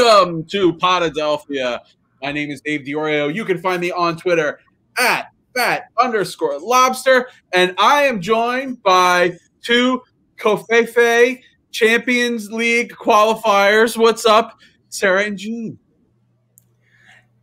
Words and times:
Welcome 0.00 0.44
to 0.44 0.72
Potadelphia. 0.72 1.80
My 2.22 2.32
name 2.32 2.50
is 2.50 2.62
Dave 2.62 2.86
Diorio. 2.86 3.32
You 3.32 3.44
can 3.44 3.58
find 3.58 3.82
me 3.82 3.92
on 3.92 4.16
Twitter 4.16 4.58
at 4.96 5.26
fat 5.54 5.88
underscore 5.98 6.58
lobster. 6.58 7.28
And 7.52 7.74
I 7.78 8.04
am 8.04 8.22
joined 8.22 8.82
by 8.82 9.36
two 9.62 10.00
Covfefe 10.38 11.42
Champions 11.70 12.50
League 12.50 12.92
qualifiers. 12.92 13.98
What's 13.98 14.24
up, 14.24 14.58
Sarah 14.88 15.24
and 15.24 15.36
Gene? 15.36 15.78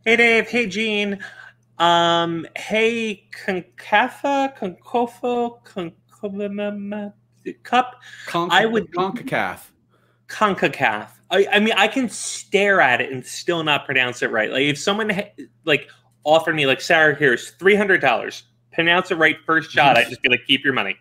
Hey 0.04 0.16
Dave, 0.16 0.48
hey 0.48 0.66
Gene. 0.66 1.20
Um, 1.78 2.44
hey 2.56 3.28
Concafa, 3.46 4.58
Concofo, 4.58 5.62
Concofo, 5.62 7.12
Cup. 7.62 7.94
Conca- 8.26 8.50
I 8.50 8.66
would 8.66 8.90
CONCACAF. 8.90 9.60
CONCACAF. 10.26 11.17
I, 11.30 11.46
I 11.52 11.60
mean, 11.60 11.74
I 11.76 11.88
can 11.88 12.08
stare 12.08 12.80
at 12.80 13.00
it 13.00 13.12
and 13.12 13.24
still 13.24 13.62
not 13.62 13.84
pronounce 13.84 14.22
it 14.22 14.30
right. 14.30 14.50
Like 14.50 14.62
if 14.62 14.78
someone 14.78 15.10
ha- 15.10 15.30
like 15.64 15.88
offered 16.24 16.54
me 16.56 16.66
like 16.66 16.80
Sarah, 16.80 17.14
here's 17.14 17.50
three 17.52 17.74
hundred 17.76 18.00
dollars, 18.00 18.44
pronounce 18.72 19.10
it 19.10 19.16
right 19.16 19.36
first 19.44 19.70
shot. 19.70 19.96
I'd 19.98 20.08
just 20.08 20.22
be 20.22 20.28
like, 20.30 20.40
keep 20.46 20.64
your 20.64 20.72
money, 20.72 20.96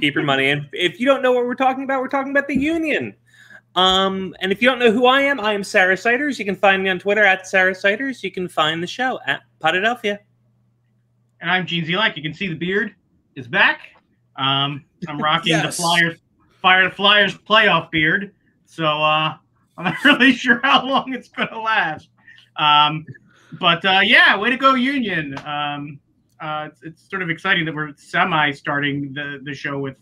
keep 0.00 0.14
your 0.14 0.24
money. 0.24 0.50
And 0.50 0.68
if 0.72 0.98
you 0.98 1.06
don't 1.06 1.22
know 1.22 1.32
what 1.32 1.44
we're 1.46 1.54
talking 1.54 1.84
about, 1.84 2.00
we're 2.00 2.08
talking 2.08 2.32
about 2.32 2.48
the 2.48 2.58
Union. 2.58 3.14
Um, 3.76 4.34
and 4.40 4.50
if 4.50 4.60
you 4.60 4.68
don't 4.68 4.80
know 4.80 4.90
who 4.90 5.06
I 5.06 5.20
am, 5.20 5.38
I 5.38 5.52
am 5.52 5.62
Sarah 5.62 5.96
Siders. 5.96 6.36
You 6.38 6.44
can 6.44 6.56
find 6.56 6.82
me 6.82 6.88
on 6.90 6.98
Twitter 6.98 7.22
at 7.22 7.46
Sarah 7.46 7.74
Siders. 7.74 8.24
You 8.24 8.32
can 8.32 8.48
find 8.48 8.82
the 8.82 8.88
show 8.88 9.20
at 9.26 9.42
Potadelphia. 9.60 10.18
And 11.40 11.48
I'm 11.48 11.64
Gene 11.64 11.84
Zelak. 11.84 12.16
You 12.16 12.22
can 12.22 12.34
see 12.34 12.48
the 12.48 12.54
beard 12.56 12.94
is 13.36 13.46
back. 13.46 13.82
Um, 14.36 14.84
I'm 15.06 15.20
rocking 15.20 15.50
Yes. 15.50 15.76
the 15.76 15.82
Flyers, 15.82 16.18
Fire 16.60 16.88
the 16.88 16.94
Flyers 16.94 17.36
playoff 17.36 17.90
beard. 17.92 18.34
So 18.68 18.84
uh, 18.84 19.34
I'm 19.76 19.84
not 19.84 19.96
really 20.04 20.32
sure 20.32 20.60
how 20.62 20.86
long 20.86 21.12
it's 21.12 21.28
going 21.28 21.48
to 21.48 21.58
last. 21.58 22.10
Um, 22.56 23.04
but 23.58 23.84
uh, 23.84 24.00
yeah, 24.04 24.36
way 24.36 24.50
to 24.50 24.56
go, 24.56 24.74
Union. 24.74 25.36
Um, 25.44 25.98
uh, 26.40 26.68
it's, 26.70 26.82
it's 26.82 27.10
sort 27.10 27.22
of 27.22 27.30
exciting 27.30 27.64
that 27.64 27.74
we're 27.74 27.92
semi 27.96 28.52
starting 28.52 29.12
the, 29.14 29.40
the 29.42 29.54
show 29.54 29.78
with 29.78 29.96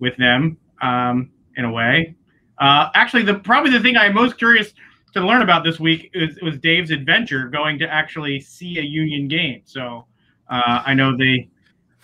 with 0.00 0.16
them 0.16 0.58
um, 0.82 1.30
in 1.56 1.64
a 1.64 1.70
way. 1.70 2.14
Uh, 2.58 2.90
actually, 2.94 3.22
the 3.22 3.34
probably 3.34 3.70
the 3.70 3.80
thing 3.80 3.96
I'm 3.96 4.14
most 4.14 4.36
curious 4.36 4.74
to 5.14 5.20
learn 5.20 5.42
about 5.42 5.64
this 5.64 5.80
week 5.80 6.10
is, 6.12 6.38
was 6.42 6.58
Dave's 6.58 6.90
adventure 6.90 7.48
going 7.48 7.78
to 7.78 7.88
actually 7.88 8.40
see 8.40 8.78
a 8.78 8.82
Union 8.82 9.28
game. 9.28 9.62
So 9.64 10.06
uh, 10.48 10.82
I 10.84 10.94
know 10.94 11.16
they 11.16 11.48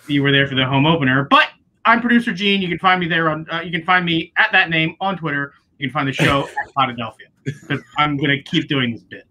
you 0.07 0.23
were 0.23 0.31
there 0.31 0.47
for 0.47 0.55
the 0.55 0.65
home 0.65 0.85
opener, 0.85 1.27
but 1.29 1.49
I'm 1.85 2.01
producer 2.01 2.33
Gene. 2.33 2.61
You 2.61 2.69
can 2.69 2.79
find 2.79 2.99
me 2.99 3.07
there 3.07 3.29
on. 3.29 3.45
Uh, 3.51 3.61
you 3.61 3.71
can 3.71 3.83
find 3.83 4.05
me 4.05 4.31
at 4.37 4.51
that 4.53 4.69
name 4.69 4.95
on 5.01 5.17
Twitter. 5.17 5.53
You 5.77 5.87
can 5.87 5.93
find 5.93 6.07
the 6.07 6.13
show 6.13 6.47
at 6.47 6.73
Potadelphia 6.77 7.27
because 7.45 7.81
I'm 7.97 8.17
gonna 8.17 8.41
keep 8.43 8.67
doing 8.67 8.93
this 8.93 9.03
bit. 9.03 9.27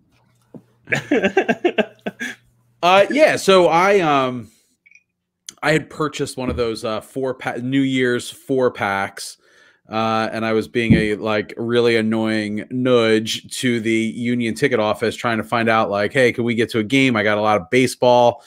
Uh, 2.83 3.07
yeah. 3.11 3.35
So 3.35 3.67
I 3.67 4.01
um, 4.01 4.49
I 5.61 5.73
had 5.73 5.91
purchased 5.91 6.37
one 6.37 6.51
of 6.51 6.57
those 6.57 6.85
uh 6.85 7.01
four 7.01 7.35
pack 7.35 7.63
New 7.63 7.81
Year's 7.81 8.31
four 8.31 8.71
packs. 8.71 9.39
Uh, 9.89 10.29
and 10.33 10.45
I 10.45 10.53
was 10.53 10.67
being 10.69 10.95
a 10.95 11.15
like 11.15 11.55
really 11.57 11.97
annoying 11.97 12.65
nudge 12.71 13.49
to 13.59 13.81
the 13.81 13.93
union 13.93 14.55
ticket 14.55 14.81
office, 14.81 15.15
trying 15.17 15.39
to 15.39 15.45
find 15.45 15.69
out 15.69 15.91
like, 15.91 16.13
hey, 16.13 16.33
can 16.33 16.45
we 16.45 16.55
get 16.55 16.71
to 16.71 16.81
a 16.81 16.85
game? 16.85 17.17
I 17.17 17.23
got 17.23 17.39
a 17.39 17.41
lot 17.41 17.61
of 17.61 17.71
baseball 17.71 18.43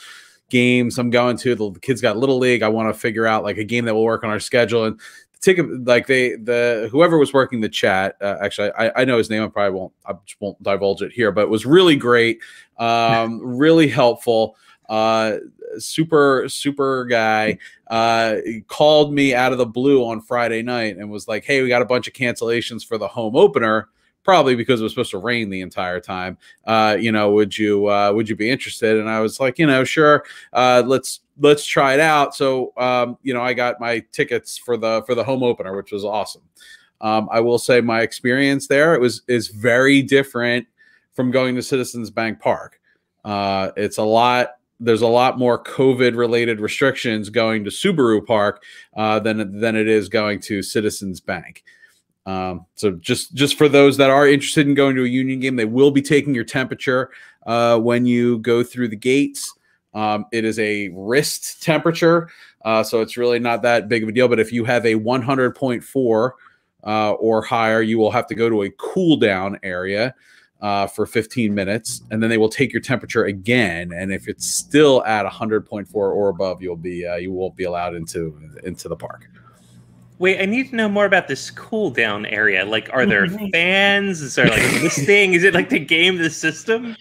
games 0.49 0.97
I'm 0.97 1.09
going 1.09 1.37
to. 1.37 1.55
The, 1.55 1.71
the 1.71 1.79
kids 1.79 2.01
got 2.01 2.17
little 2.17 2.39
league. 2.39 2.61
I 2.61 2.69
want 2.69 2.93
to 2.93 2.99
figure 2.99 3.25
out 3.25 3.43
like 3.43 3.57
a 3.57 3.63
game 3.63 3.85
that 3.85 3.93
will 3.93 4.03
work 4.03 4.23
on 4.23 4.29
our 4.29 4.39
schedule. 4.39 4.85
And 4.85 4.99
the 5.28 5.28
ticket, 5.41 5.85
like 5.85 6.07
they, 6.07 6.35
the 6.35 6.89
whoever 6.91 7.17
was 7.17 7.33
working 7.33 7.61
the 7.61 7.69
chat, 7.69 8.15
uh, 8.21 8.37
actually, 8.41 8.71
I, 8.71 9.01
I 9.01 9.05
know 9.05 9.17
his 9.17 9.29
name. 9.29 9.43
I 9.43 9.47
probably 9.47 9.77
won't, 9.77 9.93
I 10.05 10.13
just 10.25 10.39
won't 10.39 10.61
divulge 10.63 11.01
it 11.01 11.11
here, 11.11 11.31
but 11.31 11.41
it 11.41 11.49
was 11.49 11.65
really 11.65 11.95
great, 11.95 12.39
um, 12.77 13.39
really 13.43 13.87
helpful. 13.87 14.55
Uh, 14.87 15.37
super 15.77 16.49
super 16.49 17.05
guy 17.05 17.55
uh 17.91 18.37
called 18.67 19.13
me 19.13 19.35
out 19.35 19.51
of 19.51 19.59
the 19.59 19.65
blue 19.65 20.03
on 20.03 20.19
friday 20.19 20.63
night 20.63 20.97
and 20.97 21.11
was 21.11 21.27
like 21.27 21.45
hey 21.45 21.61
we 21.61 21.69
got 21.69 21.83
a 21.83 21.85
bunch 21.85 22.07
of 22.07 22.13
cancellations 22.13 22.83
for 22.83 22.97
the 22.97 23.07
home 23.07 23.35
opener 23.35 23.87
probably 24.23 24.55
because 24.55 24.79
it 24.79 24.83
was 24.83 24.91
supposed 24.91 25.11
to 25.11 25.17
rain 25.17 25.49
the 25.49 25.61
entire 25.61 25.99
time 25.99 26.37
uh 26.65 26.95
you 26.99 27.11
know 27.11 27.31
would 27.31 27.57
you 27.57 27.87
uh 27.87 28.11
would 28.13 28.29
you 28.29 28.35
be 28.35 28.49
interested? 28.49 28.97
And 28.97 29.09
i 29.09 29.19
was 29.19 29.39
like 29.39 29.57
you 29.59 29.65
know 29.65 29.83
sure 29.83 30.23
uh 30.53 30.83
let's 30.85 31.21
let's 31.39 31.65
try 31.65 31.93
it 31.93 31.99
out. 31.99 32.35
So 32.35 32.73
um 32.77 33.17
you 33.23 33.33
know 33.33 33.41
i 33.41 33.53
got 33.53 33.79
my 33.79 34.03
tickets 34.11 34.57
for 34.57 34.77
the 34.77 35.03
for 35.05 35.15
the 35.15 35.23
home 35.23 35.43
opener 35.43 35.75
which 35.75 35.91
was 35.91 36.05
awesome. 36.05 36.43
Um 37.01 37.29
i 37.31 37.39
will 37.39 37.59
say 37.59 37.81
my 37.81 38.01
experience 38.01 38.67
there 38.67 38.93
it 38.93 39.01
was 39.01 39.23
is 39.27 39.47
very 39.47 40.01
different 40.01 40.67
from 41.13 41.31
going 41.31 41.55
to 41.55 41.61
citizens 41.61 42.09
bank 42.09 42.39
park. 42.39 42.79
Uh 43.25 43.71
it's 43.75 43.97
a 43.97 44.03
lot 44.03 44.49
there's 44.79 45.01
a 45.01 45.07
lot 45.07 45.37
more 45.37 45.61
COVID 45.61 46.15
related 46.15 46.61
restrictions 46.61 47.29
going 47.29 47.63
to 47.65 47.69
Subaru 47.69 48.25
Park 48.25 48.63
uh, 48.95 49.19
than 49.19 49.59
than 49.59 49.75
it 49.75 49.87
is 49.87 50.07
going 50.09 50.39
to 50.41 50.61
Citizens 50.61 51.19
Bank. 51.19 51.63
Um, 52.25 52.65
so 52.75 52.91
just 52.91 53.33
just 53.33 53.57
for 53.57 53.67
those 53.67 53.97
that 53.97 54.09
are 54.09 54.27
interested 54.27 54.67
in 54.67 54.73
going 54.73 54.95
to 54.95 55.03
a 55.03 55.07
Union 55.07 55.39
game, 55.39 55.55
they 55.55 55.65
will 55.65 55.91
be 55.91 56.01
taking 56.01 56.35
your 56.35 56.43
temperature 56.43 57.09
uh, 57.45 57.79
when 57.79 58.05
you 58.05 58.39
go 58.39 58.63
through 58.63 58.89
the 58.89 58.95
gates. 58.95 59.53
Um, 59.93 60.25
it 60.31 60.45
is 60.45 60.59
a 60.59 60.89
wrist 60.89 61.63
temperature, 61.63 62.29
uh, 62.63 62.83
so 62.83 63.01
it's 63.01 63.17
really 63.17 63.39
not 63.39 63.63
that 63.63 63.89
big 63.89 64.03
of 64.03 64.09
a 64.09 64.11
deal. 64.11 64.27
But 64.27 64.39
if 64.39 64.51
you 64.51 64.63
have 64.65 64.85
a 64.85 64.95
100.4 64.95 66.31
uh, 66.85 67.11
or 67.13 67.41
higher, 67.41 67.81
you 67.81 67.97
will 67.97 68.11
have 68.11 68.27
to 68.27 68.35
go 68.35 68.49
to 68.49 68.63
a 68.63 68.69
cool 68.71 69.17
down 69.17 69.59
area 69.63 70.13
uh, 70.61 70.87
for 70.87 71.05
15 71.05 71.53
minutes, 71.53 72.01
and 72.11 72.21
then 72.21 72.29
they 72.29 72.37
will 72.37 72.49
take 72.49 72.71
your 72.71 72.81
temperature 72.81 73.25
again. 73.25 73.91
And 73.93 74.11
if 74.11 74.27
it's 74.27 74.45
still 74.45 75.03
at 75.05 75.25
100.4 75.25 75.87
or 75.93 76.29
above, 76.29 76.61
you'll 76.61 76.75
be 76.75 77.07
uh, 77.07 77.15
you 77.15 77.31
won't 77.31 77.55
be 77.55 77.63
allowed 77.63 77.95
into 77.95 78.37
into 78.63 78.89
the 78.89 78.95
park. 78.95 79.27
Wait, 80.19 80.41
I 80.41 80.45
need 80.45 80.69
to 80.69 80.75
know 80.75 80.89
more 80.89 81.05
about 81.05 81.29
this 81.29 81.49
cool 81.49 81.89
down 81.89 82.25
area. 82.25 82.65
Like, 82.65 82.89
are 82.91 83.05
there 83.05 83.27
fans? 83.53 84.21
Is 84.21 84.35
there 84.35 84.47
like 84.47 84.61
this 84.81 84.97
thing? 85.05 85.33
Is 85.33 85.43
it 85.45 85.53
like 85.53 85.69
the 85.69 85.79
game 85.79 86.17
the 86.17 86.29
system? 86.29 86.95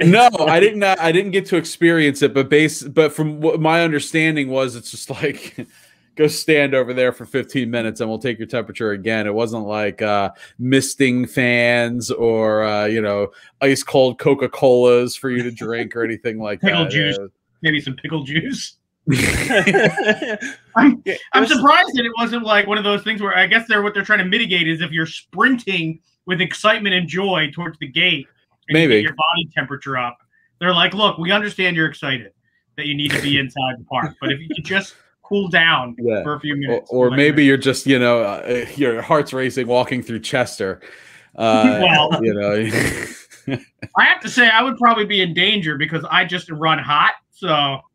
No, 0.00 0.28
I 0.38 0.60
didn't. 0.60 0.82
Uh, 0.82 0.94
I 1.00 1.12
didn't 1.12 1.32
get 1.32 1.46
to 1.46 1.56
experience 1.56 2.20
it, 2.20 2.34
but 2.34 2.50
base. 2.50 2.82
But 2.82 3.12
from 3.14 3.40
what 3.40 3.58
my 3.60 3.82
understanding 3.82 4.48
was, 4.50 4.76
it's 4.76 4.90
just 4.90 5.08
like 5.08 5.66
go 6.16 6.26
stand 6.26 6.74
over 6.74 6.92
there 6.92 7.10
for 7.10 7.24
15 7.24 7.70
minutes 7.70 8.00
and 8.00 8.10
we'll 8.10 8.18
take 8.18 8.38
your 8.38 8.46
temperature 8.46 8.92
again. 8.92 9.26
It 9.26 9.32
wasn't 9.34 9.64
like 9.64 10.02
uh, 10.02 10.30
misting 10.58 11.26
fans 11.26 12.10
or 12.10 12.64
uh, 12.64 12.84
you 12.84 13.00
know 13.00 13.28
ice 13.62 13.82
cold 13.82 14.18
Coca 14.18 14.50
Colas 14.50 15.16
for 15.16 15.30
you 15.30 15.42
to 15.42 15.50
drink 15.50 15.96
or 15.96 16.04
anything 16.04 16.38
like 16.38 16.60
Pickle 16.60 16.84
that. 16.84 16.90
juice. 16.90 17.18
Uh, 17.18 17.28
Maybe 17.62 17.80
some 17.80 17.94
pickle 17.94 18.24
juice. 18.24 18.76
Yeah, 19.10 20.36
I'm 20.76 21.02
I'm 21.32 21.46
surprised 21.46 21.90
that 21.94 22.04
it 22.04 22.12
wasn't 22.18 22.44
like 22.44 22.66
one 22.66 22.78
of 22.78 22.84
those 22.84 23.02
things 23.02 23.20
where 23.20 23.36
I 23.36 23.46
guess 23.46 23.66
they're 23.68 23.82
what 23.82 23.94
they're 23.94 24.04
trying 24.04 24.20
to 24.20 24.24
mitigate 24.24 24.68
is 24.68 24.80
if 24.80 24.90
you're 24.92 25.06
sprinting 25.06 26.00
with 26.26 26.40
excitement 26.40 26.94
and 26.94 27.08
joy 27.08 27.50
towards 27.52 27.78
the 27.80 27.88
gate, 27.88 28.28
and 28.68 28.78
you 28.78 28.82
Maybe. 28.88 28.94
get 28.94 29.02
your 29.02 29.14
body 29.14 29.48
temperature 29.54 29.96
up. 29.98 30.18
They're 30.60 30.72
like, 30.74 30.94
look, 30.94 31.18
we 31.18 31.32
understand 31.32 31.74
you're 31.76 31.88
excited 31.88 32.32
that 32.76 32.86
you 32.86 32.94
need 32.94 33.10
to 33.10 33.20
be 33.20 33.38
inside 33.40 33.74
the 33.78 33.84
park, 33.90 34.14
but 34.20 34.30
if 34.30 34.40
you 34.40 34.48
could 34.54 34.64
just 34.64 34.94
cool 35.22 35.48
down 35.48 35.96
Yeah. 35.98 36.22
for 36.22 36.34
a 36.34 36.40
few 36.40 36.54
minutes, 36.56 36.88
or 36.90 37.10
like- 37.10 37.16
maybe 37.16 37.44
you're 37.44 37.56
just 37.56 37.86
you 37.86 37.98
know 37.98 38.22
uh, 38.22 38.66
your 38.76 39.02
heart's 39.02 39.32
racing 39.32 39.66
walking 39.66 40.02
through 40.02 40.20
Chester. 40.20 40.80
Uh, 41.34 41.80
Well- 41.82 42.20
you 42.22 42.34
know. 42.34 43.06
I 43.98 44.04
have 44.04 44.20
to 44.20 44.28
say 44.28 44.48
I 44.48 44.62
would 44.62 44.76
probably 44.78 45.04
be 45.04 45.20
in 45.22 45.34
danger 45.34 45.76
because 45.76 46.04
I 46.08 46.24
just 46.24 46.48
run 46.52 46.78
hot. 46.78 47.14
So 47.32 47.48
I 47.48 47.60
mean, 47.60 47.80
it's 47.80 47.91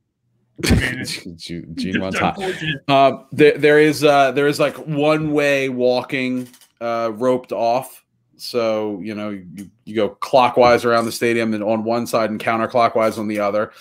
Gene 0.62 1.76
just 1.76 1.98
runs 2.00 2.18
hot. 2.18 2.38
unfortunate. 2.38 2.90
Um, 2.90 3.26
there, 3.32 3.58
there 3.58 3.80
is 3.80 4.04
uh, 4.04 4.32
there 4.32 4.48
is 4.48 4.60
like 4.60 4.76
one 4.76 5.32
way 5.32 5.70
walking 5.70 6.48
uh, 6.82 7.12
roped 7.14 7.52
off. 7.52 8.04
So 8.38 9.00
you 9.02 9.16
know 9.16 9.30
you, 9.30 9.70
you 9.86 9.96
go 9.96 10.10
clockwise 10.10 10.86
around 10.86 11.06
the 11.06 11.12
stadium 11.12 11.54
and 11.54 11.64
on 11.64 11.84
one 11.84 12.08
side 12.08 12.30
and 12.30 12.40
counterclockwise 12.40 13.18
on 13.18 13.28
the 13.28 13.40
other. 13.40 13.72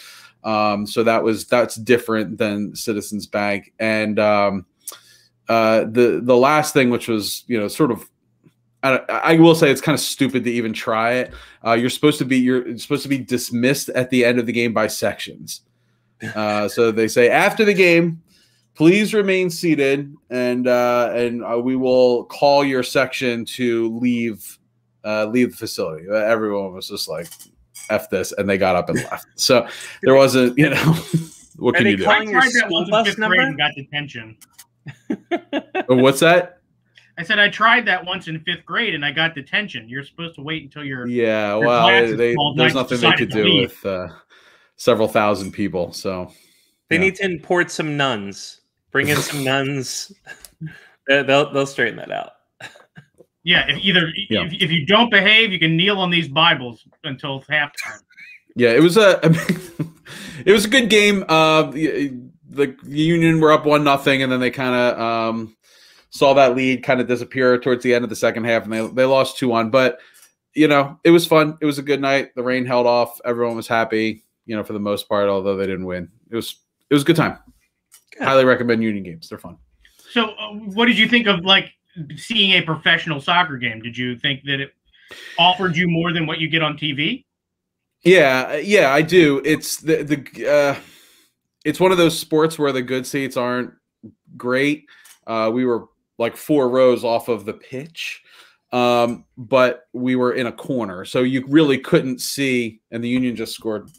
Um, 0.45 0.87
so 0.87 1.03
that 1.03 1.23
was 1.23 1.47
that's 1.47 1.77
different 1.77 2.39
than 2.39 2.75
Citizens 2.77 3.27
Bank. 3.27 3.73
And 3.79 4.19
um, 4.19 4.67
uh, 5.49 5.81
the 5.81 6.21
the 6.23 6.37
last 6.37 6.73
thing, 6.73 6.91
which 6.91 7.09
was 7.09 7.45
you 7.47 7.59
know 7.59 7.69
sort 7.69 7.91
of. 7.91 8.09
I, 8.83 9.01
I 9.09 9.37
will 9.37 9.57
say 9.57 9.71
it's 9.71 9.81
kind 9.81 9.95
of 9.95 10.01
stupid 10.01 10.45
to 10.45 10.51
even 10.51 10.73
try 10.73 11.15
it. 11.15 11.35
Uh, 11.65 11.73
you're 11.73 11.91
supposed 11.91 12.19
to 12.19 12.25
be 12.25 12.39
you're 12.39 12.79
supposed 12.79 13.03
to 13.03 13.09
be 13.09 13.19
dismissed 13.19 13.89
at 13.89 14.11
the 14.11 14.25
end 14.25 14.39
of 14.39 14.47
the 14.47 14.53
game 14.53 14.73
by 14.73 14.87
sections. 14.87 15.63
Uh, 16.35 16.69
so 16.69 16.91
they 16.91 17.09
say 17.09 17.29
after 17.31 17.65
the 17.65 17.75
game, 17.75 18.23
please 18.75 19.13
remain 19.15 19.51
seated, 19.51 20.15
and 20.31 20.67
uh, 20.67 21.11
and 21.15 21.45
uh, 21.45 21.59
we 21.59 21.77
will 21.77 22.25
call 22.25 22.65
your 22.65 22.83
section 22.83 23.45
to 23.45 23.97
leave 23.99 24.59
uh, 25.05 25.27
leave 25.27 25.51
the 25.53 25.57
facility. 25.57 26.07
Uh, 26.09 26.15
Everyone 26.15 26.73
was 26.73 26.89
just 26.89 27.09
like, 27.09 27.29
"F 27.91 28.09
this," 28.11 28.33
and 28.33 28.49
they 28.49 28.59
got 28.59 28.77
up 28.77 28.89
and 28.89 28.99
left. 29.05 29.27
So 29.37 29.67
there 30.03 30.15
wasn't, 30.15 30.57
you 30.59 30.71
know, 30.71 30.97
what 31.57 31.75
Are 31.75 31.79
can 31.79 31.87
you 31.87 31.97
do? 31.99 32.07
I 32.07 32.23
your 32.23 32.33
tried 32.33 32.53
that 32.55 32.71
once 32.71 32.89
in 32.89 32.91
bus 32.91 33.07
fifth 33.09 33.19
number? 33.19 33.37
grade 33.37 33.49
and 33.49 33.59
got 33.59 33.73
detention. 33.75 34.37
Oh, 35.89 35.97
What's 35.97 36.21
that? 36.21 36.61
I 37.19 37.23
said 37.23 37.39
I 37.39 37.49
tried 37.49 37.87
that 37.87 38.05
once 38.05 38.29
in 38.29 38.39
fifth 38.41 38.65
grade 38.67 38.95
and 38.95 39.05
I 39.05 39.11
got 39.11 39.35
detention. 39.35 39.89
You're 39.89 40.05
supposed 40.05 40.35
to 40.35 40.43
wait 40.43 40.63
until 40.65 40.85
you're 40.85 41.07
Yeah, 41.07 41.57
Your 41.57 41.67
well, 41.67 41.87
they, 42.17 42.35
there's 42.57 42.75
nothing 42.75 43.01
they 43.01 43.13
could 43.13 43.31
do 43.31 43.45
Leave. 43.45 43.71
with 43.71 43.87
uh, 43.87 44.09
several 44.77 45.09
thousand 45.09 45.53
people. 45.53 45.93
So 45.93 46.33
They 46.89 46.97
Yeah. 46.97 47.03
need 47.03 47.17
to 47.17 47.25
import 47.25 47.71
some 47.71 47.97
nuns. 47.97 48.61
Bring 48.93 49.09
in 49.09 49.17
some 49.17 49.43
nuns. 49.45 50.13
They- 51.09 51.23
They'll 51.23 51.53
they'll 51.53 51.67
straighten 51.67 51.97
that 51.99 52.11
out. 52.11 52.33
yeah. 53.45 53.67
If 53.69 53.79
either 53.85 54.09
Yeah. 54.29 54.45
If, 54.47 54.53
if 54.55 54.71
you 54.73 54.87
don't 54.87 55.11
behave, 55.11 55.53
you 55.53 55.59
can 55.59 55.77
kneel 55.77 55.99
on 55.99 56.11
these 56.11 56.29
Bibles 56.29 56.87
until 57.05 57.43
halftime. 57.43 58.01
yeah, 58.57 58.71
it 58.71 58.81
was 58.83 58.97
a 58.97 59.21
it 60.47 60.53
was 60.53 60.65
a 60.65 60.69
good 60.69 60.89
game. 60.91 61.25
Uh, 61.29 61.71
the, 61.71 62.13
the 62.51 62.75
Union 62.85 63.41
were 63.41 63.53
up 63.53 63.67
one 63.67 63.85
nothing, 63.85 64.23
and 64.23 64.33
then 64.33 64.41
they 64.41 64.51
kind 64.51 64.75
of 64.75 64.99
um, 65.01 65.57
saw 66.11 66.33
that 66.35 66.57
lead 66.57 66.83
kind 66.83 67.01
of 67.01 67.07
disappear 67.07 67.59
towards 67.59 67.83
the 67.85 67.95
end 67.95 68.03
of 68.03 68.09
the 68.11 68.17
second 68.17 68.45
half, 68.45 68.65
and 68.65 68.73
they 68.73 68.87
they 68.89 69.05
lost 69.05 69.39
two 69.39 69.49
one. 69.49 69.71
But 69.71 69.99
you 70.55 70.67
know, 70.69 70.99
it 71.05 71.11
was 71.11 71.27
fun. 71.27 71.59
It 71.61 71.67
was 71.67 71.79
a 71.79 71.83
good 71.83 72.01
night. 72.01 72.35
The 72.35 72.43
rain 72.43 72.65
held 72.65 72.87
off. 72.87 73.21
Everyone 73.25 73.57
was 73.57 73.69
happy. 73.69 74.25
You 74.47 74.57
know, 74.57 74.65
for 74.65 74.73
the 74.73 74.81
most 74.81 75.09
part, 75.09 75.29
although 75.29 75.57
they 75.57 75.67
didn't 75.67 75.87
win, 75.87 76.09
it 76.31 76.37
was 76.37 76.57
it 76.89 76.95
was 76.95 77.03
a 77.03 77.07
good 77.07 77.17
time. 77.17 77.39
Good. 78.17 78.25
Highly 78.25 78.45
recommend 78.45 78.83
Union 78.83 79.05
games. 79.05 79.29
They're 79.29 79.39
fun. 79.39 79.57
So, 80.11 80.31
uh, 80.31 80.53
what 80.53 80.87
did 80.87 80.97
you 80.97 81.09
think 81.09 81.27
of 81.27 81.45
like 81.45 81.73
seeing 82.17 82.53
a 82.53 82.63
professional 82.63 83.21
soccer 83.21 83.57
game? 83.57 83.83
Did 83.83 83.97
you 83.97 84.17
think 84.17 84.45
that 84.45 84.61
it 84.61 84.73
offered 85.39 85.77
you 85.77 85.89
more 85.89 86.13
than 86.13 86.27
what 86.27 86.39
you 86.39 86.49
get 86.49 86.63
on 86.63 86.77
TV? 86.77 87.25
Yeah, 88.03 88.57
yeah, 88.57 88.93
I 88.93 89.03
do. 89.03 89.43
It's 89.45 89.79
the 89.79 90.03
the 90.05 90.49
uh, 90.49 90.77
it's 91.65 91.81
one 91.81 91.93
of 91.93 91.99
those 91.99 92.19
sports 92.19 92.59
where 92.59 92.73
the 92.73 92.83
good 92.83 93.07
seats 93.07 93.37
aren't 93.37 93.73
great. 94.37 94.85
Uh, 95.27 95.51
we 95.53 95.65
were 95.65 95.87
like 96.19 96.37
four 96.37 96.69
rows 96.69 97.05
off 97.05 97.29
of 97.29 97.45
the 97.45 97.53
pitch, 97.53 98.23
um, 98.73 99.25
but 99.37 99.89
we 99.93 100.15
were 100.17 100.33
in 100.35 100.47
a 100.47 100.53
corner, 100.53 101.05
so 101.05 101.23
you 101.23 101.45
really 101.49 101.79
couldn't 101.79 102.21
see. 102.21 102.81
And 102.91 103.03
the 103.03 103.09
Union 103.09 103.35
just 103.35 103.55
scored. 103.55 103.91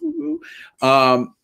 Um, 0.81 1.35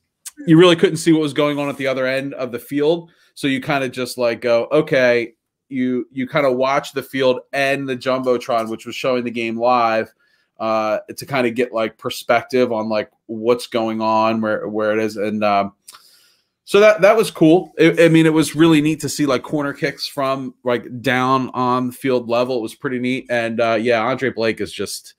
you 0.47 0.57
really 0.57 0.75
couldn't 0.75 0.97
see 0.97 1.11
what 1.11 1.21
was 1.21 1.33
going 1.33 1.59
on 1.59 1.69
at 1.69 1.77
the 1.77 1.87
other 1.87 2.05
end 2.05 2.33
of 2.33 2.51
the 2.51 2.59
field, 2.59 3.11
so 3.33 3.47
you 3.47 3.61
kind 3.61 3.83
of 3.83 3.91
just 3.91 4.17
like 4.17 4.41
go, 4.41 4.67
okay. 4.71 5.33
You 5.69 6.07
you 6.11 6.27
kind 6.27 6.45
of 6.45 6.55
watch 6.55 6.91
the 6.91 7.01
field 7.01 7.39
and 7.51 7.89
the 7.89 7.97
jumbotron, 7.97 8.69
which 8.69 8.85
was 8.85 8.95
showing 8.95 9.23
the 9.23 9.31
game 9.31 9.57
live 9.57 10.13
uh, 10.59 10.99
to 11.17 11.25
kind 11.25 11.47
of 11.47 11.55
get 11.55 11.73
like 11.73 11.97
perspective 11.97 12.71
on 12.71 12.89
like 12.89 13.11
what's 13.25 13.67
going 13.67 14.01
on, 14.01 14.41
where 14.41 14.67
where 14.67 14.91
it 14.91 14.99
is, 14.99 15.17
and 15.17 15.43
um, 15.43 15.73
so 16.63 16.79
that 16.79 17.01
that 17.01 17.17
was 17.17 17.31
cool. 17.31 17.73
I 17.79 17.95
I 18.01 18.09
mean, 18.09 18.25
it 18.25 18.33
was 18.33 18.55
really 18.55 18.81
neat 18.81 18.99
to 19.01 19.09
see 19.09 19.25
like 19.25 19.43
corner 19.43 19.73
kicks 19.73 20.07
from 20.07 20.53
like 20.63 21.01
down 21.01 21.49
on 21.49 21.91
field 21.91 22.29
level. 22.29 22.57
It 22.59 22.61
was 22.61 22.75
pretty 22.75 22.99
neat, 22.99 23.25
and 23.29 23.59
uh, 23.59 23.77
yeah, 23.79 24.01
Andre 24.01 24.29
Blake 24.29 24.61
is 24.61 24.71
just 24.71 25.15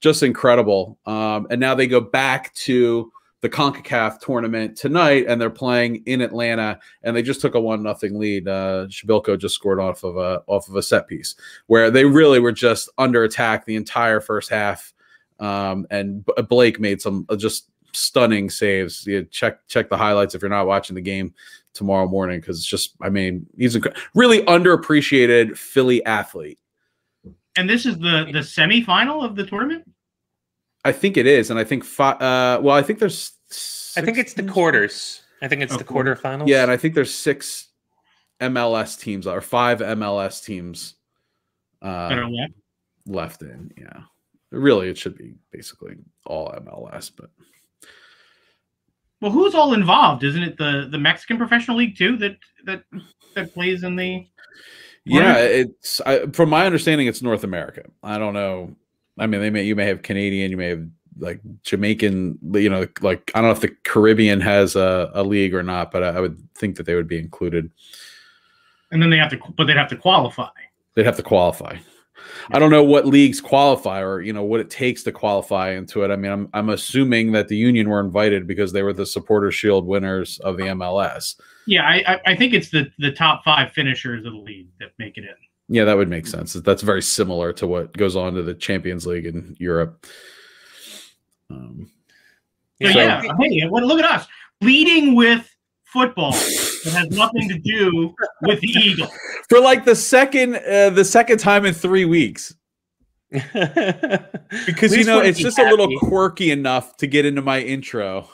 just 0.00 0.22
incredible. 0.22 0.98
Um, 1.06 1.46
and 1.50 1.60
now 1.60 1.74
they 1.74 1.86
go 1.86 2.00
back 2.00 2.54
to 2.54 3.12
the 3.40 3.48
Concacaf 3.48 4.20
tournament 4.20 4.76
tonight, 4.76 5.24
and 5.26 5.40
they're 5.40 5.48
playing 5.48 6.02
in 6.06 6.20
Atlanta, 6.20 6.78
and 7.02 7.16
they 7.16 7.22
just 7.22 7.40
took 7.40 7.54
a 7.54 7.60
one 7.60 7.82
nothing 7.82 8.18
lead. 8.18 8.46
Uh, 8.46 8.86
Przybylko 8.88 9.38
just 9.38 9.54
scored 9.54 9.80
off 9.80 10.04
of 10.04 10.16
a 10.16 10.42
off 10.46 10.68
of 10.68 10.76
a 10.76 10.82
set 10.82 11.08
piece 11.08 11.34
where 11.66 11.90
they 11.90 12.04
really 12.04 12.38
were 12.38 12.52
just 12.52 12.90
under 12.98 13.24
attack 13.24 13.64
the 13.64 13.76
entire 13.76 14.20
first 14.20 14.50
half. 14.50 14.92
Um, 15.38 15.86
and 15.90 16.24
B- 16.24 16.42
Blake 16.48 16.78
made 16.78 17.00
some 17.00 17.24
uh, 17.30 17.36
just 17.36 17.70
stunning 17.92 18.50
saves. 18.50 19.06
You 19.06 19.24
check 19.24 19.66
check 19.68 19.88
the 19.88 19.96
highlights 19.96 20.34
if 20.34 20.42
you're 20.42 20.50
not 20.50 20.66
watching 20.66 20.94
the 20.94 21.00
game 21.00 21.34
tomorrow 21.72 22.06
morning 22.06 22.40
because 22.40 22.58
it's 22.58 22.66
just 22.66 22.94
I 23.00 23.08
mean 23.08 23.46
he's 23.56 23.76
a 23.76 23.80
really 24.14 24.42
underappreciated 24.42 25.56
Philly 25.56 26.04
athlete. 26.04 26.58
And 27.56 27.68
this 27.68 27.84
is 27.86 27.98
the 27.98 28.28
the 28.32 28.40
semifinal 28.40 29.24
of 29.24 29.36
the 29.36 29.44
tournament. 29.44 29.84
I 30.84 30.92
think 30.92 31.16
it 31.16 31.26
is, 31.26 31.50
and 31.50 31.58
I 31.58 31.64
think 31.64 31.84
fi- 31.84 32.12
uh, 32.12 32.60
well 32.60 32.76
I 32.76 32.82
think 32.82 32.98
there's 32.98 33.32
I 33.96 34.00
think 34.02 34.18
it's 34.18 34.34
the 34.34 34.44
quarters. 34.44 35.22
I 35.42 35.48
think 35.48 35.62
it's 35.62 35.74
Oh, 35.74 35.78
the 35.78 35.84
cool. 35.84 36.02
quarterfinals. 36.02 36.48
Yeah, 36.48 36.62
and 36.62 36.70
I 36.70 36.76
think 36.76 36.94
there's 36.94 37.12
six 37.12 37.68
MLS 38.40 38.98
teams 38.98 39.26
or 39.26 39.40
five 39.40 39.80
MLS 39.80 40.44
teams 40.44 40.94
that 41.82 42.12
are 42.18 42.24
uh, 42.24 42.28
left. 42.28 42.52
left 43.06 43.42
in. 43.42 43.70
Yeah, 43.76 44.02
really, 44.50 44.88
it 44.88 44.96
should 44.98 45.16
be 45.18 45.34
basically 45.50 45.96
all 46.26 46.50
MLS, 46.52 47.10
but 47.14 47.30
Well, 49.20 49.30
who's 49.32 49.54
all 49.54 49.74
involved? 49.74 50.24
Isn't 50.24 50.42
it 50.42 50.56
the 50.56 50.88
the 50.90 50.98
Mexican 50.98 51.36
professional 51.36 51.76
league 51.78 51.96
too 51.96 52.16
that 52.18 52.36
that 52.64 52.84
that 53.34 53.52
plays 53.52 53.82
in 53.82 53.96
the? 53.96 54.26
Yeah, 55.04 55.32
Right. 55.32 55.44
it's 55.44 56.00
I, 56.02 56.26
from 56.26 56.50
my 56.50 56.66
understanding, 56.66 57.06
it's 57.06 57.22
North 57.22 57.44
America. 57.44 57.84
I 58.02 58.18
don't 58.18 58.34
know. 58.34 58.74
I 59.18 59.26
mean, 59.26 59.40
they 59.40 59.50
may 59.50 59.64
you 59.64 59.76
may 59.76 59.86
have 59.86 60.02
Canadian, 60.02 60.50
you 60.50 60.56
may 60.56 60.68
have 60.68 60.86
like 61.18 61.40
Jamaican. 61.62 62.38
You 62.52 62.70
know, 62.70 62.86
like 63.00 63.30
I 63.34 63.40
don't 63.40 63.48
know 63.48 63.54
if 63.54 63.60
the 63.60 63.74
Caribbean 63.84 64.40
has 64.40 64.76
a, 64.76 65.10
a 65.14 65.22
league 65.22 65.54
or 65.54 65.62
not, 65.62 65.90
but 65.90 66.02
I, 66.02 66.08
I 66.08 66.20
would 66.20 66.38
think 66.56 66.76
that 66.76 66.86
they 66.86 66.94
would 66.94 67.08
be 67.08 67.18
included. 67.18 67.70
And 68.92 69.00
then 69.00 69.10
they 69.10 69.18
have 69.18 69.30
to, 69.30 69.38
but 69.56 69.66
they'd 69.66 69.76
have 69.76 69.90
to 69.90 69.96
qualify. 69.96 70.48
They'd 70.94 71.06
have 71.06 71.16
to 71.16 71.22
qualify. 71.22 71.76
I 72.52 72.58
don't 72.58 72.70
know 72.70 72.82
what 72.82 73.06
leagues 73.06 73.40
qualify 73.40 74.00
or 74.02 74.20
you 74.20 74.32
know 74.32 74.42
what 74.42 74.60
it 74.60 74.70
takes 74.70 75.02
to 75.04 75.12
qualify 75.12 75.70
into 75.70 76.02
it. 76.04 76.10
I 76.10 76.16
mean, 76.16 76.32
I'm 76.32 76.48
I'm 76.52 76.70
assuming 76.70 77.32
that 77.32 77.48
the 77.48 77.56
Union 77.56 77.88
were 77.88 78.00
invited 78.00 78.46
because 78.46 78.72
they 78.72 78.82
were 78.82 78.92
the 78.92 79.06
Supporter 79.06 79.50
Shield 79.50 79.86
winners 79.86 80.38
of 80.40 80.56
the 80.56 80.64
MLS. 80.64 81.40
Yeah, 81.70 81.84
I 81.84 82.14
I, 82.14 82.20
I 82.26 82.36
think 82.36 82.52
it's 82.52 82.68
the 82.68 82.90
the 82.98 83.12
top 83.12 83.44
five 83.44 83.70
finishers 83.72 84.26
of 84.26 84.32
the 84.32 84.38
league 84.38 84.68
that 84.80 84.90
make 84.98 85.16
it 85.16 85.22
in. 85.22 85.34
Yeah, 85.68 85.84
that 85.84 85.96
would 85.96 86.08
make 86.08 86.26
sense. 86.26 86.54
That's 86.54 86.82
very 86.82 87.00
similar 87.00 87.52
to 87.54 87.66
what 87.68 87.96
goes 87.96 88.16
on 88.16 88.34
to 88.34 88.42
the 88.42 88.54
Champions 88.54 89.06
League 89.06 89.24
in 89.24 89.56
Europe. 89.60 90.04
Um, 91.48 91.88
So 92.82 92.88
Yeah. 92.88 93.22
yeah, 93.22 93.32
hey, 93.38 93.68
what, 93.68 93.84
look 93.84 94.00
at 94.00 94.10
us 94.10 94.26
leading 94.60 95.14
with 95.14 95.48
football. 95.84 96.32
It 96.34 96.92
has 96.92 97.08
nothing 97.10 97.48
to 97.48 97.58
do 97.58 98.14
with 98.42 98.60
the 98.60 98.68
Eagles. 98.68 99.10
for 99.48 99.60
like 99.60 99.84
the 99.84 99.94
second 99.94 100.56
uh, 100.56 100.90
the 100.90 101.04
second 101.04 101.38
time 101.38 101.64
in 101.64 101.72
three 101.72 102.04
weeks 102.04 102.52
because 103.30 104.96
you 104.96 105.04
know 105.04 105.20
it's 105.20 105.38
be 105.38 105.44
just 105.44 105.60
a 105.60 105.70
little 105.70 105.88
quirky 106.00 106.50
enough 106.50 106.96
to 106.96 107.06
get 107.06 107.24
into 107.24 107.42
my 107.42 107.60
intro. 107.60 108.28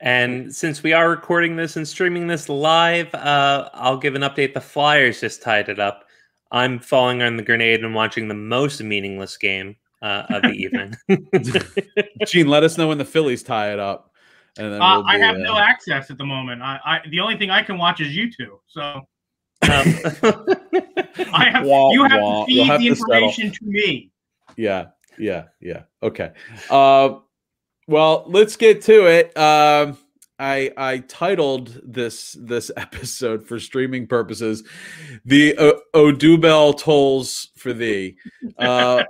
And 0.00 0.54
since 0.54 0.82
we 0.82 0.92
are 0.92 1.10
recording 1.10 1.56
this 1.56 1.76
and 1.76 1.86
streaming 1.86 2.26
this 2.28 2.48
live, 2.48 3.12
uh, 3.14 3.68
I'll 3.74 3.96
give 3.98 4.14
an 4.14 4.22
update. 4.22 4.54
The 4.54 4.60
Flyers 4.60 5.20
just 5.20 5.42
tied 5.42 5.68
it 5.68 5.80
up. 5.80 6.04
I'm 6.52 6.78
falling 6.78 7.20
on 7.22 7.36
the 7.36 7.42
grenade 7.42 7.84
and 7.84 7.94
watching 7.94 8.28
the 8.28 8.34
most 8.34 8.80
meaningless 8.82 9.36
game 9.36 9.76
uh, 10.00 10.24
of 10.30 10.42
the 10.42 10.48
evening. 10.52 10.94
Gene, 12.26 12.46
let 12.48 12.62
us 12.62 12.78
know 12.78 12.88
when 12.88 12.98
the 12.98 13.04
Phillies 13.04 13.42
tie 13.42 13.72
it 13.72 13.78
up. 13.80 14.12
And 14.56 14.72
then 14.72 14.80
Uh, 14.82 14.96
we'll 14.98 15.06
I 15.06 15.18
have 15.18 15.36
uh, 15.36 15.38
no 15.40 15.58
access 15.58 16.10
at 16.10 16.18
the 16.18 16.24
moment. 16.24 16.62
I, 16.62 16.78
I 16.84 17.00
the 17.10 17.20
only 17.20 17.36
thing 17.36 17.50
I 17.50 17.62
can 17.62 17.76
watch 17.78 18.00
is 18.00 18.14
you 18.16 18.30
two. 18.32 18.60
So 18.66 18.82
Um, 19.62 19.70
I 21.32 21.50
have 21.50 21.66
Wah, 21.66 21.92
you 21.92 22.04
have 22.04 22.20
wah. 22.20 22.44
to 22.46 22.52
You'll 22.52 22.64
feed 22.64 22.70
have 22.70 22.80
the 22.80 22.88
to 22.88 22.94
settle. 22.94 23.28
information 23.28 23.52
to 23.52 23.64
me. 23.64 24.10
Yeah, 24.56 24.86
yeah, 25.18 25.44
yeah. 25.60 25.82
Okay. 26.02 26.32
Well, 27.88 28.24
let's 28.26 28.56
get 28.56 28.82
to 28.82 29.06
it. 29.06 29.36
Um, 29.36 29.96
I 30.38 30.70
I 30.76 30.98
titled 30.98 31.80
this 31.82 32.36
this 32.38 32.70
episode 32.76 33.46
for 33.46 33.58
streaming 33.58 34.06
purposes, 34.06 34.62
"The 35.24 35.56
o- 35.58 35.80
Odubel 35.94 36.78
Tolls 36.78 37.48
for 37.56 37.72
Thee." 37.72 38.16
Uh, 38.58 39.04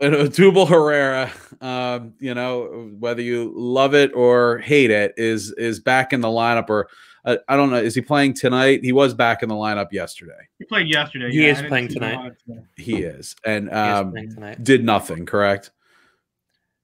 and 0.00 0.14
Odubel 0.14 0.68
Herrera, 0.68 1.32
um, 1.62 2.12
you 2.18 2.34
know, 2.34 2.90
whether 2.98 3.22
you 3.22 3.52
love 3.56 3.94
it 3.94 4.12
or 4.14 4.58
hate 4.58 4.90
it, 4.90 5.14
is 5.16 5.52
is 5.52 5.80
back 5.80 6.12
in 6.12 6.20
the 6.20 6.28
lineup. 6.28 6.68
Or 6.68 6.88
uh, 7.24 7.36
I 7.48 7.56
don't 7.56 7.70
know, 7.70 7.76
is 7.76 7.94
he 7.94 8.02
playing 8.02 8.34
tonight? 8.34 8.80
He 8.82 8.92
was 8.92 9.14
back 9.14 9.42
in 9.42 9.48
the 9.48 9.54
lineup 9.54 9.92
yesterday. 9.92 10.32
He 10.58 10.66
played 10.66 10.88
yesterday. 10.88 11.30
He 11.30 11.46
yeah, 11.46 11.52
is 11.52 11.62
playing 11.62 11.88
tonight. 11.88 12.32
He 12.76 13.02
is, 13.02 13.34
and 13.46 13.70
he 13.70 13.74
is 13.74 13.76
um, 13.76 14.12
tonight. 14.12 14.62
did 14.62 14.84
nothing. 14.84 15.24
Correct. 15.24 15.70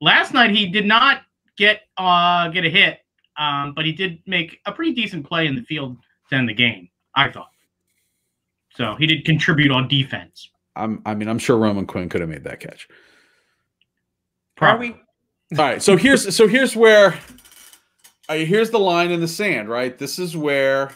Last 0.01 0.33
night 0.33 0.51
he 0.51 0.67
did 0.67 0.87
not 0.87 1.23
get 1.57 1.83
uh 1.97 2.49
get 2.49 2.65
a 2.65 2.71
hit, 2.71 3.01
um, 3.37 3.75
but 3.75 3.85
he 3.85 3.93
did 3.93 4.19
make 4.27 4.61
a 4.67 4.73
pretty 4.73 4.93
decent 4.93 5.27
play 5.27 5.47
in 5.47 5.55
the 5.55 5.63
field 5.63 5.97
to 6.31 6.37
end 6.37 6.49
the 6.49 6.55
game. 6.55 6.89
I 7.15 7.31
thought. 7.31 7.51
So 8.75 8.95
he 8.95 9.07
did 9.07 9.25
contribute 9.25 9.71
on 9.71 9.89
defense. 9.89 10.51
I'm, 10.77 11.03
I 11.05 11.15
mean, 11.15 11.29
I'm 11.29 11.39
sure 11.39 11.59
Roman 11.59 11.87
Quinn 11.87 12.09
could 12.09 12.21
have 12.21 12.31
made 12.31 12.45
that 12.45 12.61
catch. 12.61 12.89
Probably. 14.57 14.93
All 15.59 15.65
right, 15.65 15.83
so 15.83 15.97
here's 15.97 16.35
so 16.35 16.47
here's 16.47 16.77
where 16.77 17.19
uh, 18.29 18.35
here's 18.35 18.71
the 18.71 18.79
line 18.79 19.11
in 19.11 19.21
the 19.21 19.27
sand, 19.27 19.69
right? 19.69 19.99
This 19.99 20.21
is 20.21 20.37
where 20.37 20.93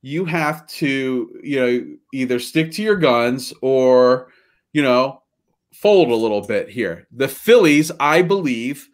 you 0.00 0.24
have 0.24 0.66
to, 0.68 1.38
you 1.42 1.60
know, 1.60 1.96
either 2.14 2.38
stick 2.38 2.72
to 2.72 2.82
your 2.82 2.96
guns 2.96 3.52
or, 3.60 4.28
you 4.72 4.82
know, 4.82 5.22
fold 5.80 6.10
a 6.10 6.14
little 6.14 6.42
bit 6.42 6.68
here. 6.68 7.06
The 7.12 7.28
Phillies, 7.28 7.90
I 8.00 8.22
believe, 8.22 8.88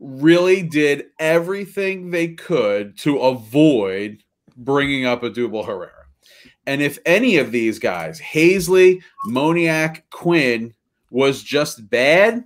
really 0.00 0.62
did 0.62 1.06
everything 1.18 2.10
they 2.10 2.28
could 2.28 2.96
to 2.98 3.18
avoid 3.18 4.22
bringing 4.56 5.04
up 5.04 5.22
Odubel 5.22 5.66
Herrera. 5.66 5.92
And 6.66 6.80
if 6.80 6.98
any 7.04 7.36
of 7.36 7.52
these 7.52 7.78
guys, 7.78 8.20
Haseley, 8.20 9.02
Moniak, 9.28 10.02
Quinn, 10.10 10.72
was 11.10 11.42
just 11.42 11.88
bad, 11.90 12.44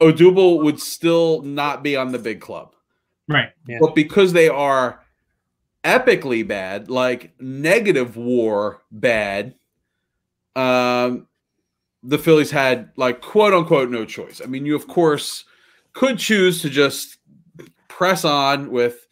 Odubel 0.00 0.62
would 0.62 0.80
still 0.80 1.42
not 1.42 1.82
be 1.82 1.96
on 1.96 2.12
the 2.12 2.18
big 2.18 2.40
club. 2.40 2.74
Right. 3.28 3.50
Yeah. 3.66 3.78
But 3.80 3.94
because 3.94 4.32
they 4.32 4.48
are 4.48 5.00
epically 5.84 6.46
bad, 6.46 6.90
like 6.90 7.32
negative 7.40 8.16
war 8.16 8.82
bad, 8.90 9.54
um, 10.58 11.26
the 12.02 12.18
Phillies 12.18 12.50
had 12.50 12.90
like 12.96 13.20
quote 13.20 13.54
unquote 13.54 13.90
no 13.90 14.04
choice. 14.04 14.40
I 14.42 14.46
mean, 14.46 14.66
you 14.66 14.74
of 14.74 14.88
course 14.88 15.44
could 15.92 16.18
choose 16.18 16.62
to 16.62 16.70
just 16.70 17.18
press 17.88 18.24
on 18.24 18.70
with 18.70 19.06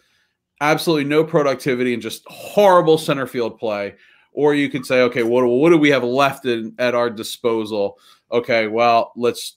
absolutely 0.61 1.05
no 1.05 1.23
productivity 1.25 1.93
and 1.93 2.03
just 2.03 2.25
horrible 2.27 2.99
center 2.99 3.27
field 3.27 3.59
play. 3.59 3.95
Or 4.33 4.55
you 4.55 4.69
could 4.69 4.85
say, 4.85 5.01
okay, 5.03 5.23
what, 5.23 5.47
what 5.47 5.71
do 5.71 5.79
we 5.79 5.89
have 5.91 6.05
left 6.05 6.45
in, 6.45 6.75
at 6.79 6.95
our 6.95 7.09
disposal? 7.09 7.99
Okay, 8.31 8.67
well, 8.67 9.13
let's, 9.17 9.57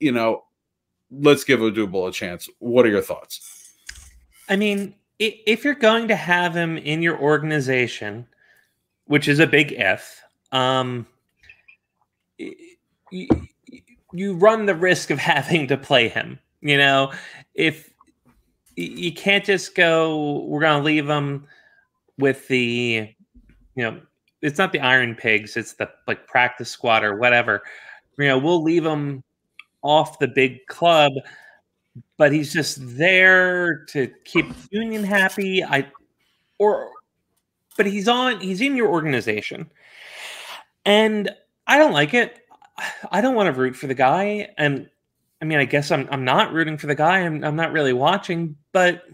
you 0.00 0.12
know, 0.12 0.44
let's 1.10 1.44
give 1.44 1.60
Odubel 1.60 2.08
a 2.08 2.12
chance. 2.12 2.48
What 2.58 2.84
are 2.84 2.90
your 2.90 3.00
thoughts? 3.00 3.72
I 4.48 4.56
mean, 4.56 4.94
if 5.18 5.64
you're 5.64 5.74
going 5.74 6.08
to 6.08 6.16
have 6.16 6.54
him 6.54 6.76
in 6.76 7.00
your 7.00 7.18
organization, 7.18 8.26
which 9.06 9.28
is 9.28 9.38
a 9.38 9.46
big 9.46 9.72
if, 9.72 10.22
um, 10.52 11.06
you 13.10 14.34
run 14.34 14.66
the 14.66 14.74
risk 14.74 15.10
of 15.10 15.18
having 15.32 15.66
to 15.68 15.76
play 15.76 16.08
him. 16.08 16.38
You 16.60 16.76
know, 16.76 17.12
if 17.54 17.92
you 18.76 19.12
can't 19.12 19.44
just 19.44 19.74
go, 19.74 20.44
we're 20.44 20.60
going 20.60 20.78
to 20.78 20.84
leave 20.84 21.08
him 21.08 21.46
with 22.18 22.48
the, 22.48 23.08
you 23.74 23.82
know, 23.84 24.00
it's 24.42 24.58
not 24.58 24.72
the 24.72 24.80
Iron 24.80 25.14
Pigs, 25.14 25.56
it's 25.56 25.74
the 25.74 25.88
like 26.06 26.26
practice 26.26 26.70
squad 26.70 27.04
or 27.04 27.16
whatever. 27.16 27.62
You 28.18 28.26
know, 28.26 28.38
we'll 28.38 28.62
leave 28.62 28.84
him 28.84 29.22
off 29.82 30.18
the 30.18 30.28
big 30.28 30.66
club 30.66 31.12
but 32.16 32.32
he's 32.32 32.52
just 32.52 32.78
there 32.96 33.84
to 33.86 34.10
keep 34.24 34.46
union 34.70 35.04
happy 35.04 35.64
i 35.64 35.86
or 36.58 36.90
but 37.76 37.86
he's 37.86 38.08
on 38.08 38.40
he's 38.40 38.60
in 38.60 38.76
your 38.76 38.88
organization 38.88 39.70
and 40.84 41.30
i 41.68 41.78
don't 41.78 41.92
like 41.92 42.14
it 42.14 42.40
i 43.10 43.20
don't 43.20 43.34
want 43.34 43.46
to 43.46 43.60
root 43.60 43.76
for 43.76 43.86
the 43.86 43.94
guy 43.94 44.48
and 44.58 44.88
i 45.40 45.44
mean 45.44 45.58
i 45.58 45.64
guess 45.64 45.90
i'm, 45.90 46.08
I'm 46.10 46.24
not 46.24 46.52
rooting 46.52 46.76
for 46.76 46.88
the 46.88 46.94
guy 46.94 47.20
i'm, 47.20 47.44
I'm 47.44 47.56
not 47.56 47.72
really 47.72 47.92
watching 47.92 48.56
but 48.72 49.04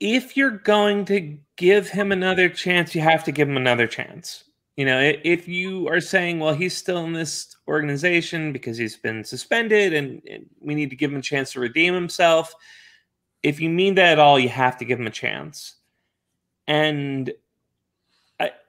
if 0.00 0.36
you're 0.36 0.50
going 0.50 1.04
to 1.06 1.36
give 1.56 1.88
him 1.88 2.12
another 2.12 2.48
chance 2.48 2.94
you 2.94 3.00
have 3.02 3.24
to 3.24 3.32
give 3.32 3.48
him 3.48 3.56
another 3.56 3.86
chance 3.86 4.44
you 4.78 4.84
know, 4.84 5.00
if 5.24 5.48
you 5.48 5.88
are 5.88 6.00
saying, 6.00 6.38
well, 6.38 6.54
he's 6.54 6.76
still 6.76 7.04
in 7.04 7.12
this 7.12 7.56
organization 7.66 8.52
because 8.52 8.78
he's 8.78 8.96
been 8.96 9.24
suspended 9.24 9.92
and 9.92 10.22
we 10.60 10.76
need 10.76 10.90
to 10.90 10.96
give 10.96 11.10
him 11.10 11.18
a 11.18 11.22
chance 11.22 11.50
to 11.52 11.60
redeem 11.60 11.94
himself, 11.94 12.54
if 13.42 13.58
you 13.58 13.70
mean 13.70 13.96
that 13.96 14.12
at 14.12 14.18
all, 14.20 14.38
you 14.38 14.48
have 14.48 14.76
to 14.78 14.84
give 14.84 15.00
him 15.00 15.08
a 15.08 15.10
chance. 15.10 15.74
And 16.68 17.32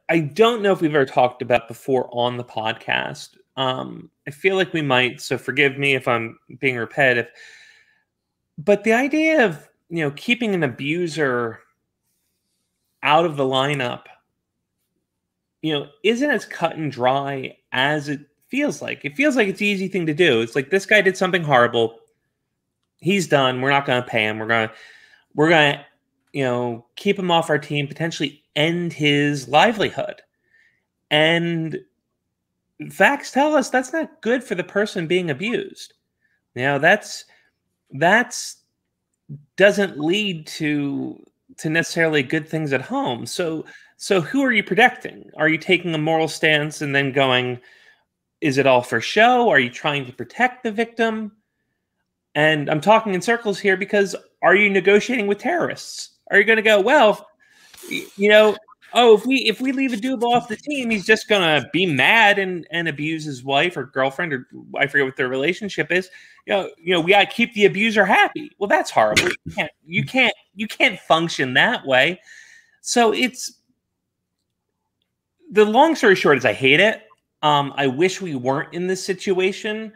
I, 0.09 0.19
don't 0.19 0.61
know 0.61 0.71
if 0.71 0.81
we've 0.81 0.93
ever 0.93 1.05
talked 1.05 1.41
about 1.41 1.67
before 1.67 2.09
on 2.11 2.37
the 2.37 2.43
podcast. 2.43 3.37
Um, 3.55 4.09
I 4.27 4.31
feel 4.31 4.55
like 4.55 4.73
we 4.73 4.81
might, 4.81 5.21
so 5.21 5.37
forgive 5.37 5.77
me 5.77 5.93
if 5.95 6.07
I'm 6.07 6.37
being 6.59 6.77
repetitive. 6.77 7.27
But 8.57 8.83
the 8.83 8.93
idea 8.93 9.45
of 9.45 9.69
you 9.89 10.03
know 10.03 10.11
keeping 10.11 10.53
an 10.53 10.63
abuser 10.63 11.59
out 13.03 13.25
of 13.25 13.37
the 13.37 13.43
lineup 13.43 14.03
you 15.61 15.73
know, 15.73 15.87
isn't 16.03 16.29
as 16.29 16.45
cut 16.45 16.75
and 16.75 16.91
dry 16.91 17.57
as 17.71 18.09
it 18.09 18.21
feels 18.47 18.81
like. 18.81 19.03
It 19.03 19.15
feels 19.15 19.35
like 19.35 19.47
it's 19.47 19.59
the 19.59 19.67
easy 19.67 19.87
thing 19.87 20.05
to 20.05 20.13
do. 20.13 20.41
It's 20.41 20.55
like 20.55 20.69
this 20.69 20.85
guy 20.85 21.01
did 21.01 21.17
something 21.17 21.43
horrible. 21.43 21.99
He's 22.97 23.27
done. 23.27 23.61
We're 23.61 23.69
not 23.69 23.85
going 23.85 24.01
to 24.01 24.07
pay 24.07 24.23
him. 24.23 24.39
We're 24.39 24.47
going 24.47 24.69
to, 24.69 24.73
we're 25.35 25.49
going 25.49 25.75
to, 25.75 25.85
you 26.33 26.43
know, 26.43 26.85
keep 26.95 27.17
him 27.17 27.31
off 27.31 27.49
our 27.49 27.57
team, 27.57 27.87
potentially 27.87 28.43
end 28.55 28.93
his 28.93 29.47
livelihood. 29.47 30.21
And 31.11 31.79
facts 32.91 33.31
tell 33.31 33.55
us 33.55 33.69
that's 33.69 33.93
not 33.93 34.21
good 34.21 34.43
for 34.43 34.55
the 34.55 34.63
person 34.63 35.07
being 35.07 35.29
abused. 35.29 35.93
Know, 36.55 36.79
that's, 36.79 37.25
that's, 37.91 38.57
doesn't 39.57 39.99
lead 39.99 40.47
to 40.47 41.23
to 41.57 41.69
necessarily 41.69 42.23
good 42.23 42.47
things 42.47 42.73
at 42.73 42.81
home. 42.81 43.25
So 43.25 43.65
so 43.97 44.21
who 44.21 44.43
are 44.43 44.51
you 44.51 44.63
protecting? 44.63 45.29
Are 45.37 45.49
you 45.49 45.57
taking 45.57 45.93
a 45.93 45.97
moral 45.97 46.27
stance 46.27 46.81
and 46.81 46.95
then 46.95 47.11
going, 47.11 47.59
is 48.41 48.57
it 48.57 48.65
all 48.65 48.81
for 48.81 49.01
show? 49.01 49.49
Are 49.49 49.59
you 49.59 49.69
trying 49.69 50.05
to 50.05 50.13
protect 50.13 50.63
the 50.63 50.71
victim? 50.71 51.33
And 52.33 52.69
I'm 52.69 52.81
talking 52.81 53.13
in 53.13 53.21
circles 53.21 53.59
here 53.59 53.75
because 53.75 54.15
are 54.41 54.55
you 54.55 54.69
negotiating 54.69 55.27
with 55.27 55.39
terrorists? 55.39 56.11
Are 56.29 56.37
you 56.37 56.43
going 56.43 56.57
to 56.57 56.63
go, 56.63 56.79
well, 56.79 57.27
you 57.89 58.29
know, 58.29 58.55
oh, 58.93 59.15
if 59.15 59.25
we 59.25 59.37
if 59.37 59.61
we 59.61 59.71
leave 59.71 59.91
Odubel 59.91 60.35
off 60.35 60.47
the 60.47 60.55
team, 60.55 60.89
he's 60.89 61.05
just 61.05 61.27
going 61.27 61.41
to 61.41 61.67
be 61.71 61.85
mad 61.85 62.39
and 62.39 62.67
and 62.71 62.87
abuse 62.87 63.23
his 63.23 63.43
wife 63.43 63.77
or 63.77 63.85
girlfriend 63.85 64.33
or 64.33 64.47
I 64.77 64.87
forget 64.87 65.05
what 65.05 65.15
their 65.15 65.29
relationship 65.29 65.91
is. 65.91 66.09
You 66.45 66.53
know, 66.53 66.69
you 66.77 66.93
know, 66.93 67.01
we 67.01 67.11
got 67.11 67.29
to 67.29 67.35
keep 67.35 67.53
the 67.53 67.65
abuser 67.65 68.05
happy. 68.05 68.51
Well, 68.57 68.67
that's 68.67 68.91
horrible. 68.91 69.29
You 69.45 69.53
can't 69.55 69.71
you 69.85 70.05
can't 70.05 70.33
you 70.55 70.67
can't 70.67 70.99
function 70.99 71.53
that 71.53 71.85
way. 71.85 72.19
So 72.81 73.13
it's 73.13 73.59
the 75.51 75.65
long 75.65 75.95
story 75.95 76.15
short 76.15 76.37
is 76.37 76.45
I 76.45 76.53
hate 76.53 76.79
it. 76.79 77.03
Um, 77.41 77.73
I 77.77 77.87
wish 77.87 78.21
we 78.21 78.35
weren't 78.35 78.73
in 78.73 78.87
this 78.87 79.03
situation, 79.03 79.93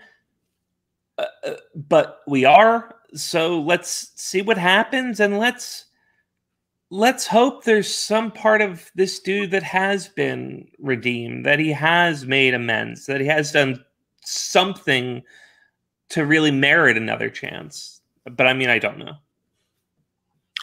uh, 1.18 1.26
uh, 1.46 1.54
but 1.76 2.22
we 2.26 2.46
are. 2.46 2.96
So 3.16 3.60
let's 3.62 4.12
see 4.16 4.42
what 4.42 4.58
happens, 4.58 5.20
and 5.20 5.38
let's 5.38 5.86
let's 6.94 7.26
hope 7.26 7.64
there's 7.64 7.94
some 7.94 8.32
part 8.32 8.62
of 8.62 8.92
this 8.94 9.20
dude 9.20 9.50
that 9.50 9.64
has 9.64 10.10
been 10.10 10.68
redeemed, 10.78 11.44
that 11.44 11.58
he 11.58 11.72
has 11.72 12.24
made 12.28 12.54
amends, 12.54 13.08
that 13.08 13.20
he 13.20 13.26
has 13.26 13.52
done 13.52 13.84
something 14.24 15.24
to 16.10 16.24
really 16.24 16.52
merit 16.52 16.96
another 16.96 17.32
chance. 17.32 18.02
But 18.26 18.46
I 18.46 18.54
mean, 18.54 18.70
I 18.70 18.78
don't 18.78 19.00
know. 19.00 19.14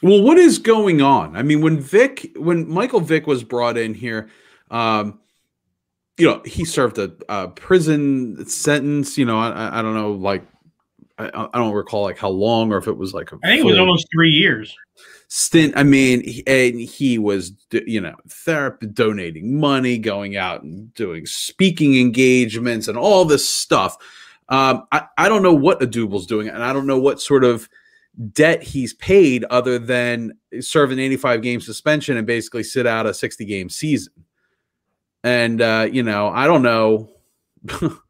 Well, 0.05 0.23
what 0.23 0.39
is 0.39 0.61
going 0.61 1.03
on? 1.03 1.37
I 1.37 1.43
mean, 1.43 1.63
when 1.63 1.81
Vic, 1.81 2.31
when 2.37 2.69
Michael 2.69 3.01
Vick 3.01 3.27
was 3.27 3.43
brought 3.43 3.77
in 3.77 3.93
here, 3.93 4.31
um, 4.71 5.19
you 6.17 6.27
know, 6.27 6.43
he 6.45 6.65
served 6.65 6.99
a, 6.99 7.13
a 7.29 7.49
prison 7.49 8.47
sentence. 8.47 9.19
You 9.19 9.25
know, 9.25 9.41
I, 9.41 9.81
I 9.81 9.83
don't 9.83 9.95
know, 9.95 10.13
like 10.13 10.47
I, 11.29 11.49
I 11.53 11.59
don't 11.59 11.75
recall 11.75 12.03
like 12.05 12.19
how 12.19 12.31
long 12.31 12.73
or 12.73 12.79
if 12.79 12.89
it 12.89 12.97
was 12.97 13.13
like 13.13 13.33
a 13.33 13.39
I 13.45 13.49
think 13.49 13.61
it 13.61 13.67
was 13.67 13.79
almost 13.79 14.07
three 14.13 14.31
years. 14.31 14.77
stint. 15.29 15.75
I 15.77 15.83
mean, 15.83 16.23
he, 16.25 16.43
and 16.47 16.81
he 16.81 17.19
was, 17.19 17.53
you 17.73 18.01
know, 18.01 18.17
therapy, 18.29 18.87
donating 18.87 19.59
money, 19.59 19.99
going 19.99 20.37
out 20.37 20.63
and 20.63 20.93
doing 20.95 21.27
speaking 21.27 21.99
engagements 21.99 22.89
and 22.89 22.97
all 22.97 23.25
this 23.25 23.49
stuff. 23.49 23.97
Um, 24.49 24.87
I, 24.93 25.07
I 25.17 25.29
don't 25.29 25.43
know 25.43 25.55
what 25.55 25.81
Odubel's 25.81 26.27
doing, 26.27 26.49
and 26.49 26.63
I 26.63 26.73
don't 26.73 26.87
know 26.87 26.99
what 26.99 27.21
sort 27.21 27.45
of 27.45 27.69
debt 28.33 28.63
he's 28.63 28.95
paid 28.95 29.45
other 29.45 29.79
than 29.79 30.33
serve 30.61 30.91
an 30.91 30.99
85 30.99 31.43
game 31.43 31.61
suspension 31.61 32.17
and 32.17 32.27
basically 32.27 32.65
sit 32.65 32.87
out 32.87 33.07
a 33.07 33.15
60 33.15 33.45
game 33.45 33.69
season. 33.69 34.13
And 35.23 35.61
uh, 35.61 35.89
you 35.91 36.03
know, 36.03 36.29
I 36.29 36.47
don't 36.47 36.63
know. 36.63 37.11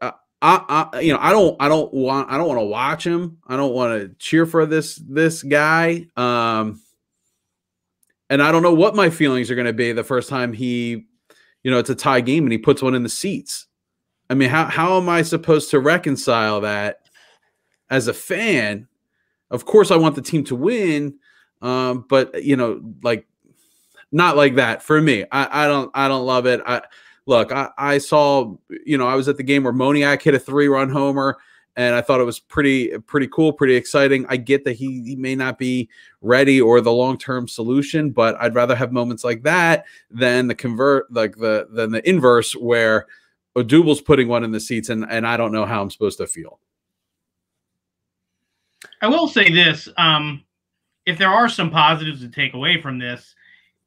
I, 0.00 0.12
I, 0.44 1.00
you 1.00 1.12
know, 1.12 1.20
I 1.20 1.30
don't, 1.30 1.56
I 1.60 1.68
don't 1.68 1.94
want, 1.94 2.30
I 2.30 2.36
don't 2.36 2.48
want 2.48 2.58
to 2.58 2.66
watch 2.66 3.06
him. 3.06 3.38
I 3.46 3.56
don't 3.56 3.72
want 3.72 4.00
to 4.00 4.08
cheer 4.18 4.44
for 4.44 4.66
this, 4.66 4.96
this 4.96 5.42
guy. 5.42 6.06
Um, 6.16 6.82
and 8.28 8.42
I 8.42 8.50
don't 8.50 8.62
know 8.62 8.74
what 8.74 8.96
my 8.96 9.08
feelings 9.08 9.50
are 9.50 9.54
going 9.54 9.68
to 9.68 9.72
be 9.72 9.92
the 9.92 10.02
first 10.02 10.28
time 10.28 10.52
he, 10.52 11.06
you 11.62 11.70
know, 11.70 11.78
it's 11.78 11.90
a 11.90 11.94
tie 11.94 12.20
game 12.20 12.42
and 12.44 12.52
he 12.52 12.58
puts 12.58 12.82
one 12.82 12.96
in 12.96 13.04
the 13.04 13.08
seats. 13.08 13.66
I 14.28 14.34
mean, 14.34 14.48
how, 14.48 14.64
how 14.64 14.96
am 14.96 15.08
I 15.08 15.22
supposed 15.22 15.70
to 15.70 15.78
reconcile 15.78 16.62
that 16.62 17.08
as 17.88 18.08
a 18.08 18.14
fan? 18.14 18.88
Of 19.48 19.64
course, 19.64 19.92
I 19.92 19.96
want 19.96 20.16
the 20.16 20.22
team 20.22 20.42
to 20.44 20.56
win, 20.56 21.18
um, 21.60 22.04
but 22.08 22.42
you 22.42 22.56
know, 22.56 22.80
like 23.02 23.28
not 24.10 24.36
like 24.36 24.56
that 24.56 24.82
for 24.82 25.00
me. 25.00 25.24
I, 25.30 25.64
I 25.64 25.68
don't, 25.68 25.90
I 25.94 26.08
don't 26.08 26.26
love 26.26 26.46
it. 26.46 26.60
I 26.66 26.82
look, 27.26 27.52
I, 27.52 27.70
I 27.78 27.98
saw, 27.98 28.54
you 28.84 28.98
know, 28.98 29.06
I 29.06 29.14
was 29.14 29.28
at 29.28 29.36
the 29.36 29.42
game 29.42 29.64
where 29.64 29.72
Moniak 29.72 30.22
hit 30.22 30.34
a 30.34 30.38
three-run 30.38 30.90
homer, 30.90 31.38
and 31.76 31.94
I 31.94 32.02
thought 32.02 32.20
it 32.20 32.24
was 32.24 32.38
pretty, 32.38 32.96
pretty 33.06 33.28
cool, 33.28 33.52
pretty 33.52 33.74
exciting. 33.74 34.26
I 34.28 34.36
get 34.36 34.64
that 34.64 34.74
he, 34.74 35.02
he 35.04 35.16
may 35.16 35.34
not 35.34 35.58
be 35.58 35.88
ready 36.20 36.60
or 36.60 36.80
the 36.80 36.92
long-term 36.92 37.48
solution, 37.48 38.10
but 38.10 38.36
I'd 38.40 38.54
rather 38.54 38.74
have 38.74 38.92
moments 38.92 39.24
like 39.24 39.42
that 39.44 39.86
than 40.10 40.48
the 40.48 40.54
convert, 40.54 41.10
like 41.12 41.36
the 41.36 41.68
than 41.70 41.90
the 41.90 42.06
inverse 42.08 42.54
where 42.54 43.06
Odubel's 43.56 44.00
putting 44.00 44.28
one 44.28 44.44
in 44.44 44.50
the 44.50 44.60
seats, 44.60 44.88
and 44.88 45.06
and 45.08 45.26
I 45.26 45.36
don't 45.36 45.52
know 45.52 45.64
how 45.64 45.80
I'm 45.80 45.90
supposed 45.90 46.18
to 46.18 46.26
feel. 46.26 46.58
I 49.00 49.06
will 49.08 49.28
say 49.28 49.50
this. 49.50 49.88
Um, 49.96 50.44
if 51.06 51.18
there 51.18 51.30
are 51.30 51.48
some 51.48 51.70
positives 51.70 52.20
to 52.20 52.28
take 52.28 52.54
away 52.54 52.80
from 52.80 52.98
this, 52.98 53.34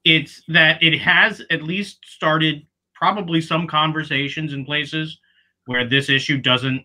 it's 0.04 0.44
that 0.48 0.82
it 0.84 0.98
has 1.00 1.42
at 1.52 1.64
least 1.64 2.00
started 2.06 2.66
probably 3.06 3.40
some 3.40 3.68
conversations 3.68 4.52
in 4.52 4.66
places 4.66 5.20
where 5.68 5.88
this 5.88 6.10
issue 6.10 6.40
doesn't 6.40 6.84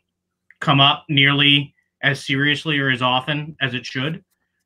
come 0.60 0.78
up 0.78 1.06
nearly 1.08 1.74
as 2.02 2.22
seriously 2.22 2.78
or 2.78 2.90
as 2.90 3.00
often 3.00 3.56
as 3.62 3.72
it 3.72 3.86
should, 3.86 4.22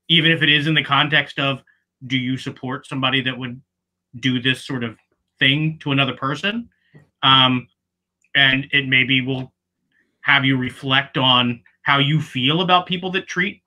even 0.09 0.33
if 0.33 0.43
it 0.43 0.49
is 0.49 0.67
in 0.67 0.75
the 0.75 0.83
context 0.83 1.39
of 1.39 1.63
do 2.09 2.17
you 2.17 2.37
support 2.37 2.89
somebody 2.89 3.21
that 3.21 3.39
would 3.39 3.63
do 4.19 4.43
this 4.43 4.67
sort 4.67 4.83
of 4.83 4.97
thing 5.39 5.79
to 5.79 5.93
another 5.93 6.15
person? 6.15 6.69
Um, 7.23 7.69
and 8.35 8.67
it 8.73 8.89
maybe 8.89 9.21
will 9.21 9.53
have 10.23 10.45
you 10.45 10.57
reflect 10.57 11.17
on 11.19 11.63
how 11.83 11.99
you 11.99 12.21
feel 12.21 12.63
about 12.63 12.87
people 12.87 13.13
that 13.13 13.29
treat 13.29 13.63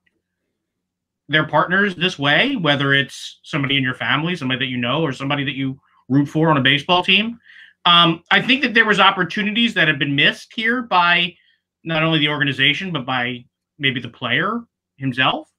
their 1.30 1.48
partners 1.48 1.96
this 1.96 2.20
way, 2.20 2.58
whether 2.58 2.94
it's 2.94 3.40
somebody 3.44 3.78
in 3.78 3.84
your 3.84 3.96
family, 3.96 4.36
somebody 4.36 4.60
that 4.60 4.70
you 4.70 4.78
know, 4.78 5.04
or 5.04 5.14
somebody 5.14 5.46
that 5.46 5.56
you 5.56 5.80
root 6.10 6.28
for 6.28 6.50
on 6.50 6.58
a 6.58 6.62
baseball 6.62 7.02
team. 7.02 7.40
Um, 7.88 8.22
I 8.30 8.42
think 8.42 8.64
that 8.64 8.74
there 8.74 8.84
was 8.84 9.00
opportunities 9.00 9.74
that 9.76 9.88
have 9.88 9.98
been 9.98 10.14
missed 10.14 10.52
here 10.54 10.82
by 10.82 11.38
not 11.86 12.04
only 12.04 12.20
the 12.20 12.28
organization 12.28 12.92
but 12.92 13.06
by 13.06 13.46
maybe 13.80 14.02
the 14.02 14.10
player 14.10 14.60
himself. 14.98 15.50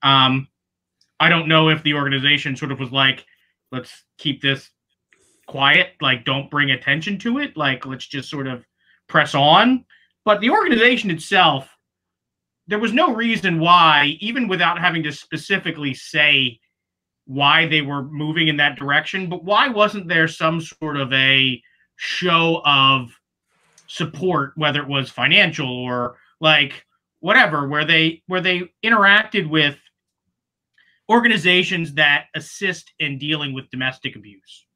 Um, 0.00 0.46
I 1.18 1.28
don't 1.28 1.48
know 1.48 1.68
if 1.70 1.82
the 1.82 1.94
organization 1.94 2.54
sort 2.54 2.70
of 2.70 2.78
was 2.78 2.92
like, 2.92 3.26
let's 3.72 4.04
keep 4.16 4.40
this 4.40 4.70
quiet, 5.48 5.94
like 6.00 6.24
don't 6.24 6.48
bring 6.52 6.70
attention 6.70 7.18
to 7.18 7.38
it, 7.38 7.56
like 7.56 7.84
let's 7.84 8.06
just 8.06 8.30
sort 8.30 8.46
of 8.46 8.64
press 9.08 9.34
on. 9.34 9.84
But 10.24 10.40
the 10.40 10.50
organization 10.50 11.10
itself 11.10 11.68
there 12.68 12.78
was 12.78 12.92
no 12.92 13.12
reason 13.12 13.58
why, 13.58 14.16
even 14.20 14.46
without 14.46 14.78
having 14.78 15.02
to 15.04 15.12
specifically 15.12 15.94
say 15.94 16.60
why 17.26 17.66
they 17.66 17.82
were 17.82 18.04
moving 18.04 18.48
in 18.48 18.56
that 18.56 18.78
direction, 18.78 19.28
but 19.28 19.44
why 19.44 19.68
wasn't 19.68 20.08
there 20.08 20.28
some 20.28 20.60
sort 20.60 20.96
of 20.96 21.12
a 21.12 21.60
show 21.96 22.62
of 22.64 23.10
support, 23.88 24.52
whether 24.56 24.80
it 24.80 24.88
was 24.88 25.10
financial 25.10 25.68
or 25.68 26.16
like 26.40 26.84
whatever, 27.20 27.68
where 27.68 27.84
they 27.84 28.22
where 28.26 28.40
they 28.40 28.70
interacted 28.84 29.48
with 29.48 29.76
organizations 31.08 31.94
that 31.94 32.26
assist 32.34 32.92
in 32.98 33.18
dealing 33.18 33.52
with 33.52 33.70
domestic 33.70 34.16
abuse. 34.16 34.66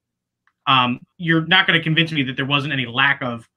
Um, 0.66 1.00
you're 1.16 1.46
not 1.46 1.66
going 1.66 1.78
to 1.78 1.82
convince 1.82 2.12
me 2.12 2.22
that 2.24 2.36
there 2.36 2.46
wasn't 2.46 2.72
any 2.72 2.86
lack 2.86 3.22
of 3.22 3.48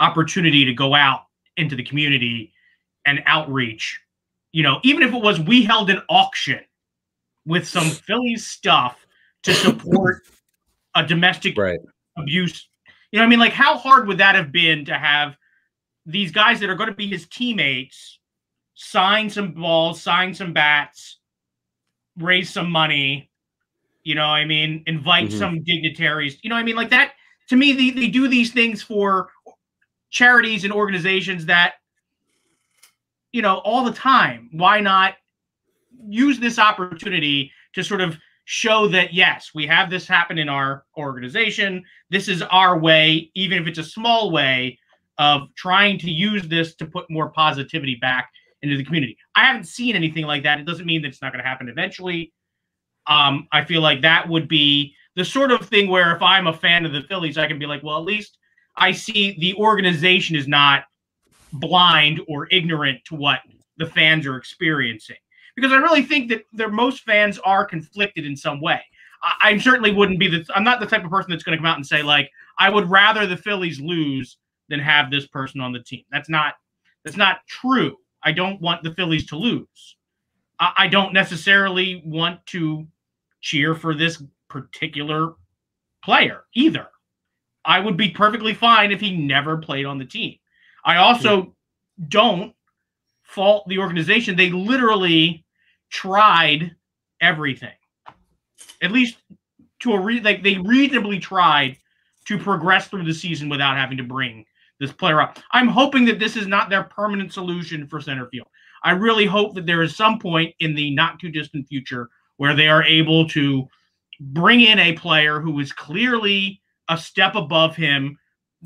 opportunity 0.00 0.64
to 0.64 0.72
go 0.72 0.94
out 0.94 1.22
into 1.56 1.76
the 1.76 1.84
community 1.84 2.52
and 3.06 3.22
outreach. 3.26 4.00
You 4.52 4.62
know, 4.62 4.80
even 4.82 5.02
if 5.02 5.12
it 5.12 5.22
was 5.22 5.40
we 5.40 5.64
held 5.64 5.90
an 5.90 6.02
auction 6.08 6.60
with 7.46 7.66
some 7.68 7.90
Philly 7.90 8.36
stuff 8.36 9.06
to 9.42 9.54
support 9.54 10.22
a 10.94 11.06
domestic 11.06 11.56
right. 11.56 11.78
abuse. 12.16 12.68
You 13.12 13.18
know, 13.18 13.24
I 13.24 13.28
mean, 13.28 13.38
like 13.38 13.52
how 13.52 13.76
hard 13.76 14.08
would 14.08 14.18
that 14.18 14.34
have 14.34 14.52
been 14.52 14.84
to 14.86 14.94
have 14.94 15.36
these 16.06 16.32
guys 16.32 16.60
that 16.60 16.70
are 16.70 16.74
going 16.74 16.90
to 16.90 16.94
be 16.94 17.06
his 17.06 17.26
teammates 17.28 18.18
sign 18.74 19.30
some 19.30 19.52
balls, 19.52 20.02
sign 20.02 20.34
some 20.34 20.52
bats, 20.52 21.18
raise 22.18 22.52
some 22.52 22.70
money, 22.70 23.30
you 24.02 24.14
know, 24.14 24.26
I 24.26 24.44
mean, 24.44 24.82
invite 24.86 25.28
mm-hmm. 25.28 25.38
some 25.38 25.62
dignitaries, 25.62 26.38
you 26.42 26.50
know, 26.50 26.56
I 26.56 26.62
mean, 26.62 26.76
like 26.76 26.90
that 26.90 27.12
to 27.50 27.56
me, 27.56 27.72
they, 27.72 27.90
they 27.90 28.08
do 28.08 28.26
these 28.26 28.52
things 28.52 28.82
for 28.82 29.28
charities 30.10 30.64
and 30.64 30.72
organizations 30.72 31.46
that 31.46 31.74
you 33.34 33.42
know, 33.42 33.56
all 33.56 33.84
the 33.84 33.92
time. 33.92 34.48
Why 34.52 34.80
not 34.80 35.14
use 36.08 36.38
this 36.38 36.58
opportunity 36.58 37.50
to 37.74 37.82
sort 37.82 38.00
of 38.00 38.16
show 38.44 38.86
that 38.88 39.14
yes, 39.14 39.50
we 39.54 39.66
have 39.66 39.90
this 39.90 40.06
happen 40.06 40.38
in 40.38 40.48
our 40.48 40.84
organization. 40.96 41.82
This 42.10 42.28
is 42.28 42.42
our 42.42 42.78
way, 42.78 43.30
even 43.34 43.60
if 43.60 43.66
it's 43.66 43.78
a 43.78 43.84
small 43.84 44.30
way 44.30 44.78
of 45.18 45.48
trying 45.54 45.98
to 45.98 46.10
use 46.10 46.46
this 46.48 46.74
to 46.76 46.86
put 46.86 47.10
more 47.10 47.30
positivity 47.30 47.94
back 47.96 48.30
into 48.62 48.76
the 48.76 48.84
community. 48.84 49.16
I 49.36 49.44
haven't 49.46 49.64
seen 49.64 49.94
anything 49.94 50.26
like 50.26 50.42
that. 50.42 50.58
It 50.58 50.66
doesn't 50.66 50.86
mean 50.86 51.02
that 51.02 51.08
it's 51.08 51.22
not 51.22 51.32
going 51.32 51.42
to 51.42 51.48
happen 51.48 51.68
eventually. 51.68 52.32
Um, 53.06 53.46
I 53.52 53.64
feel 53.64 53.82
like 53.82 54.00
that 54.02 54.28
would 54.28 54.48
be 54.48 54.94
the 55.16 55.24
sort 55.24 55.52
of 55.52 55.68
thing 55.68 55.88
where 55.88 56.14
if 56.16 56.22
I'm 56.22 56.46
a 56.46 56.52
fan 56.52 56.84
of 56.84 56.92
the 56.92 57.02
Phillies, 57.02 57.38
I 57.38 57.46
can 57.46 57.58
be 57.58 57.66
like, 57.66 57.82
well, 57.82 57.98
at 57.98 58.04
least 58.04 58.38
I 58.76 58.92
see 58.92 59.36
the 59.38 59.54
organization 59.54 60.34
is 60.36 60.48
not 60.48 60.84
blind 61.52 62.20
or 62.26 62.48
ignorant 62.50 63.04
to 63.06 63.14
what 63.14 63.40
the 63.76 63.86
fans 63.86 64.26
are 64.26 64.36
experiencing. 64.36 65.16
Because 65.56 65.72
I 65.72 65.76
really 65.76 66.02
think 66.02 66.28
that 66.30 66.44
there, 66.52 66.68
most 66.68 67.04
fans 67.04 67.38
are 67.44 67.64
conflicted 67.64 68.26
in 68.26 68.36
some 68.36 68.60
way. 68.60 68.80
I, 69.22 69.50
I 69.50 69.58
certainly 69.58 69.92
wouldn't 69.92 70.18
be 70.18 70.28
the. 70.28 70.44
I'm 70.54 70.64
not 70.64 70.80
the 70.80 70.86
type 70.86 71.04
of 71.04 71.10
person 71.10 71.30
that's 71.30 71.44
going 71.44 71.56
to 71.56 71.58
come 71.58 71.66
out 71.66 71.76
and 71.76 71.86
say 71.86 72.02
like, 72.02 72.30
I 72.58 72.70
would 72.70 72.90
rather 72.90 73.26
the 73.26 73.36
Phillies 73.36 73.80
lose 73.80 74.38
than 74.68 74.80
have 74.80 75.10
this 75.10 75.26
person 75.26 75.60
on 75.60 75.72
the 75.72 75.80
team. 75.80 76.04
That's 76.10 76.28
not. 76.28 76.54
That's 77.04 77.16
not 77.16 77.46
true. 77.46 77.98
I 78.22 78.32
don't 78.32 78.60
want 78.60 78.82
the 78.82 78.94
Phillies 78.94 79.26
to 79.26 79.36
lose. 79.36 79.96
I, 80.58 80.72
I 80.78 80.88
don't 80.88 81.12
necessarily 81.12 82.02
want 82.04 82.44
to 82.46 82.86
cheer 83.40 83.74
for 83.74 83.94
this 83.94 84.22
particular 84.48 85.34
player 86.02 86.44
either. 86.54 86.88
I 87.64 87.80
would 87.80 87.96
be 87.96 88.10
perfectly 88.10 88.54
fine 88.54 88.92
if 88.92 89.00
he 89.00 89.16
never 89.16 89.56
played 89.56 89.86
on 89.86 89.98
the 89.98 90.04
team. 90.04 90.36
I 90.84 90.96
also 90.96 91.54
don't 92.08 92.54
fault 93.22 93.66
the 93.68 93.78
organization. 93.78 94.36
They 94.36 94.50
literally 94.50 95.43
tried 95.94 96.74
everything, 97.20 97.72
at 98.82 98.90
least 98.90 99.16
to 99.78 99.92
a 99.92 100.00
re- 100.00 100.20
like 100.20 100.42
they 100.42 100.58
reasonably 100.58 101.20
tried 101.20 101.78
to 102.26 102.36
progress 102.36 102.88
through 102.88 103.04
the 103.04 103.14
season 103.14 103.48
without 103.48 103.76
having 103.76 103.96
to 103.96 104.02
bring 104.02 104.44
this 104.80 104.92
player 104.92 105.20
up. 105.20 105.38
I'm 105.52 105.68
hoping 105.68 106.04
that 106.06 106.18
this 106.18 106.36
is 106.36 106.48
not 106.48 106.68
their 106.68 106.82
permanent 106.82 107.32
solution 107.32 107.86
for 107.86 108.00
center 108.00 108.26
field. 108.26 108.48
I 108.82 108.90
really 108.90 109.24
hope 109.24 109.54
that 109.54 109.66
there 109.66 109.82
is 109.82 109.94
some 109.94 110.18
point 110.18 110.52
in 110.58 110.74
the 110.74 110.90
not 110.94 111.20
too 111.20 111.30
distant 111.30 111.68
future 111.68 112.08
where 112.38 112.56
they 112.56 112.66
are 112.66 112.82
able 112.82 113.28
to 113.28 113.68
bring 114.18 114.62
in 114.62 114.80
a 114.80 114.94
player 114.94 115.40
who 115.40 115.60
is 115.60 115.70
clearly 115.70 116.60
a 116.88 116.98
step 116.98 117.36
above 117.36 117.76
him 117.76 118.18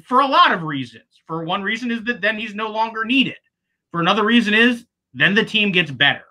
for 0.03 0.21
a 0.21 0.27
lot 0.27 0.53
of 0.53 0.63
reasons. 0.63 1.05
For 1.27 1.45
one 1.45 1.63
reason 1.63 1.91
is 1.91 2.03
that 2.05 2.23
then 2.23 2.39
he's 2.39 2.55
no 2.55 2.69
longer 2.69 3.05
needed. 3.05 3.37
For 3.91 4.01
another 4.01 4.25
reason 4.25 4.55
is 4.55 4.87
then 5.13 5.35
the 5.35 5.45
team 5.45 5.73
gets 5.73 5.91
better. 5.91 6.25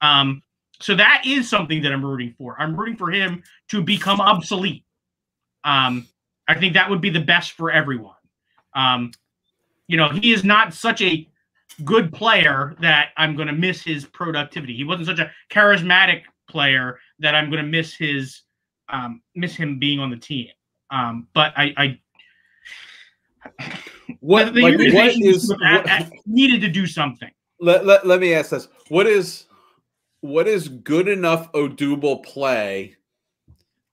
Um, 0.00 0.42
so 0.80 0.94
that 0.94 1.22
is 1.24 1.48
something 1.48 1.82
that 1.82 1.92
I'm 1.92 2.04
rooting 2.04 2.34
for. 2.36 2.56
I'm 2.58 2.76
rooting 2.76 2.96
for 2.96 3.10
him 3.10 3.42
to 3.68 3.82
become 3.82 4.20
obsolete. 4.20 4.84
Um, 5.64 6.06
I 6.48 6.54
think 6.54 6.74
that 6.74 6.88
would 6.88 7.00
be 7.00 7.10
the 7.10 7.20
best 7.20 7.52
for 7.52 7.70
everyone. 7.70 8.14
Um, 8.74 9.12
you 9.88 9.96
know, 9.96 10.08
he 10.08 10.32
is 10.32 10.44
not 10.44 10.74
such 10.74 11.00
a 11.00 11.28
good 11.84 12.12
player 12.12 12.74
that 12.80 13.08
I'm 13.16 13.36
going 13.36 13.48
to 13.48 13.54
miss 13.54 13.82
his 13.82 14.04
productivity. 14.04 14.76
He 14.76 14.84
wasn't 14.84 15.08
such 15.08 15.18
a 15.18 15.30
charismatic 15.50 16.22
player 16.48 16.98
that 17.18 17.34
I'm 17.34 17.50
going 17.50 17.62
to 17.62 17.68
miss 17.68 17.94
his 17.94 18.42
um, 18.88 19.20
miss 19.34 19.56
him 19.56 19.78
being 19.78 19.98
on 19.98 20.10
the 20.10 20.16
team. 20.16 20.48
Um, 20.90 21.26
but 21.34 21.52
I, 21.56 21.98
I 23.58 23.58
what 24.20 24.54
the 24.54 24.62
like, 24.62 24.78
what 24.94 25.08
is 25.20 25.48
what, 25.48 26.10
needed 26.26 26.60
to 26.60 26.68
do 26.68 26.86
something? 26.86 27.30
Let, 27.58 27.86
let, 27.86 28.06
let 28.06 28.20
me 28.20 28.34
ask 28.34 28.50
this: 28.50 28.68
What 28.88 29.06
is 29.06 29.45
what 30.20 30.48
is 30.48 30.68
good 30.68 31.08
enough 31.08 31.50
Odubel 31.52 32.24
play 32.24 32.96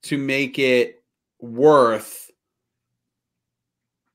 to 0.04 0.18
make 0.18 0.60
it 0.60 1.04
worth 1.40 2.32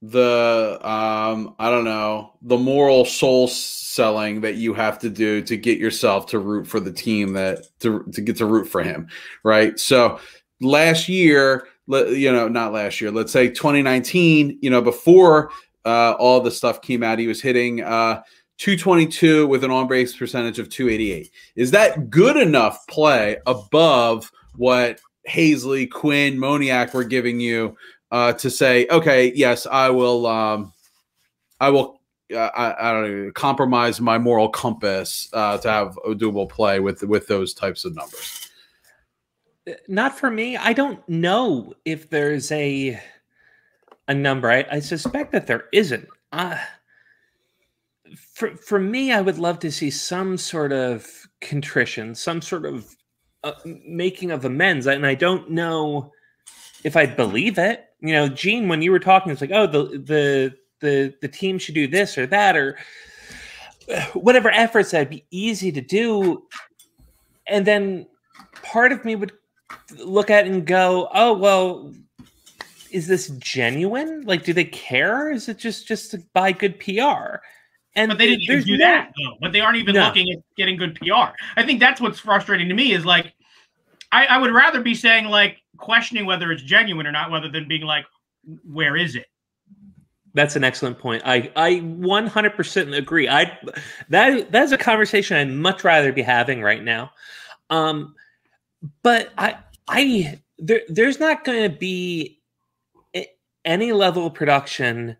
the 0.01 0.79
um 0.89 1.57
I 1.59 1.71
don't 1.71 1.85
know 1.85 2.35
the 2.43 2.57
moral 2.57 3.05
soul 3.05 3.49
selling 3.49 4.43
that 4.43 4.55
you 4.55 4.73
have 4.75 4.99
to 5.01 5.11
do 5.11 5.43
to 5.43 5.57
get 5.57 5.79
yourself 5.79 6.27
to 6.27 6.39
root 6.39 6.69
for 6.69 6.79
the 6.79 6.93
team 6.93 7.33
that 7.33 7.67
to 7.81 8.05
to 8.13 8.21
get 8.21 8.37
to 8.37 8.47
root 8.47 8.69
for 8.69 8.83
him, 8.83 9.09
right? 9.43 9.79
So 9.79 10.21
last 10.61 11.09
year 11.09 11.67
you 11.89 12.31
know, 12.33 12.49
not 12.49 12.73
last 12.73 13.01
year, 13.01 13.11
let's 13.11 13.33
say 13.33 13.49
2019, 13.49 14.59
you 14.61 14.71
know, 14.71 14.83
before 14.83 15.51
uh, 15.85 16.13
all 16.19 16.41
the 16.41 16.51
stuff 16.51 16.83
came 16.83 17.03
out, 17.03 17.19
he 17.19 17.27
was 17.27 17.41
hitting 17.41 17.83
uh, 17.83 18.23
222 18.59 19.47
with 19.47 19.65
an 19.65 19.71
on 19.71 19.89
base 19.89 20.17
percentage 20.17 20.59
of 20.59 20.69
288. 20.69 21.31
Is 21.57 21.71
that 21.71 22.11
good 22.11 22.37
enough 22.37 22.87
play 22.87 23.39
above 23.47 24.31
what 24.57 25.01
Haseley, 25.29 25.91
Quinn, 25.91 26.37
Moniak 26.37 26.93
were 26.95 27.05
giving 27.05 27.41
you 27.41 27.77
uh, 28.11 28.33
to 28.35 28.51
say, 28.51 28.87
okay, 28.91 29.33
yes, 29.35 29.67
I 29.67 29.91
will, 29.91 30.27
um, 30.27 30.73
I 31.61 31.71
will, 31.71 32.01
uh, 32.33 32.39
I, 32.39 32.91
I, 32.91 32.93
don't 32.93 33.25
know, 33.25 33.33
compromise 33.33 34.01
my 34.01 34.19
moral 34.19 34.49
compass 34.49 35.29
uh, 35.33 35.59
to 35.59 35.71
have 35.71 35.99
Odubel 36.07 36.49
play 36.49 36.81
with 36.81 37.03
with 37.03 37.27
those 37.27 37.55
types 37.55 37.85
of 37.85 37.95
numbers 37.95 38.49
not 39.89 40.19
for 40.19 40.31
me. 40.31 40.57
I 40.57 40.73
don't 40.73 41.07
know 41.09 41.75
if 41.85 42.11
there's 42.11 42.51
a 42.53 43.01
a 44.07 44.15
number. 44.15 44.51
I, 44.51 44.65
I 44.71 44.81
suspect 44.81 45.33
that 45.33 45.47
there 45.47 45.65
isn't. 45.73 46.09
Uh, 46.33 46.57
for 48.17 48.57
for 48.57 48.79
me, 48.79 49.13
I 49.13 49.21
would 49.21 49.39
love 49.39 49.59
to 49.61 49.73
see 49.73 49.91
some 49.91 50.37
sort 50.37 50.73
of 50.73 51.07
contrition, 51.41 52.15
some 52.15 52.43
sort 52.43 52.67
of 52.67 52.97
uh, 53.45 53.53
making 53.65 54.31
of 54.31 54.45
amends, 54.45 54.87
and 54.87 55.07
I 55.07 55.15
don't 55.15 55.51
know 55.51 56.13
if 56.85 56.97
I 56.97 57.07
believe 57.07 57.59
it. 57.59 57.87
You 58.01 58.13
know, 58.13 58.29
Gene, 58.29 58.69
when 58.69 58.83
you 58.83 58.91
were 58.91 58.99
talking, 58.99 59.33
it's 59.33 59.41
like, 59.41 59.53
oh, 59.53 59.67
the 59.67 59.99
the 59.99 60.55
the 60.81 61.15
the 61.21 61.29
team 61.29 61.59
should 61.59 61.75
do 61.75 61.87
this 61.87 62.17
or 62.17 62.27
that 62.27 62.57
or 62.57 62.79
whatever 64.13 64.51
efforts 64.51 64.91
that'd 64.91 65.11
be 65.11 65.25
easy 65.31 65.73
to 65.73 65.81
do, 65.81 66.43
and 67.47 67.67
then 67.67 68.07
part 68.63 68.93
of 68.93 69.05
me 69.05 69.17
would 69.17 69.33
look 69.99 70.31
at 70.31 70.47
and 70.47 70.67
go, 70.67 71.09
oh 71.15 71.33
well, 71.33 71.93
is 72.91 73.07
this 73.07 73.29
genuine? 73.39 74.23
Like, 74.23 74.45
do 74.45 74.53
they 74.53 74.65
care? 74.65 75.31
Is 75.31 75.49
it 75.49 75.59
just 75.59 75.87
just 75.87 76.11
to 76.13 76.23
buy 76.33 76.53
good 76.53 76.79
PR? 76.81 77.41
And 77.99 78.09
but 78.09 78.19
they 78.19 78.27
didn't 78.27 78.43
even 78.43 78.63
do 78.63 78.77
no, 78.77 78.87
that 78.87 79.13
though. 79.17 79.37
But 79.41 79.53
they 79.53 79.61
aren't 79.61 79.77
even 79.77 79.95
no. 79.95 80.07
looking 80.07 80.31
at 80.31 80.39
getting 80.57 80.77
good 80.77 80.95
PR. 80.97 81.35
I 81.57 81.65
think 81.65 81.81
that's 81.81 82.01
what's 82.01 82.19
frustrating 82.19 82.69
to 82.69 82.75
me 82.75 82.93
is 82.93 83.05
like, 83.05 83.35
I, 84.13 84.27
I 84.27 84.39
would 84.39 84.53
rather 84.53 84.81
be 84.81 84.95
saying 84.95 85.27
like 85.27 85.59
questioning 85.77 86.27
whether 86.27 86.51
it's 86.53 86.63
genuine 86.63 87.07
or 87.07 87.13
not, 87.13 87.31
rather 87.31 87.49
than 87.49 87.69
being 87.69 87.83
like, 87.83 88.07
where 88.65 88.97
is 88.97 89.15
it? 89.15 89.27
That's 90.35 90.57
an 90.57 90.65
excellent 90.65 90.99
point. 90.99 91.23
I 91.25 91.51
I 91.57 91.81
100% 91.81 92.97
agree. 92.97 93.29
I 93.29 93.59
that 94.09 94.53
that's 94.53 94.73
a 94.73 94.79
conversation 94.79 95.37
I'd 95.37 95.51
much 95.51 95.85
rather 95.85 96.13
be 96.13 96.23
having 96.23 96.63
right 96.63 96.83
now. 96.83 97.11
Um, 97.71 98.15
but 99.03 99.31
I 99.37 99.57
I 99.89 100.41
there 100.59 100.83
there's 100.89 101.19
not 101.19 101.45
going 101.45 101.71
to 101.71 101.77
be 101.77 102.39
any 103.65 103.93
level 103.93 104.27
of 104.27 104.35
production 104.35 105.17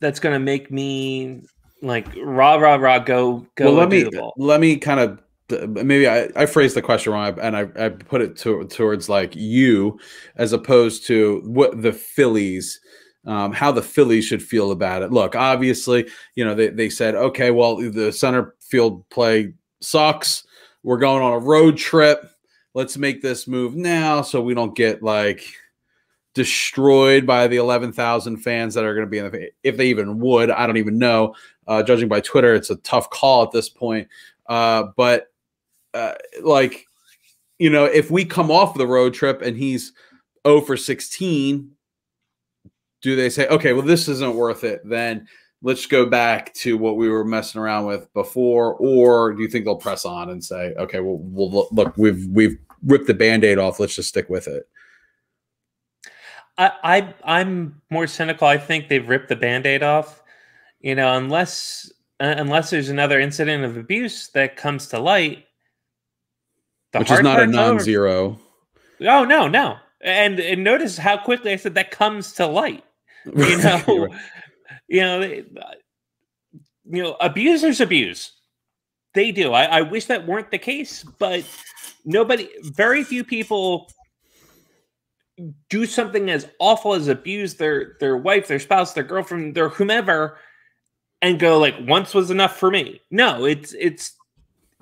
that's 0.00 0.18
going 0.18 0.32
to 0.32 0.38
make 0.38 0.70
me 0.70 1.42
like 1.82 2.06
rah 2.22 2.54
rah 2.54 2.76
rah 2.76 2.98
go 2.98 3.46
go. 3.54 3.66
Well, 3.66 3.74
let 3.74 3.88
me 3.88 4.08
let 4.36 4.60
me 4.60 4.76
kind 4.76 5.00
of 5.00 5.20
maybe 5.68 6.08
I, 6.08 6.28
I 6.36 6.46
phrased 6.46 6.76
the 6.76 6.82
question 6.82 7.12
wrong 7.12 7.38
and 7.40 7.56
I, 7.56 7.66
I 7.76 7.88
put 7.88 8.22
it 8.22 8.36
to, 8.38 8.64
towards 8.66 9.08
like 9.08 9.34
you 9.34 9.98
as 10.36 10.52
opposed 10.52 11.06
to 11.08 11.42
what 11.44 11.82
the 11.82 11.92
Phillies 11.92 12.80
um, 13.26 13.52
how 13.52 13.70
the 13.70 13.82
Phillies 13.82 14.24
should 14.24 14.42
feel 14.42 14.70
about 14.70 15.02
it. 15.02 15.12
Look, 15.12 15.36
obviously, 15.36 16.08
you 16.36 16.44
know, 16.44 16.54
they, 16.54 16.68
they 16.68 16.88
said, 16.88 17.14
okay, 17.14 17.50
well, 17.50 17.76
the 17.76 18.12
center 18.12 18.54
field 18.60 19.08
play 19.10 19.52
sucks. 19.80 20.44
We're 20.82 20.98
going 20.98 21.22
on 21.22 21.34
a 21.34 21.38
road 21.38 21.76
trip. 21.76 22.24
Let's 22.72 22.96
make 22.96 23.20
this 23.20 23.46
move 23.46 23.74
now 23.74 24.22
so 24.22 24.40
we 24.40 24.54
don't 24.54 24.74
get 24.74 25.02
like 25.02 25.44
destroyed 26.34 27.26
by 27.26 27.48
the 27.48 27.56
11,000 27.56 28.36
fans 28.38 28.74
that 28.74 28.84
are 28.84 28.94
going 28.94 29.06
to 29.06 29.10
be 29.10 29.18
in 29.18 29.30
the, 29.30 29.50
if 29.62 29.76
they 29.76 29.88
even 29.88 30.18
would. 30.20 30.50
I 30.50 30.66
don't 30.66 30.76
even 30.76 30.98
know. 30.98 31.34
Uh, 31.70 31.84
judging 31.84 32.08
by 32.08 32.20
Twitter, 32.20 32.52
it's 32.52 32.70
a 32.70 32.76
tough 32.78 33.08
call 33.10 33.44
at 33.44 33.52
this 33.52 33.68
point. 33.68 34.08
Uh, 34.48 34.88
but 34.96 35.28
uh, 35.94 36.14
like, 36.42 36.84
you 37.60 37.70
know, 37.70 37.84
if 37.84 38.10
we 38.10 38.24
come 38.24 38.50
off 38.50 38.74
the 38.74 38.88
road 38.88 39.14
trip 39.14 39.40
and 39.40 39.56
he's 39.56 39.92
0 40.44 40.62
for 40.62 40.76
16, 40.76 41.70
do 43.02 43.14
they 43.14 43.30
say, 43.30 43.46
okay, 43.46 43.72
well, 43.72 43.86
this 43.86 44.08
isn't 44.08 44.34
worth 44.34 44.64
it? 44.64 44.80
Then 44.84 45.28
let's 45.62 45.86
go 45.86 46.06
back 46.06 46.52
to 46.54 46.76
what 46.76 46.96
we 46.96 47.08
were 47.08 47.24
messing 47.24 47.60
around 47.60 47.86
with 47.86 48.12
before, 48.14 48.74
or 48.74 49.32
do 49.32 49.40
you 49.40 49.48
think 49.48 49.64
they'll 49.64 49.76
press 49.76 50.04
on 50.04 50.30
and 50.30 50.44
say, 50.44 50.74
okay, 50.76 50.98
well, 50.98 51.18
we'll 51.20 51.68
look, 51.70 51.96
we've 51.96 52.26
we've 52.32 52.58
ripped 52.82 53.06
the 53.06 53.14
band-aid 53.14 53.58
off, 53.58 53.78
let's 53.78 53.94
just 53.94 54.08
stick 54.08 54.28
with 54.28 54.48
it? 54.48 54.68
I, 56.58 57.14
I 57.24 57.40
am 57.40 57.80
more 57.90 58.08
cynical. 58.08 58.48
I 58.48 58.58
think 58.58 58.88
they've 58.88 59.08
ripped 59.08 59.28
the 59.28 59.36
band-aid 59.36 59.84
off. 59.84 60.19
You 60.80 60.94
know, 60.94 61.16
unless 61.16 61.92
uh, 62.20 62.34
unless 62.36 62.70
there's 62.70 62.88
another 62.88 63.20
incident 63.20 63.64
of 63.64 63.76
abuse 63.76 64.28
that 64.28 64.56
comes 64.56 64.88
to 64.88 64.98
light, 64.98 65.44
which 66.92 67.10
is 67.10 67.20
not 67.20 67.40
a 67.40 67.46
non-zero. 67.46 68.38
Over. 69.00 69.10
Oh 69.10 69.24
no, 69.24 69.48
no. 69.48 69.76
And 70.00 70.40
and 70.40 70.64
notice 70.64 70.96
how 70.96 71.18
quickly 71.18 71.52
I 71.52 71.56
said 71.56 71.74
that 71.74 71.90
comes 71.90 72.32
to 72.34 72.46
light. 72.46 72.84
You 73.36 73.58
know, 73.58 74.08
you 74.88 75.00
know, 75.02 75.20
you 76.90 77.02
know, 77.02 77.16
abusers 77.20 77.80
abuse. 77.80 78.32
They 79.14 79.32
do. 79.32 79.52
I, 79.52 79.64
I 79.64 79.80
wish 79.82 80.06
that 80.06 80.26
weren't 80.26 80.50
the 80.50 80.58
case, 80.58 81.04
but 81.18 81.44
nobody, 82.04 82.48
very 82.62 83.04
few 83.04 83.24
people 83.24 83.90
do 85.68 85.86
something 85.86 86.30
as 86.30 86.48
awful 86.58 86.94
as 86.94 87.08
abuse 87.08 87.54
their 87.54 87.96
their 88.00 88.16
wife, 88.16 88.48
their 88.48 88.60
spouse, 88.60 88.92
their 88.92 89.04
girlfriend, 89.04 89.54
their 89.54 89.68
whomever, 89.68 90.38
and 91.22 91.38
go 91.38 91.58
like 91.58 91.74
once 91.82 92.14
was 92.14 92.30
enough 92.30 92.56
for 92.56 92.70
me. 92.70 93.00
No, 93.10 93.44
it's 93.44 93.74
it's 93.78 94.16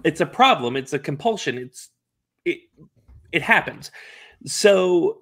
it's 0.04 0.20
a 0.20 0.26
problem. 0.26 0.76
It's 0.76 0.92
a 0.92 0.98
compulsion. 0.98 1.58
It's 1.58 1.90
it 2.44 2.60
it 3.32 3.42
happens. 3.42 3.90
So 4.46 5.18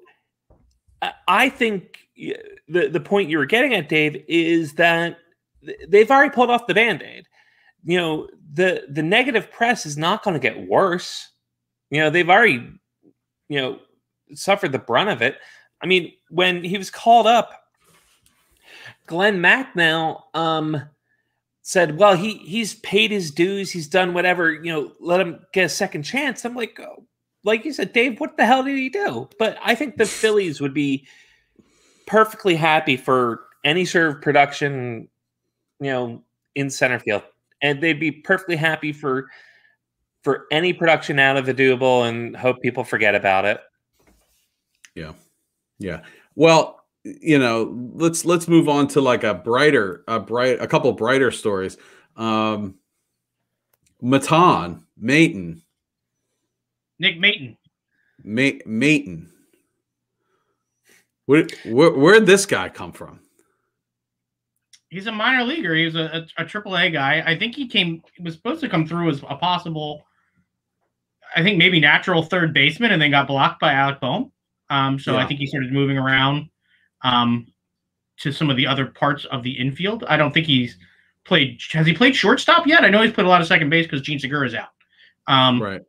I 1.29 1.49
think 1.49 1.99
the 2.69 2.89
the 2.89 3.01
point 3.01 3.31
you 3.31 3.39
were 3.39 3.47
getting 3.47 3.75
at, 3.75 3.89
Dave, 3.89 4.25
is 4.29 4.75
that 4.75 5.19
they've 5.89 6.11
already 6.11 6.35
pulled 6.35 6.51
off 6.51 6.67
the 6.67 6.75
band-aid. 6.75 7.27
You 7.85 7.99
know, 7.99 8.29
the 8.53 8.85
the 8.89 9.03
negative 9.03 9.51
press 9.51 9.87
is 9.87 9.97
not 9.97 10.23
going 10.23 10.35
to 10.35 10.41
get 10.41 10.69
worse. 10.69 11.31
You 11.91 12.01
know, 12.01 12.11
they've 12.11 12.29
already, 12.29 12.71
you 13.49 13.61
know, 13.61 13.79
suffered 14.35 14.73
the 14.73 14.79
brunt 14.79 15.11
of 15.11 15.23
it. 15.23 15.37
I 15.81 15.87
mean, 15.87 16.13
when 16.31 16.65
he 16.65 16.79
was 16.79 16.91
called 16.91 17.27
up, 17.27 17.53
Glenn 19.07 19.41
Macnow 19.41 20.23
um, 20.35 20.83
said, 21.67 21.99
"Well, 21.99 22.15
he 22.15 22.35
he's 22.35 22.75
paid 22.77 23.11
his 23.11 23.33
dues. 23.33 23.73
He's 23.73 23.89
done 23.89 24.15
whatever. 24.15 24.53
You 24.53 24.73
know, 24.73 24.93
let 25.01 25.21
him 25.21 25.45
get 25.53 25.65
a 25.65 25.69
second 25.69 26.05
chance." 26.05 26.45
I'm 26.45 26.55
like, 26.55 26.79
oh, 26.79 27.05
like 27.43 27.65
you 27.65 27.73
said, 27.73 27.93
Dave, 27.93 28.21
what 28.21 28.37
the 28.37 28.47
hell 28.47 28.63
did 28.63 28.77
he 28.77 28.89
do? 28.89 29.29
But 29.37 29.59
I 29.61 29.75
think 29.75 29.97
the 29.97 30.07
Phillies 30.07 30.61
would 30.61 30.73
be 30.73 31.09
perfectly 32.07 32.55
happy 32.55 32.97
for 32.97 33.47
any 33.65 33.85
sort 33.85 34.07
of 34.11 34.23
production, 34.23 35.09
you 35.81 35.91
know, 35.91 36.23
in 36.55 36.71
center 36.71 37.01
field, 37.01 37.25
and 37.61 37.83
they'd 37.83 37.99
be 37.99 38.13
perfectly 38.13 38.55
happy 38.55 38.93
for 38.93 39.27
for 40.23 40.47
any 40.53 40.73
production 40.73 41.19
out 41.19 41.37
of 41.37 41.47
the 41.47 41.55
Odubel, 41.55 42.09
and 42.09 42.37
hope 42.37 42.63
people 42.63 42.85
forget 42.85 43.17
about 43.17 43.45
it. 43.45 43.61
Yeah, 44.95 45.15
yeah. 45.81 46.03
Well, 46.37 46.86
you 47.21 47.38
know, 47.38 47.75
let's 47.95 48.25
let's 48.25 48.49
move 48.49 48.69
on 48.69 48.88
to 48.88 49.01
like 49.01 49.25
a 49.25 49.35
brighter, 49.35 50.05
a 50.09 50.19
bright, 50.19 50.61
a 50.61 50.66
couple 50.66 50.92
brighter 50.92 51.31
stories. 51.31 51.77
Um, 52.16 52.77
Maton, 54.03 54.83
Maton, 55.01 55.62
Nick 56.99 57.19
Maton, 57.19 57.57
Ma- 58.25 58.62
Maton. 58.66 59.29
Where, 61.27 61.47
where 61.64 61.92
where'd 61.92 62.27
this 62.27 62.47
guy 62.47 62.69
come 62.69 62.92
from? 62.92 63.21
He's 64.88 65.07
a 65.07 65.12
minor 65.12 65.45
leaguer. 65.45 65.75
He 65.75 65.85
was 65.85 65.97
a, 65.97 66.27
a, 66.38 66.45
triple 66.45 66.75
a 66.75 66.79
AAA 66.79 66.92
guy. 66.92 67.23
I 67.27 67.38
think 67.38 67.55
he 67.55 67.69
came 67.69 68.03
was 68.21 68.35
supposed 68.35 68.61
to 68.61 68.69
come 68.69 68.87
through 68.87 69.11
as 69.11 69.23
a 69.29 69.37
possible, 69.37 70.07
I 71.35 71.42
think 71.42 71.59
maybe 71.59 71.81
natural 71.81 72.23
third 72.23 72.55
baseman, 72.55 72.92
and 72.92 73.03
then 73.03 73.11
got 73.11 73.27
blocked 73.27 73.61
by 73.61 73.73
Alec 73.73 74.01
Bohm. 74.01 74.33
Um, 74.71 74.99
so 74.99 75.12
yeah. 75.12 75.19
I 75.19 75.27
think 75.27 75.40
he 75.40 75.47
started 75.47 75.73
moving 75.73 75.99
around 75.99 76.49
um, 77.03 77.47
to 78.19 78.33
some 78.33 78.51
of 78.51 78.57
the 78.57 78.67
other 78.67 78.87
parts 78.87 79.25
of 79.27 79.43
the 79.43 79.53
infield. 79.53 80.05
I 80.09 80.17
don't 80.17 80.33
think 80.33 80.47
he's 80.47 80.77
played. 81.25 81.61
Has 81.73 81.87
he 81.87 81.93
played 81.93 82.17
shortstop 82.17 82.67
yet? 82.67 82.85
I 82.85 82.89
know 82.89 83.03
he's 83.03 83.13
played 83.13 83.27
a 83.27 83.31
lot 83.31 83.41
of 83.41 83.47
second 83.47 83.71
base 83.71 83.87
because 83.87 84.03
Jean 84.03 84.19
Segura 84.19 84.47
is 84.47 84.55
out. 84.55 84.69
Um, 85.27 85.63
right 85.63 85.83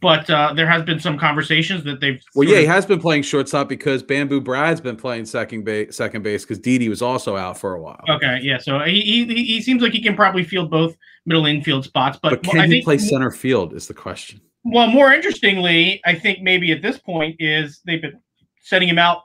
but 0.00 0.28
uh, 0.30 0.54
there 0.54 0.66
has 0.66 0.82
been 0.82 0.98
some 0.98 1.18
conversations 1.18 1.84
that 1.84 2.00
they've. 2.00 2.22
Well, 2.34 2.48
yeah, 2.48 2.56
of... 2.56 2.60
he 2.60 2.66
has 2.66 2.86
been 2.86 3.00
playing 3.00 3.22
shortstop 3.22 3.68
because 3.68 4.02
Bamboo 4.02 4.40
Brad's 4.40 4.80
been 4.80 4.96
playing 4.96 5.26
second 5.26 5.64
base, 5.64 5.94
second 5.94 6.22
base 6.22 6.44
because 6.44 6.58
Didi 6.58 6.88
was 6.88 7.02
also 7.02 7.36
out 7.36 7.58
for 7.58 7.74
a 7.74 7.82
while. 7.82 8.02
Okay, 8.08 8.38
yeah, 8.42 8.58
so 8.58 8.80
he, 8.80 9.00
he 9.02 9.44
he 9.44 9.60
seems 9.60 9.82
like 9.82 9.92
he 9.92 10.00
can 10.00 10.16
probably 10.16 10.44
field 10.44 10.70
both 10.70 10.96
middle 11.26 11.44
infield 11.44 11.84
spots, 11.84 12.18
but, 12.22 12.30
but 12.30 12.42
can 12.42 12.60
I 12.60 12.66
he 12.66 12.72
think, 12.72 12.84
play 12.84 12.98
center 12.98 13.30
field? 13.30 13.74
Is 13.74 13.86
the 13.86 13.94
question. 13.94 14.40
Well, 14.64 14.86
more 14.86 15.12
interestingly, 15.12 16.00
I 16.06 16.14
think 16.14 16.40
maybe 16.40 16.72
at 16.72 16.80
this 16.80 16.96
point 16.96 17.36
is 17.38 17.80
they've 17.84 18.00
been 18.00 18.20
setting 18.62 18.88
him 18.88 18.98
out 18.98 19.24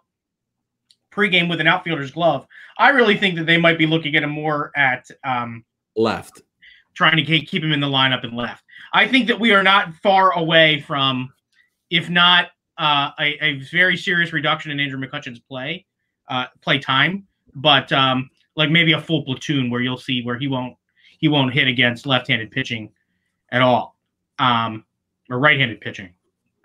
pregame 1.18 1.50
with 1.50 1.60
an 1.60 1.68
outfielder's 1.68 2.12
glove. 2.12 2.46
I 2.78 2.90
really 2.90 3.18
think 3.18 3.36
that 3.38 3.46
they 3.46 3.58
might 3.58 3.78
be 3.78 3.88
looking 3.88 4.16
at 4.16 4.24
him 4.24 4.30
more 4.30 4.72
at 4.76 5.10
um, 5.24 5.66
left, 5.96 6.42
trying 6.94 7.18
to 7.18 7.24
keep 7.24 7.64
him 7.64 7.72
in 7.72 7.80
the 7.80 7.88
lineup 7.88 8.24
and 8.24 8.36
left. 8.36 8.64
I 8.94 9.08
think 9.08 9.28
that 9.28 9.40
we 9.40 9.52
are 9.52 9.64
not 9.64 9.94
far 9.96 10.38
away 10.38 10.82
from, 10.82 11.34
if 11.90 12.10
not 12.10 12.50
uh, 12.78 13.12
a, 13.20 13.44
a, 13.44 13.60
very 13.72 13.98
serious 13.98 14.32
reduction 14.32 14.72
in 14.72 14.80
Andrew 14.80 15.00
McCutchen's 15.00 15.40
play, 15.40 15.86
uh, 16.30 16.46
play 16.62 16.78
time, 16.78 17.26
but 17.56 17.92
um, 17.92 18.30
like 18.56 18.70
maybe 18.70 18.94
a 18.94 19.02
full 19.02 19.24
platoon 19.24 19.72
where 19.72 19.82
you'll 19.82 19.98
see 19.98 20.22
where 20.22 20.38
he 20.38 20.48
won't 20.48 20.76
he 21.20 21.28
won't 21.28 21.52
hit 21.52 21.68
against 21.68 22.06
left-handed 22.06 22.52
pitching 22.52 22.92
at 23.52 23.64
all, 23.64 23.98
um, 24.38 24.86
or 25.32 25.40
right-handed 25.40 25.82
pitching. 25.82 26.14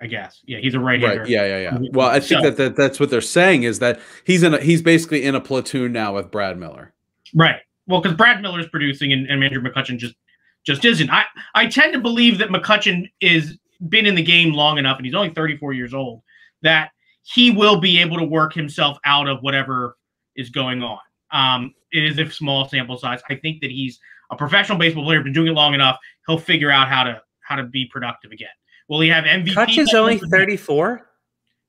I 0.02 0.06
guess. 0.06 0.40
Yeah, 0.44 0.58
he's 0.58 0.74
a 0.74 0.80
right-hander. 0.80 1.20
Right. 1.20 1.28
Yeah, 1.28 1.46
yeah, 1.46 1.58
yeah. 1.58 1.88
Well, 1.92 2.08
I 2.08 2.18
think 2.18 2.42
so, 2.42 2.50
that, 2.50 2.56
that 2.56 2.76
that's 2.76 2.98
what 2.98 3.08
they're 3.08 3.20
saying 3.20 3.62
is 3.62 3.78
that 3.78 4.00
he's 4.24 4.42
in 4.42 4.52
a, 4.52 4.60
he's 4.60 4.82
basically 4.82 5.22
in 5.22 5.36
a 5.36 5.40
platoon 5.40 5.92
now 5.92 6.16
with 6.16 6.30
Brad 6.30 6.58
Miller. 6.58 6.92
Right. 7.34 7.60
Well, 7.86 8.00
because 8.00 8.16
Brad 8.16 8.42
Miller's 8.42 8.68
producing 8.68 9.12
and, 9.12 9.28
and 9.28 9.44
Andrew 9.44 9.62
McCutchen 9.62 9.98
just 9.98 10.16
just 10.64 10.84
isn't. 10.84 11.08
I 11.08 11.24
I 11.54 11.66
tend 11.66 11.92
to 11.92 12.00
believe 12.00 12.38
that 12.38 12.48
McCutchen 12.48 13.08
is 13.20 13.58
been 13.88 14.06
in 14.06 14.16
the 14.16 14.22
game 14.22 14.52
long 14.52 14.78
enough, 14.78 14.96
and 14.96 15.06
he's 15.06 15.14
only 15.14 15.30
34 15.30 15.72
years 15.72 15.94
old, 15.94 16.22
that 16.62 16.90
he 17.22 17.50
will 17.50 17.80
be 17.80 17.98
able 17.98 18.18
to 18.18 18.24
work 18.24 18.52
himself 18.52 18.98
out 19.04 19.28
of 19.28 19.40
whatever 19.42 19.96
is 20.36 20.50
going 20.50 20.82
on. 20.82 20.98
Um, 21.30 21.74
it 21.92 22.04
is 22.04 22.18
a 22.18 22.30
small 22.30 22.68
sample 22.68 22.98
size. 22.98 23.20
I 23.30 23.36
think 23.36 23.60
that 23.60 23.70
he's 23.70 24.00
a 24.30 24.36
professional 24.36 24.78
baseball 24.78 25.04
player, 25.04 25.22
been 25.22 25.32
doing 25.32 25.48
it 25.48 25.52
long 25.52 25.74
enough. 25.74 25.98
He'll 26.26 26.38
figure 26.38 26.70
out 26.70 26.88
how 26.88 27.04
to 27.04 27.22
how 27.40 27.56
to 27.56 27.64
be 27.64 27.86
productive 27.86 28.32
again. 28.32 28.48
Will 28.92 29.00
he 29.00 29.08
have 29.08 29.24
MVP? 29.24 29.54
Kutch 29.54 29.78
is 29.78 29.94
only 29.94 30.18
34. 30.18 31.08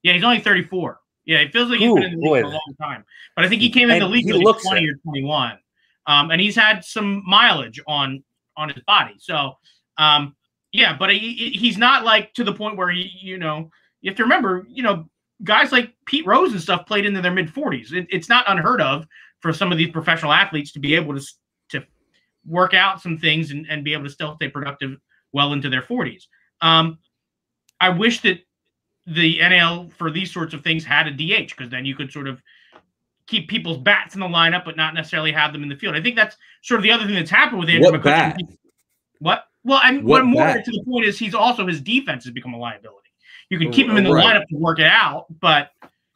Yeah, 0.01 0.11
he's 0.11 0.25
only 0.25 0.41
34. 0.41 0.99
Yeah, 1.23 1.37
it 1.37 1.53
feels 1.53 1.69
like 1.69 1.79
he's 1.79 1.89
Ooh, 1.89 1.95
been 1.95 2.03
in 2.03 2.11
the 2.11 2.17
league 2.17 2.29
boy. 2.29 2.41
for 2.41 2.47
a 2.47 2.49
long 2.49 2.75
time. 2.81 3.05
But 3.33 3.45
I 3.45 3.47
think 3.47 3.61
he 3.61 3.69
came 3.69 3.87
in 3.89 3.91
And 3.93 4.01
the 4.01 4.07
league 4.09 4.25
when 4.25 4.33
he 4.35 4.39
was 4.39 4.55
looks 4.55 4.63
20 4.65 4.83
it. 4.85 4.89
or 4.89 4.95
21. 5.05 5.57
Um, 6.05 6.31
and 6.31 6.41
he's 6.41 6.53
had 6.57 6.83
some 6.83 7.23
mileage 7.25 7.79
on 7.87 8.21
on 8.57 8.67
his 8.67 8.83
body. 8.83 9.13
So 9.19 9.53
um, 9.97 10.35
yeah, 10.73 10.97
but 10.97 11.11
he- 11.11 11.51
he's 11.51 11.77
not 11.77 12.03
like 12.03 12.33
to 12.33 12.43
the 12.43 12.51
point 12.51 12.75
where 12.75 12.89
he, 12.89 13.09
you 13.21 13.37
know, 13.37 13.69
you 14.01 14.09
have 14.11 14.17
to 14.17 14.23
remember, 14.23 14.67
you 14.69 14.83
know, 14.83 15.09
guys 15.45 15.71
like 15.71 15.93
Pete 16.05 16.25
Rose 16.25 16.51
and 16.51 16.59
stuff 16.61 16.85
played 16.85 17.05
into 17.05 17.21
their 17.21 17.31
mid 17.31 17.47
40s. 17.47 17.93
It, 17.93 18.05
it's 18.09 18.27
not 18.27 18.43
unheard 18.49 18.81
of 18.81 19.07
for 19.39 19.53
some 19.53 19.71
of 19.71 19.77
these 19.77 19.91
professional 19.91 20.33
athletes 20.33 20.73
to 20.73 20.79
be 20.81 20.93
able 20.93 21.17
to 21.17 21.25
to 21.69 21.85
work 22.45 22.73
out 22.73 23.01
some 23.01 23.17
things 23.17 23.51
and, 23.51 23.65
and 23.69 23.85
be 23.85 23.93
able 23.93 24.03
to 24.03 24.09
still 24.09 24.35
stay 24.35 24.49
productive 24.49 24.97
well 25.31 25.53
into 25.53 25.69
their 25.69 25.83
40s. 25.83 26.25
Um, 26.59 26.99
I 27.83 27.89
wish 27.89 28.21
that 28.21 28.39
the 29.05 29.39
NL 29.39 29.91
for 29.93 30.09
these 30.09 30.31
sorts 30.31 30.53
of 30.53 30.63
things 30.63 30.85
had 30.85 31.07
a 31.07 31.11
DH 31.11 31.49
because 31.49 31.69
then 31.69 31.85
you 31.85 31.95
could 31.95 32.11
sort 32.11 32.27
of 32.27 32.41
keep 33.27 33.49
people's 33.49 33.77
bats 33.77 34.15
in 34.15 34.21
the 34.21 34.27
lineup, 34.27 34.63
but 34.63 34.77
not 34.77 34.93
necessarily 34.93 35.31
have 35.33 35.51
them 35.51 35.63
in 35.63 35.69
the 35.69 35.75
field. 35.75 35.95
I 35.95 36.01
think 36.01 36.15
that's 36.15 36.37
sort 36.61 36.79
of 36.79 36.83
the 36.83 36.91
other 36.91 37.05
thing 37.05 37.15
that's 37.15 37.29
happened 37.29 37.59
with 37.59 37.69
Andrew 37.69 37.91
What 37.91 37.99
McCutchen. 38.01 38.03
bat? 38.03 38.37
What? 39.19 39.45
Well, 39.65 39.79
I'm 39.83 40.03
What 40.03 40.21
what 40.21 40.25
more 40.25 40.43
bat? 40.43 40.63
to 40.65 40.71
the 40.71 40.83
point 40.85 41.05
is 41.05 41.19
he's 41.19 41.35
also 41.35 41.67
his 41.67 41.81
defense 41.81 42.23
has 42.23 42.33
become 42.33 42.53
a 42.53 42.57
liability. 42.57 43.09
You 43.49 43.59
can 43.59 43.71
keep 43.71 43.87
him 43.87 43.97
in 43.97 44.03
the 44.05 44.11
right. 44.13 44.35
lineup 44.35 44.47
to 44.47 44.55
work 44.55 44.79
it 44.79 44.85
out, 44.87 45.25
but 45.41 45.71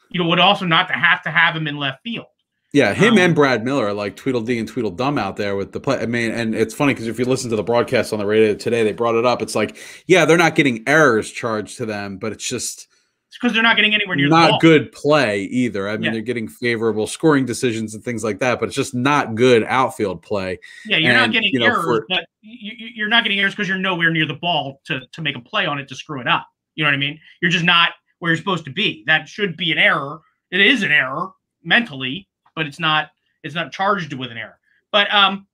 you 0.10 0.21
know 0.21 0.27
would 0.30 0.39
also 0.39 0.65
not 0.65 0.88
to 0.88 0.93
have 0.93 1.21
to 1.23 1.30
have 1.30 1.56
him 1.56 1.67
in 1.67 1.77
left 1.77 2.01
field. 2.03 2.27
Yeah, 2.73 2.93
him 2.93 3.13
Um, 3.13 3.19
and 3.19 3.36
Brad 3.36 3.63
Miller 3.63 3.88
are 3.88 3.93
like 3.93 4.15
Tweedledee 4.17 4.60
and 4.60 4.67
Tweedledum 4.67 5.17
out 5.17 5.38
there 5.38 5.56
with 5.56 5.71
the 5.71 5.80
play. 5.80 5.97
I 5.99 6.06
mean, 6.06 6.32
and 6.32 6.53
it's 6.53 6.73
funny 6.73 6.93
because 6.93 7.08
if 7.08 7.17
you 7.17 7.25
listen 7.25 7.49
to 7.49 7.56
the 7.56 7.63
broadcast 7.63 8.12
on 8.12 8.19
the 8.19 8.25
radio 8.25 8.53
today, 8.56 8.84
they 8.84 8.91
brought 8.91 9.15
it 9.15 9.25
up. 9.25 9.41
It's 9.41 9.56
like, 9.56 9.77
yeah, 10.06 10.25
they're 10.25 10.38
not 10.38 10.56
getting 10.56 10.84
errors 10.88 11.32
charged 11.32 11.77
to 11.77 11.86
them, 11.86 12.17
but 12.17 12.34
it's 12.34 12.47
just 12.47 12.88
It's 13.30 13.38
because 13.41 13.53
they're 13.53 13.63
not 13.63 13.77
getting 13.77 13.93
anywhere 13.95 14.15
near 14.17 14.27
the 14.27 14.32
ball. 14.36 14.51
not 14.51 14.62
good 14.62 14.91
play 14.91 15.43
either. 15.43 15.88
I 15.88 15.93
mean, 15.93 16.03
Yeah. 16.03 16.12
they're 16.12 16.21
getting 16.21 16.47
favorable 16.49 17.08
scoring 17.08 17.45
decisions 17.45 17.95
and 17.95 18.03
things 18.03 18.23
like 18.23 18.39
that, 18.39 18.60
but 18.60 18.67
it's 18.67 18.75
just 18.75 18.93
not 18.93 19.36
good 19.36 19.63
outfield 19.63 20.21
play. 20.21 20.60
Yeah, 20.86 20.97
you're 20.97 21.13
not 21.13 21.32
getting 21.32 21.49
you 21.53 21.60
know, 21.60 21.65
errors, 21.67 21.84
for- 21.86 22.06
but 22.10 22.25
you, 22.41 22.73
you- 22.77 22.89
you're 22.95 23.10
not 23.10 23.23
getting 23.23 23.39
errors 23.39 23.53
because 23.53 23.67
you're 23.69 23.77
nowhere 23.77 24.12
near 24.12 24.25
the 24.25 24.34
ball 24.36 24.82
to 24.88 25.01
to 25.13 25.21
make 25.21 25.36
a 25.38 25.41
play 25.41 25.65
on 25.65 25.80
it 25.80 25.88
to 25.88 25.95
screw 25.95 26.19
it 26.19 26.27
up. 26.27 26.47
You 26.75 26.84
know 26.84 26.89
what 26.89 26.95
I 26.95 26.99
mean? 26.99 27.19
You're 27.41 27.51
just 27.51 27.65
not 27.65 27.91
where 28.19 28.32
you're 28.32 28.38
supposed 28.38 28.65
to 28.65 28.71
be. 28.71 29.03
That 29.08 29.27
should 29.30 29.56
be 29.56 29.71
an 29.71 29.77
error. 29.77 30.19
It 30.51 30.60
is 30.62 30.84
an 30.84 30.91
error 30.91 31.32
mentally, 31.63 32.26
but 32.58 32.65
it's 32.65 32.80
not. 32.80 33.12
It's 33.43 33.56
not 33.56 33.72
charged 33.72 34.12
with 34.13 34.32
an 34.32 34.38
error. 34.38 34.60
But 34.91 35.13
um, 35.13 35.48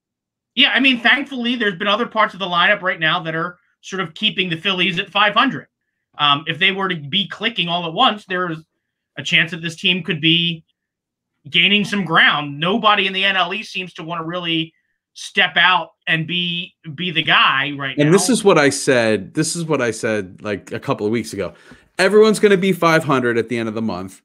yeah, 0.55 0.69
I 0.69 0.79
mean, 0.79 1.01
thankfully, 1.01 1.55
there's 1.55 1.75
been 1.75 1.87
other 1.87 2.07
parts 2.07 2.33
of 2.33 2.39
the 2.39 2.47
lineup 2.47 2.81
right 2.81 2.99
now 2.99 3.21
that 3.23 3.35
are 3.35 3.59
sort 3.81 4.01
of 4.01 4.13
keeping 4.13 4.49
the 4.49 4.55
Phillies 4.55 4.97
at 4.97 5.09
500. 5.09 5.67
Um, 6.17 6.45
if 6.47 6.57
they 6.57 6.71
were 6.71 6.87
to 6.87 6.95
be 6.95 7.27
clicking 7.27 7.67
all 7.67 7.85
at 7.85 7.93
once, 7.93 8.25
there's 8.25 8.57
a 9.17 9.23
chance 9.23 9.51
that 9.51 9.61
this 9.61 9.75
team 9.75 10.01
could 10.01 10.21
be 10.21 10.63
gaining 11.49 11.83
some 11.83 12.05
ground. 12.05 12.57
Nobody 12.57 13.05
in 13.05 13.13
the 13.13 13.23
NL 13.23 13.53
East 13.53 13.73
seems 13.73 13.93
to 13.95 14.03
want 14.03 14.21
to 14.21 14.25
really 14.25 14.73
step 15.13 15.57
out 15.57 15.89
and 16.07 16.25
be 16.25 16.73
be 16.95 17.11
the 17.11 17.21
guy 17.21 17.73
right 17.77 17.97
now. 17.97 18.05
And 18.05 18.13
this 18.13 18.29
is 18.29 18.45
what 18.45 18.57
I 18.57 18.69
said. 18.69 19.33
This 19.33 19.57
is 19.57 19.65
what 19.65 19.81
I 19.81 19.91
said 19.91 20.41
like 20.41 20.71
a 20.71 20.79
couple 20.79 21.05
of 21.05 21.11
weeks 21.11 21.33
ago. 21.33 21.53
Everyone's 21.99 22.39
going 22.39 22.51
to 22.51 22.57
be 22.57 22.71
500 22.71 23.37
at 23.37 23.49
the 23.49 23.57
end 23.57 23.67
of 23.67 23.75
the 23.75 23.81
month. 23.81 24.21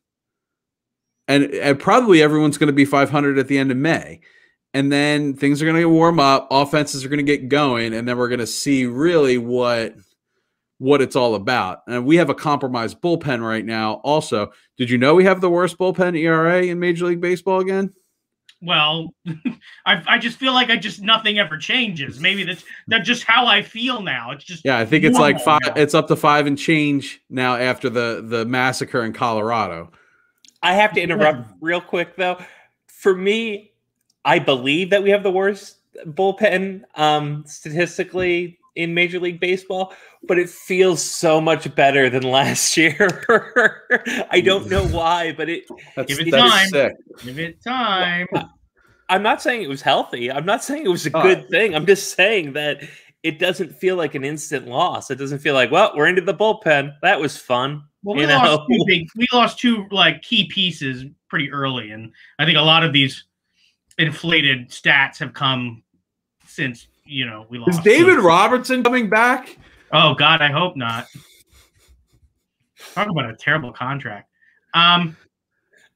And, 1.28 1.44
and 1.54 1.78
probably 1.78 2.22
everyone's 2.22 2.58
going 2.58 2.68
to 2.68 2.72
be 2.72 2.84
500 2.84 3.38
at 3.38 3.46
the 3.48 3.58
end 3.58 3.70
of 3.70 3.76
May. 3.76 4.20
And 4.74 4.90
then 4.90 5.34
things 5.34 5.62
are 5.62 5.66
going 5.66 5.80
to 5.80 5.86
warm 5.86 6.18
up, 6.18 6.48
offenses 6.50 7.04
are 7.04 7.08
going 7.08 7.24
to 7.24 7.38
get 7.38 7.48
going, 7.48 7.94
and 7.94 8.08
then 8.08 8.18
we're 8.18 8.28
going 8.28 8.40
to 8.40 8.46
see 8.46 8.86
really 8.86 9.38
what 9.38 9.94
what 10.78 11.00
it's 11.00 11.16
all 11.16 11.34
about. 11.34 11.80
And 11.88 12.06
we 12.06 12.16
have 12.16 12.30
a 12.30 12.34
compromised 12.34 13.00
bullpen 13.00 13.44
right 13.44 13.64
now. 13.64 13.94
Also, 14.04 14.52
did 14.76 14.90
you 14.90 14.98
know 14.98 15.14
we 15.14 15.24
have 15.24 15.40
the 15.40 15.50
worst 15.50 15.76
bullpen 15.76 16.16
ERA 16.16 16.62
in 16.62 16.78
Major 16.78 17.06
League 17.06 17.20
Baseball 17.20 17.60
again? 17.60 17.92
well, 18.60 19.14
I, 19.86 20.02
I 20.06 20.18
just 20.18 20.38
feel 20.38 20.52
like 20.52 20.70
I 20.70 20.76
just 20.76 21.00
nothing 21.00 21.38
ever 21.38 21.58
changes. 21.58 22.20
Maybe 22.20 22.44
that's 22.44 22.64
that's 22.86 23.06
just 23.06 23.24
how 23.24 23.46
I 23.46 23.62
feel 23.62 24.02
now. 24.02 24.32
It's 24.32 24.44
just 24.44 24.64
Yeah, 24.64 24.78
I 24.78 24.84
think 24.84 25.04
it's 25.04 25.18
like 25.18 25.40
five. 25.40 25.60
now. 25.64 25.72
It's 25.76 25.94
up 25.94 26.08
to 26.08 26.16
five 26.16 26.46
and 26.46 26.58
change 26.58 27.20
now 27.30 27.56
after 27.56 27.88
the 27.88 28.24
the 28.26 28.44
massacre 28.44 29.04
in 29.04 29.12
Colorado. 29.12 29.90
I 30.62 30.74
have 30.74 30.92
to 30.94 31.00
interrupt 31.00 31.48
real 31.60 31.80
quick 31.80 32.16
though. 32.16 32.38
For 32.86 33.14
me, 33.14 33.72
I 34.24 34.38
believe 34.38 34.90
that 34.90 35.02
we 35.02 35.10
have 35.10 35.22
the 35.22 35.30
worst 35.30 35.76
bullpen 36.06 36.82
um, 36.96 37.44
statistically 37.46 38.58
in 38.76 38.94
Major 38.94 39.18
League 39.18 39.40
Baseball, 39.40 39.92
but 40.24 40.38
it 40.38 40.48
feels 40.48 41.02
so 41.02 41.40
much 41.40 41.72
better 41.74 42.08
than 42.10 42.22
last 42.38 42.76
year. 42.76 42.96
I 44.30 44.40
don't 44.40 44.68
know 44.68 44.86
why, 44.88 45.32
but 45.32 45.48
it. 45.48 45.64
That's, 45.96 46.14
Give 46.14 46.26
it 46.26 46.30
time. 46.30 46.68
sick. 46.68 46.92
give 47.24 47.38
it 47.38 47.62
time. 47.62 48.26
I'm 49.08 49.22
not 49.22 49.40
saying 49.40 49.62
it 49.62 49.68
was 49.68 49.80
healthy. 49.82 50.30
I'm 50.30 50.44
not 50.44 50.62
saying 50.62 50.84
it 50.84 50.88
was 50.90 51.06
a 51.06 51.10
Oh. 51.16 51.22
good 51.22 51.48
thing. 51.48 51.74
I'm 51.74 51.86
just 51.86 52.14
saying 52.14 52.52
that 52.52 52.82
it 53.22 53.38
doesn't 53.38 53.74
feel 53.74 53.96
like 53.96 54.14
an 54.14 54.22
instant 54.24 54.68
loss. 54.68 55.10
It 55.10 55.16
doesn't 55.16 55.38
feel 55.38 55.54
like, 55.54 55.70
well, 55.70 55.92
we're 55.96 56.06
into 56.06 56.20
the 56.20 56.34
bullpen. 56.34 56.94
That 57.02 57.18
was 57.20 57.36
fun. 57.36 57.84
Well, 58.08 58.16
we 58.16 58.22
You 58.22 58.28
lost 58.28 58.44
know? 58.44 58.66
two 58.74 58.84
big. 58.86 59.06
We 59.16 59.26
lost 59.34 59.58
two 59.58 59.84
like 59.90 60.22
key 60.22 60.46
pieces 60.46 61.04
pretty 61.28 61.52
early, 61.52 61.90
and 61.90 62.10
I 62.38 62.46
think 62.46 62.56
a 62.56 62.62
lot 62.62 62.82
of 62.82 62.94
these 62.94 63.24
inflated 63.98 64.70
stats 64.70 65.18
have 65.18 65.34
come 65.34 65.82
since 66.46 66.88
you 67.04 67.26
know 67.26 67.44
we 67.50 67.58
lost. 67.58 67.80
Is 67.80 67.84
David 67.84 68.16
Robertson 68.20 68.82
coming 68.82 69.10
back? 69.10 69.58
Oh 69.92 70.14
God, 70.14 70.40
I 70.40 70.50
hope 70.50 70.74
not. 70.74 71.06
Talk 72.94 73.10
about 73.10 73.28
a 73.28 73.36
terrible 73.36 73.72
contract. 73.74 74.30
Um, 74.72 75.14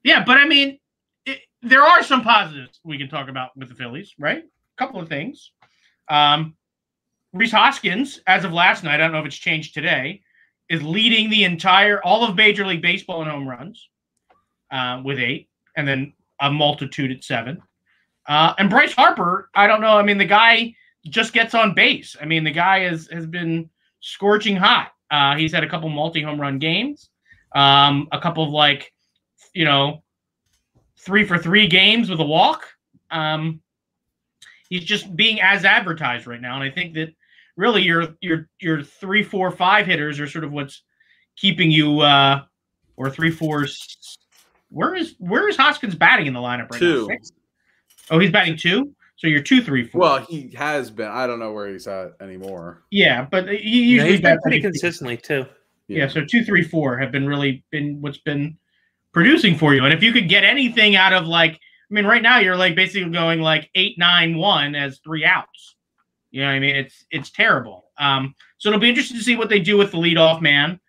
yeah, 0.05 0.23
but 0.23 0.37
I 0.37 0.47
mean, 0.47 0.79
it, 1.25 1.39
there 1.63 1.83
are 1.83 2.03
some 2.03 2.21
positives 2.21 2.79
we 2.85 2.99
can 2.99 3.09
talk 3.09 3.31
about 3.31 3.57
with 3.57 3.71
the 3.71 3.75
Phillies, 3.75 4.13
right? 4.19 4.43
A 4.45 4.77
couple 4.77 5.01
of 5.01 5.09
things. 5.09 5.53
Um, 6.11 6.57
Rhys 7.33 7.53
Hoskins, 7.53 8.21
as 8.27 8.45
of 8.45 8.53
last 8.53 8.85
night, 8.85 8.97
I 8.97 8.99
don't 8.99 9.13
know 9.13 9.21
if 9.21 9.25
it's 9.27 9.37
changed 9.37 9.73
today, 9.73 10.21
is 10.73 10.83
leading 10.83 11.29
the 11.29 11.45
entire 11.45 12.03
all 12.03 12.25
of 12.25 12.35
Major 12.35 12.67
League 12.67 12.81
Baseball 12.81 13.21
in 13.21 13.29
home 13.29 13.47
runs 13.47 13.91
uh, 14.71 15.03
with 15.05 15.19
eight, 15.19 15.51
and 15.77 15.87
then 15.87 16.15
a 16.41 16.51
multitude 16.51 17.11
at 17.11 17.23
seven. 17.23 17.61
Uh, 18.27 18.55
and 18.59 18.71
Bryce 18.71 18.95
Harper, 18.95 19.51
I 19.55 19.67
don't 19.67 19.83
know. 19.83 19.99
I 19.99 20.03
mean, 20.03 20.17
the 20.17 20.25
guy 20.25 20.75
just 21.05 21.35
gets 21.35 21.55
on 21.55 21.75
base. 21.75 22.17
I 22.21 22.25
mean, 22.25 22.43
the 22.43 22.51
guy 22.51 22.81
has 22.81 23.07
has 23.13 23.27
been 23.27 23.69
scorching 24.01 24.57
hot. 24.57 24.93
Uh, 25.11 25.37
he's 25.37 25.53
had 25.53 25.63
a 25.63 25.69
couple 25.69 25.91
multi 25.91 26.23
home 26.23 26.41
run 26.41 26.59
games, 26.59 27.11
um, 27.55 28.09
a 28.11 28.19
couple 28.19 28.43
of 28.43 28.51
like, 28.51 28.95
you 29.53 29.67
know, 29.67 30.03
three 30.99 31.27
for 31.27 31.37
three 31.37 31.67
games 31.67 32.09
with 32.09 32.21
a 32.21 32.25
walk. 32.25 32.67
Um, 33.11 33.61
he's 34.71 34.85
just 34.85 35.15
being 35.15 35.39
as 35.43 35.67
advertised 35.67 36.27
right 36.27 36.41
now, 36.41 36.55
and 36.55 36.65
I 36.65 36.71
think 36.71 36.95
that 36.95 37.11
really 37.57 37.83
your 37.83 38.15
your 38.21 38.49
your 38.61 38.83
three, 38.83 39.23
four, 39.23 39.51
five 39.51 39.87
hitters 39.87 40.19
are 40.21 40.27
sort 40.27 40.45
of 40.45 40.53
what's 40.53 40.83
keeping 41.37 41.71
you, 41.71 42.01
uh, 42.01 42.43
or 42.97 43.11
three, 43.11 43.31
fours. 43.31 44.19
Where 44.71 44.95
is 44.95 45.15
where 45.19 45.49
is 45.49 45.57
Hoskins 45.57 45.95
batting 45.95 46.27
in 46.27 46.35
the 46.35 46.41
lineup 46.41 46.71
right 46.71 46.79
Two. 46.79 47.03
now? 47.09 47.15
Six? 47.15 47.33
Oh, 48.11 48.19
he's 48.19 48.31
batting 48.31 48.57
two. 48.57 48.95
So 49.17 49.29
you're 49.29 49.43
two, 49.43 49.63
three, 49.63 49.87
four. 49.87 50.01
Well, 50.01 50.19
he 50.21 50.51
has 50.57 50.91
been. 50.91 51.09
I 51.09 51.27
don't 51.27 51.39
know 51.39 51.53
where 51.53 51.69
he's 51.71 51.87
at 51.87 52.13
anymore. 52.21 52.83
yeah, 52.91 53.27
but 53.31 53.49
he 53.49 53.55
Yeah, 53.55 53.93
usually 53.95 54.11
he's 54.13 54.21
been 54.21 54.41
pretty 54.41 54.61
consistently 54.61 55.17
too. 55.17 55.47
Yeah, 55.89 56.09
so 56.09 56.25
two, 56.25 56.43
three, 56.45 56.63
four 56.65 56.97
have 56.97 57.13
been 57.13 57.27
really 57.27 57.65
been 57.71 58.01
what's 58.01 58.19
been 58.19 58.57
producing 59.13 59.59
for 59.59 59.75
you. 59.75 59.85
And 59.85 59.93
if 59.93 60.03
you 60.03 60.11
could 60.11 60.29
get 60.29 60.43
anything 60.43 60.97
out 60.97 61.13
of 61.13 61.27
like, 61.27 61.53
I 61.53 61.59
mean, 61.95 62.07
right 62.07 62.23
now 62.23 62.39
you're 62.39 62.57
like 62.57 62.75
basically 62.75 63.11
going 63.11 63.41
like 63.43 63.69
eight, 63.75 63.99
nine, 63.99 64.37
one 64.39 64.75
as 64.75 65.01
three 65.05 65.25
outs. 65.25 65.77
You 66.33 66.41
know 66.41 66.49
what 66.49 66.55
I 66.55 66.59
mean? 66.61 66.77
It's 66.77 67.05
it's 67.11 67.31
terrible. 67.31 67.85
Um, 67.99 68.35
so 68.59 68.69
it'll 68.69 68.81
be 68.81 68.89
interesting 68.89 69.19
to 69.19 69.23
see 69.23 69.37
what 69.37 69.51
they 69.51 69.61
do 69.61 69.77
with 69.77 69.93
the 69.93 69.99
leadoff 69.99 70.41
man. 70.41 70.81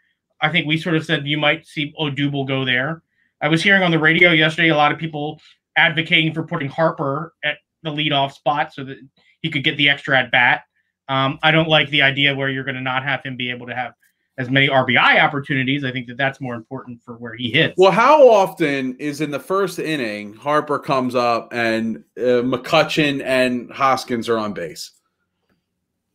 I 0.41 0.49
think 0.49 0.65
we 0.65 0.77
sort 0.77 0.95
of 0.95 1.05
said 1.05 1.27
you 1.27 1.37
might 1.37 1.67
see 1.67 1.93
Odubel 1.99 2.47
go 2.47 2.65
there. 2.65 3.03
I 3.41 3.49
was 3.49 3.61
hearing 3.61 3.83
on 3.83 3.91
the 3.91 3.99
radio 3.99 4.31
yesterday 4.31 4.69
a 4.69 4.75
lot 4.75 4.91
of 4.91 4.97
people 4.97 5.39
advocating 5.75 6.33
for 6.33 6.43
putting 6.43 6.69
Harper 6.69 7.33
at 7.43 7.57
the 7.83 7.89
leadoff 7.89 8.31
spot 8.31 8.73
so 8.73 8.85
that 8.85 8.97
he 9.41 9.51
could 9.51 9.65
get 9.65 9.75
the 9.75 9.89
extra 9.89 10.17
at 10.17 10.31
bat. 10.31 10.63
Um, 11.09 11.39
I 11.43 11.51
don't 11.51 11.67
like 11.67 11.89
the 11.89 12.01
idea 12.01 12.33
where 12.33 12.49
you're 12.49 12.63
going 12.63 12.75
to 12.75 12.81
not 12.81 13.03
have 13.03 13.21
him 13.23 13.35
be 13.35 13.51
able 13.51 13.67
to 13.67 13.75
have 13.75 13.93
as 14.37 14.49
many 14.49 14.69
RBI 14.69 15.21
opportunities. 15.21 15.83
I 15.83 15.91
think 15.91 16.07
that 16.07 16.17
that's 16.17 16.39
more 16.39 16.55
important 16.55 17.01
for 17.03 17.15
where 17.15 17.35
he 17.35 17.51
hits. 17.51 17.75
Well, 17.77 17.91
how 17.91 18.29
often 18.29 18.95
is 18.95 19.19
in 19.19 19.29
the 19.29 19.39
first 19.39 19.77
inning 19.77 20.33
Harper 20.33 20.79
comes 20.79 21.15
up 21.15 21.49
and 21.51 21.97
uh, 22.17 22.41
McCutchen 22.41 23.21
and 23.23 23.69
Hoskins 23.71 24.29
are 24.29 24.37
on 24.37 24.53
base? 24.53 24.91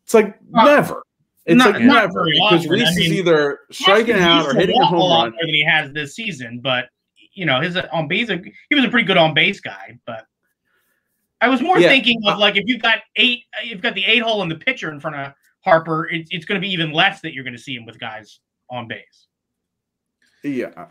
It's 0.08 0.14
like 0.14 0.38
Uh, 0.54 0.64
never. 0.64 1.02
It's 1.44 1.58
Not- 1.58 1.74
like 1.74 1.82
not 1.82 1.94
never 2.08 2.24
because 2.24 2.60
often. 2.60 2.70
Rhys 2.70 2.82
I 2.82 2.90
is 2.92 3.12
either 3.12 3.60
striking 3.70 4.16
out 4.16 4.46
or 4.46 4.54
hitting 4.54 4.74
a 4.74 4.78
walk 4.78 4.88
home 4.88 4.98
lot 5.00 5.22
run. 5.24 5.34
than 5.38 5.48
he 5.50 5.62
has 5.64 5.92
this 5.92 6.14
season, 6.14 6.60
but 6.60 6.88
you 7.34 7.44
know 7.44 7.60
his 7.60 7.76
on 7.76 8.08
base. 8.08 8.30
He 8.30 8.74
was 8.74 8.84
a 8.86 8.88
pretty 8.88 9.06
good 9.06 9.18
on 9.18 9.34
base 9.34 9.60
guy, 9.60 9.98
but 10.06 10.24
I 11.42 11.48
was 11.48 11.60
more 11.60 11.78
Yeah. 11.78 11.88
thinking 11.90 12.22
of 12.26 12.38
like 12.38 12.56
if 12.56 12.64
you've 12.66 12.80
got 12.80 13.00
eight, 13.16 13.44
you've 13.62 13.82
got 13.82 13.94
the 13.94 14.04
eight 14.06 14.22
hole 14.22 14.40
in 14.42 14.48
the 14.48 14.54
pitcher 14.56 14.90
in 14.90 14.98
front 14.98 15.16
of 15.16 15.34
Harper. 15.62 16.08
It, 16.08 16.26
it's 16.30 16.46
going 16.46 16.58
to 16.58 16.66
be 16.66 16.72
even 16.72 16.90
less 16.90 17.20
that 17.20 17.34
you're 17.34 17.44
going 17.44 17.56
to 17.56 17.62
see 17.62 17.74
him 17.74 17.84
with 17.84 18.00
guys 18.00 18.40
on 18.70 18.88
base. 18.88 19.26
Yeah, 20.42 20.86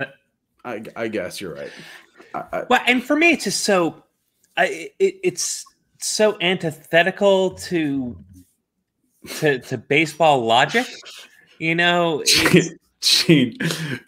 I, 0.63 0.83
I 0.95 1.07
guess 1.07 1.41
you're 1.41 1.55
right. 1.55 1.71
I, 2.35 2.43
I, 2.53 2.63
Well, 2.69 2.81
and 2.85 3.03
for 3.03 3.15
me, 3.15 3.31
it's 3.31 3.45
just 3.45 3.63
so 3.63 4.03
I, 4.57 4.91
it, 4.99 5.15
it's 5.23 5.65
so 5.99 6.37
antithetical 6.39 7.51
to 7.51 8.15
to 9.39 9.59
to 9.59 9.77
baseball 9.77 10.43
logic. 10.45 10.87
You 11.59 11.75
know, 11.75 12.23
it's, 12.25 12.69
Gene 13.25 13.57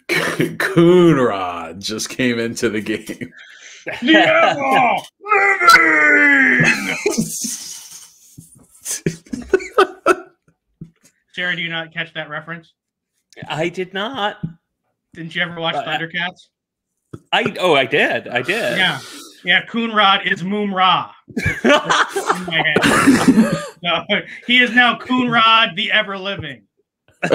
Coonrod 0.08 1.80
just 1.80 2.08
came 2.08 2.38
into 2.38 2.68
the 2.68 2.80
game. 2.80 3.32
Diego 4.00 4.96
living! 5.20 6.64
Sarah, 11.32 11.56
do 11.56 11.62
you 11.62 11.68
not 11.68 11.92
catch 11.92 12.12
that 12.14 12.28
reference? 12.28 12.72
I 13.48 13.68
did 13.68 13.94
not. 13.94 14.38
Didn't 15.14 15.34
you 15.34 15.42
ever 15.42 15.58
watch 15.60 15.74
Uh, 15.76 15.84
Thundercats? 15.84 16.48
I 17.32 17.54
oh, 17.58 17.74
I 17.74 17.86
did. 17.86 18.28
I 18.28 18.42
did. 18.42 18.78
Yeah, 18.78 19.00
yeah. 19.44 19.64
Coonrod 19.66 20.26
is 20.30 20.44
Moon 20.44 20.70
Ra. 20.74 21.10
in 23.82 23.90
my 23.90 24.04
head. 24.08 24.24
No, 24.26 24.34
he 24.46 24.58
is 24.62 24.72
now 24.74 24.98
Coonrod, 24.98 25.76
the 25.76 25.90
ever 25.92 26.18
living. 26.18 26.64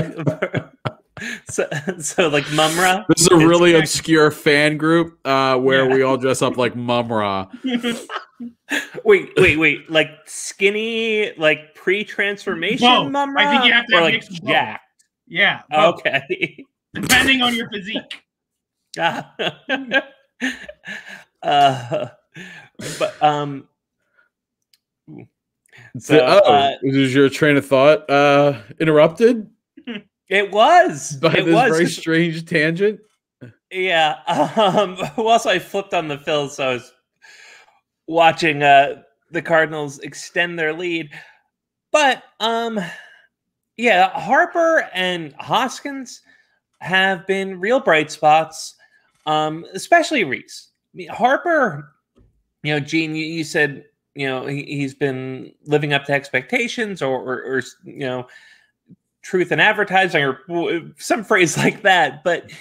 so, 1.49 1.67
so 1.99 2.27
like 2.27 2.49
Mumm-Ra. 2.51 3.05
This 3.09 3.21
is 3.21 3.27
a 3.27 3.37
really 3.37 3.73
like- 3.73 3.83
obscure 3.83 4.31
fan 4.31 4.77
group 4.77 5.19
uh, 5.25 5.57
where 5.57 5.87
Yeah. 5.87 5.93
we 5.95 6.01
all 6.03 6.17
dress 6.17 6.41
up 6.41 6.57
like 6.57 6.75
Mumm-Ra. 6.75 7.47
Wait, 9.05 9.29
wait, 9.37 9.57
wait. 9.57 9.89
Like 9.89 10.09
skinny, 10.25 11.31
like 11.37 11.73
pre-transformation 11.75 12.85
Both. 12.87 13.11
Mumm-Ra. 13.11 13.41
I 13.41 13.51
think 13.51 13.65
you 13.65 13.71
have 13.71 13.85
to 13.85 13.93
or 13.95 13.99
have 13.99 14.03
like 14.05 14.13
mixed 14.15 14.43
jacked. 14.43 14.81
yeah, 15.27 15.61
both, 15.69 15.99
Okay. 15.99 16.65
depending 16.93 17.41
on 17.43 17.53
your 17.55 17.69
physique. 17.69 18.23
uh, 18.97 19.21
but 21.43 23.23
um. 23.23 23.67
So, 25.07 25.25
So, 25.97 26.19
oh, 26.19 26.53
uh, 26.53 26.75
is 26.83 27.13
your 27.13 27.29
train 27.29 27.57
of 27.57 27.65
thought 27.65 28.09
uh, 28.09 28.61
interrupted 28.79 29.49
it 30.29 30.51
was. 30.51 31.17
by 31.21 31.33
it 31.33 31.45
this 31.45 31.53
was. 31.55 31.71
very 31.71 31.87
strange 31.87 32.45
tangent? 32.45 32.99
Yeah. 33.71 34.17
Um, 34.57 34.97
also, 35.17 35.49
I 35.49 35.59
flipped 35.59 35.93
on 35.93 36.07
the 36.07 36.17
Phils, 36.17 36.51
so 36.51 36.69
I 36.69 36.73
was 36.73 36.93
watching 38.07 38.63
uh, 38.63 39.03
the 39.31 39.41
Cardinals 39.41 39.99
extend 39.99 40.57
their 40.57 40.73
lead. 40.73 41.09
But 41.91 42.23
um, 42.39 42.79
yeah, 43.77 44.09
Harper 44.19 44.89
and 44.93 45.33
Hoskins 45.39 46.21
have 46.79 47.25
been 47.27 47.59
real 47.59 47.79
bright 47.79 48.11
spots, 48.11 48.75
um, 49.25 49.65
especially 49.73 50.23
Rhys. 50.23 50.69
I 50.93 50.97
mean, 50.97 51.09
Harper, 51.09 51.93
you 52.63 52.73
know, 52.73 52.79
Gene, 52.79 53.15
you, 53.15 53.25
you 53.25 53.43
said 53.43 53.85
you 54.15 54.27
know 54.27 54.45
he, 54.47 54.63
he's 54.63 54.93
been 54.95 55.53
living 55.65 55.93
up 55.93 56.05
to 56.05 56.13
expectations, 56.13 57.01
or, 57.01 57.19
or, 57.19 57.43
or 57.43 57.61
you 57.83 57.99
know, 57.99 58.27
truth 59.21 59.51
in 59.51 59.59
advertising, 59.59 60.23
or 60.23 60.39
some 60.97 61.23
phrase 61.23 61.57
like 61.65 61.81
that. 61.83 62.23
But 62.23 62.51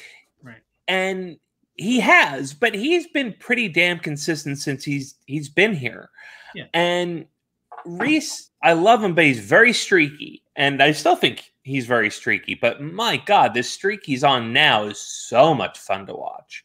Right. 0.42 0.62
and 0.88 1.38
he 1.76 1.98
has, 2.00 2.52
but 2.54 2.74
he's 2.74 3.06
been 3.08 3.34
pretty 3.40 3.68
damn 3.68 3.98
consistent 3.98 4.58
since 4.58 4.84
he's 4.84 5.14
he's 5.26 5.48
been 5.48 5.74
here. 5.74 6.10
Yeah. 6.54 6.66
And 6.74 7.26
Rhys, 7.84 8.50
I 8.62 8.74
love 8.74 9.02
him, 9.02 9.14
but 9.14 9.24
he's 9.24 9.40
very 9.40 9.72
streaky, 9.72 10.42
and 10.56 10.82
I 10.82 10.92
still 10.92 11.16
think 11.16 11.50
he's 11.62 11.86
very 11.86 12.10
streaky. 12.10 12.54
But 12.54 12.80
my 12.80 13.16
God, 13.16 13.54
this 13.54 13.70
streak 13.70 14.00
he's 14.04 14.22
on 14.24 14.52
now 14.52 14.84
is 14.84 14.98
so 14.98 15.54
much 15.54 15.78
fun 15.78 16.06
to 16.06 16.14
watch, 16.14 16.64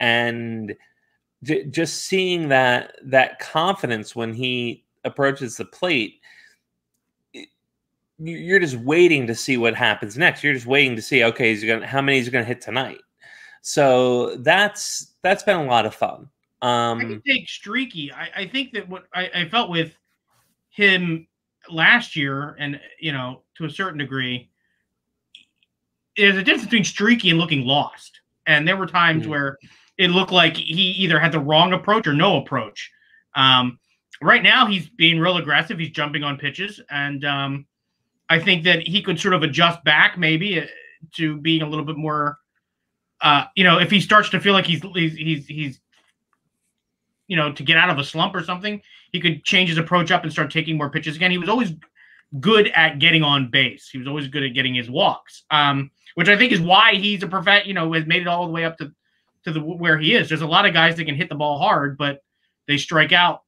and 0.00 0.74
j- 1.42 1.64
just 1.66 2.04
seeing 2.06 2.48
that 2.48 2.96
that 3.04 3.38
confidence 3.38 4.14
when 4.16 4.32
he 4.34 4.84
approaches 5.04 5.56
the 5.56 5.64
plate. 5.64 6.20
it- 7.32 7.48
you- 8.18 8.36
You're 8.38 8.60
just 8.60 8.76
waiting 8.76 9.26
to 9.26 9.34
see 9.34 9.56
what 9.56 9.74
happens 9.74 10.16
next. 10.16 10.42
You're 10.42 10.54
just 10.54 10.66
waiting 10.66 10.96
to 10.96 11.02
see, 11.02 11.22
okay, 11.24 11.50
he's 11.50 11.64
gonna 11.64 11.86
how 11.86 12.00
many 12.00 12.18
he's 12.18 12.28
gonna 12.28 12.44
hit 12.44 12.60
tonight. 12.60 13.00
So 13.62 14.36
that's 14.36 15.14
that's 15.22 15.42
been 15.42 15.56
a 15.56 15.64
lot 15.64 15.86
of 15.86 15.94
fun. 15.94 16.28
I 16.62 16.90
Um, 16.90 17.00
can 17.00 17.22
take 17.26 17.48
streaky. 17.48 18.10
I, 18.12 18.30
I 18.36 18.46
think 18.46 18.72
that 18.72 18.88
what 18.88 19.06
I, 19.12 19.30
I 19.34 19.48
felt 19.48 19.70
with 19.70 19.92
him 20.70 21.26
last 21.70 22.16
year, 22.16 22.56
and 22.58 22.80
you 22.98 23.12
know, 23.12 23.42
to 23.56 23.64
a 23.66 23.70
certain 23.70 23.98
degree, 23.98 24.48
there's 26.16 26.36
a 26.36 26.42
difference 26.42 26.64
between 26.64 26.84
streaky 26.84 27.30
and 27.30 27.38
looking 27.38 27.64
lost. 27.66 28.20
And 28.46 28.66
there 28.66 28.76
were 28.76 28.86
times 28.86 29.24
Mhm. 29.24 29.28
where 29.28 29.58
it 29.98 30.10
looked 30.10 30.32
like 30.32 30.56
he 30.56 30.90
either 30.92 31.18
had 31.18 31.32
the 31.32 31.40
wrong 31.40 31.72
approach 31.72 32.06
or 32.06 32.12
no 32.12 32.38
approach. 32.38 32.90
Um, 33.34 33.78
right 34.22 34.42
now, 34.42 34.66
he's 34.66 34.88
being 34.88 35.18
real 35.18 35.36
aggressive. 35.36 35.78
He's 35.78 35.90
jumping 35.90 36.22
on 36.22 36.38
pitches, 36.38 36.80
and 36.90 37.24
um, 37.24 37.66
I 38.28 38.38
think 38.38 38.64
that 38.64 38.86
he 38.86 39.02
could 39.02 39.18
sort 39.20 39.34
of 39.34 39.42
adjust 39.42 39.82
back 39.84 40.18
maybe 40.18 40.60
uh, 40.60 40.66
to 41.16 41.36
being 41.38 41.62
a 41.62 41.68
little 41.68 41.84
bit 41.84 41.96
more. 41.96 42.38
Uh, 43.20 43.44
you 43.54 43.64
know, 43.64 43.78
if 43.78 43.90
he 43.90 44.00
starts 44.00 44.28
to 44.30 44.40
feel 44.40 44.52
like 44.52 44.66
he's 44.66 44.82
he's 44.94 45.14
he's, 45.14 45.46
he's 45.46 45.80
you 47.28 47.36
know, 47.36 47.52
to 47.52 47.62
get 47.62 47.76
out 47.76 47.90
of 47.90 47.98
a 47.98 48.04
slump 48.04 48.34
or 48.34 48.42
something, 48.42 48.80
he 49.12 49.20
could 49.20 49.44
change 49.44 49.68
his 49.68 49.78
approach 49.78 50.10
up 50.10 50.22
and 50.22 50.32
start 50.32 50.50
taking 50.50 50.76
more 50.76 50.90
pitches 50.90 51.16
again. 51.16 51.30
He 51.30 51.38
was 51.38 51.48
always 51.48 51.72
good 52.40 52.68
at 52.68 52.98
getting 52.98 53.22
on 53.22 53.50
base. 53.50 53.88
He 53.90 53.98
was 53.98 54.06
always 54.06 54.28
good 54.28 54.42
at 54.42 54.54
getting 54.54 54.74
his 54.74 54.90
walks, 54.90 55.44
um, 55.50 55.90
which 56.14 56.28
I 56.28 56.36
think 56.36 56.52
is 56.52 56.60
why 56.60 56.94
he's 56.94 57.22
a 57.22 57.28
perfect, 57.28 57.66
you 57.66 57.74
know, 57.74 57.92
has 57.92 58.06
made 58.06 58.22
it 58.22 58.28
all 58.28 58.46
the 58.46 58.52
way 58.52 58.64
up 58.64 58.76
to 58.78 58.92
to 59.46 59.52
the 59.52 59.60
where 59.60 59.96
he 59.96 60.14
is. 60.14 60.28
There's 60.28 60.42
a 60.42 60.46
lot 60.46 60.66
of 60.66 60.74
guys 60.74 60.96
that 60.96 61.04
can 61.04 61.14
hit 61.14 61.28
the 61.28 61.34
ball 61.34 61.58
hard, 61.58 61.96
but 61.96 62.20
they 62.66 62.76
strike 62.76 63.12
out 63.12 63.42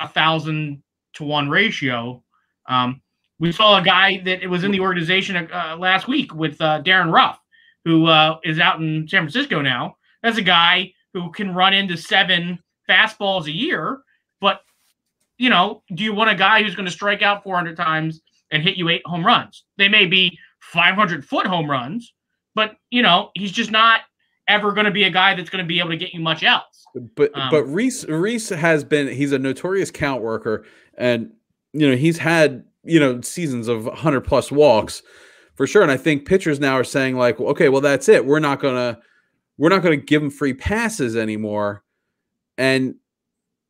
a 0.00 0.08
thousand 0.08 0.82
to 1.14 1.24
one 1.24 1.48
ratio. 1.48 2.22
Um, 2.66 3.02
we 3.38 3.52
saw 3.52 3.78
a 3.78 3.82
guy 3.82 4.22
that 4.24 4.42
it 4.42 4.48
was 4.48 4.64
in 4.64 4.70
the 4.70 4.80
organization 4.80 5.36
uh, 5.36 5.76
last 5.78 6.08
week 6.08 6.34
with 6.34 6.60
uh, 6.60 6.80
Darin 6.80 7.10
Ruf, 7.10 7.38
who 7.84 8.06
uh, 8.06 8.38
is 8.44 8.58
out 8.58 8.80
in 8.80 9.06
San 9.08 9.22
Francisco 9.22 9.60
now. 9.60 9.96
That's 10.22 10.38
a 10.38 10.42
guy 10.42 10.92
who 11.12 11.30
can 11.32 11.54
run 11.54 11.74
into 11.74 11.96
seven 11.96 12.58
fastballs 12.88 13.44
a 13.44 13.52
year. 13.52 14.00
But 14.40 14.62
you 15.36 15.50
know, 15.50 15.82
do 15.94 16.02
you 16.02 16.14
want 16.14 16.30
a 16.30 16.34
guy 16.34 16.62
who's 16.62 16.74
going 16.74 16.86
to 16.86 16.92
strike 16.92 17.20
out 17.20 17.42
400 17.42 17.76
times 17.76 18.22
and 18.50 18.62
hit 18.62 18.76
you 18.76 18.88
eight 18.88 19.02
home 19.04 19.24
runs? 19.24 19.64
They 19.76 19.88
may 19.88 20.06
be 20.06 20.38
500 20.60 21.26
foot 21.26 21.46
home 21.46 21.70
runs, 21.70 22.14
but 22.54 22.76
you 22.90 23.02
know, 23.02 23.30
he's 23.34 23.52
just 23.52 23.70
not 23.70 24.00
ever 24.50 24.72
going 24.72 24.86
to 24.86 24.90
be 24.90 25.04
a 25.04 25.10
guy 25.10 25.34
that's 25.34 25.50
going 25.50 25.64
to 25.64 25.68
be 25.68 25.78
able 25.78 25.90
to 25.90 25.96
get 25.96 26.12
you 26.12 26.20
much 26.20 26.42
else. 26.42 26.84
But 27.14 27.30
Um, 27.34 27.50
but 27.50 27.64
Rhys 27.64 28.06
Rhys 28.08 28.48
has 28.48 28.84
been 28.84 29.08
he's 29.08 29.32
a 29.32 29.38
notorious 29.38 29.90
count 29.90 30.22
worker, 30.22 30.64
and 30.98 31.30
you 31.72 31.88
know 31.88 31.96
he's 31.96 32.18
had 32.18 32.64
you 32.84 32.98
know 32.98 33.20
seasons 33.20 33.68
of 33.68 33.86
100 33.86 34.22
plus 34.22 34.50
walks 34.50 35.02
for 35.60 35.66
sure. 35.66 35.82
And 35.82 35.90
I 35.90 35.98
think 35.98 36.26
pitchers 36.26 36.58
now 36.58 36.72
are 36.72 36.84
saying 36.84 37.16
like, 37.16 37.38
okay, 37.38 37.68
well 37.68 37.82
that's 37.82 38.08
it. 38.08 38.24
We're 38.24 38.38
not 38.38 38.60
gonna 38.60 38.98
we're 39.58 39.68
not 39.68 39.82
gonna 39.82 39.98
give 39.98 40.22
him 40.22 40.30
free 40.30 40.54
passes 40.54 41.16
anymore. 41.16 41.84
And 42.56 42.94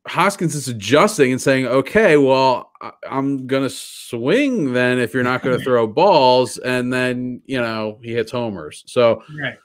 Hoskins 0.06 0.54
is 0.54 0.68
adjusting 0.68 1.32
and 1.32 1.42
saying, 1.42 1.66
okay, 1.66 2.16
well 2.16 2.70
I, 2.80 2.92
I'm 3.10 3.48
gonna 3.48 3.70
swing 3.70 4.72
then 4.72 5.00
if 5.00 5.12
you're 5.12 5.24
not 5.24 5.42
gonna 5.42 5.58
throw 5.64 5.88
balls, 5.88 6.58
and 6.58 6.92
then 6.92 7.42
you 7.44 7.60
know 7.60 7.98
he 8.02 8.12
hits 8.12 8.30
homers. 8.30 8.84
So 8.86 9.24
Right. 9.36 9.58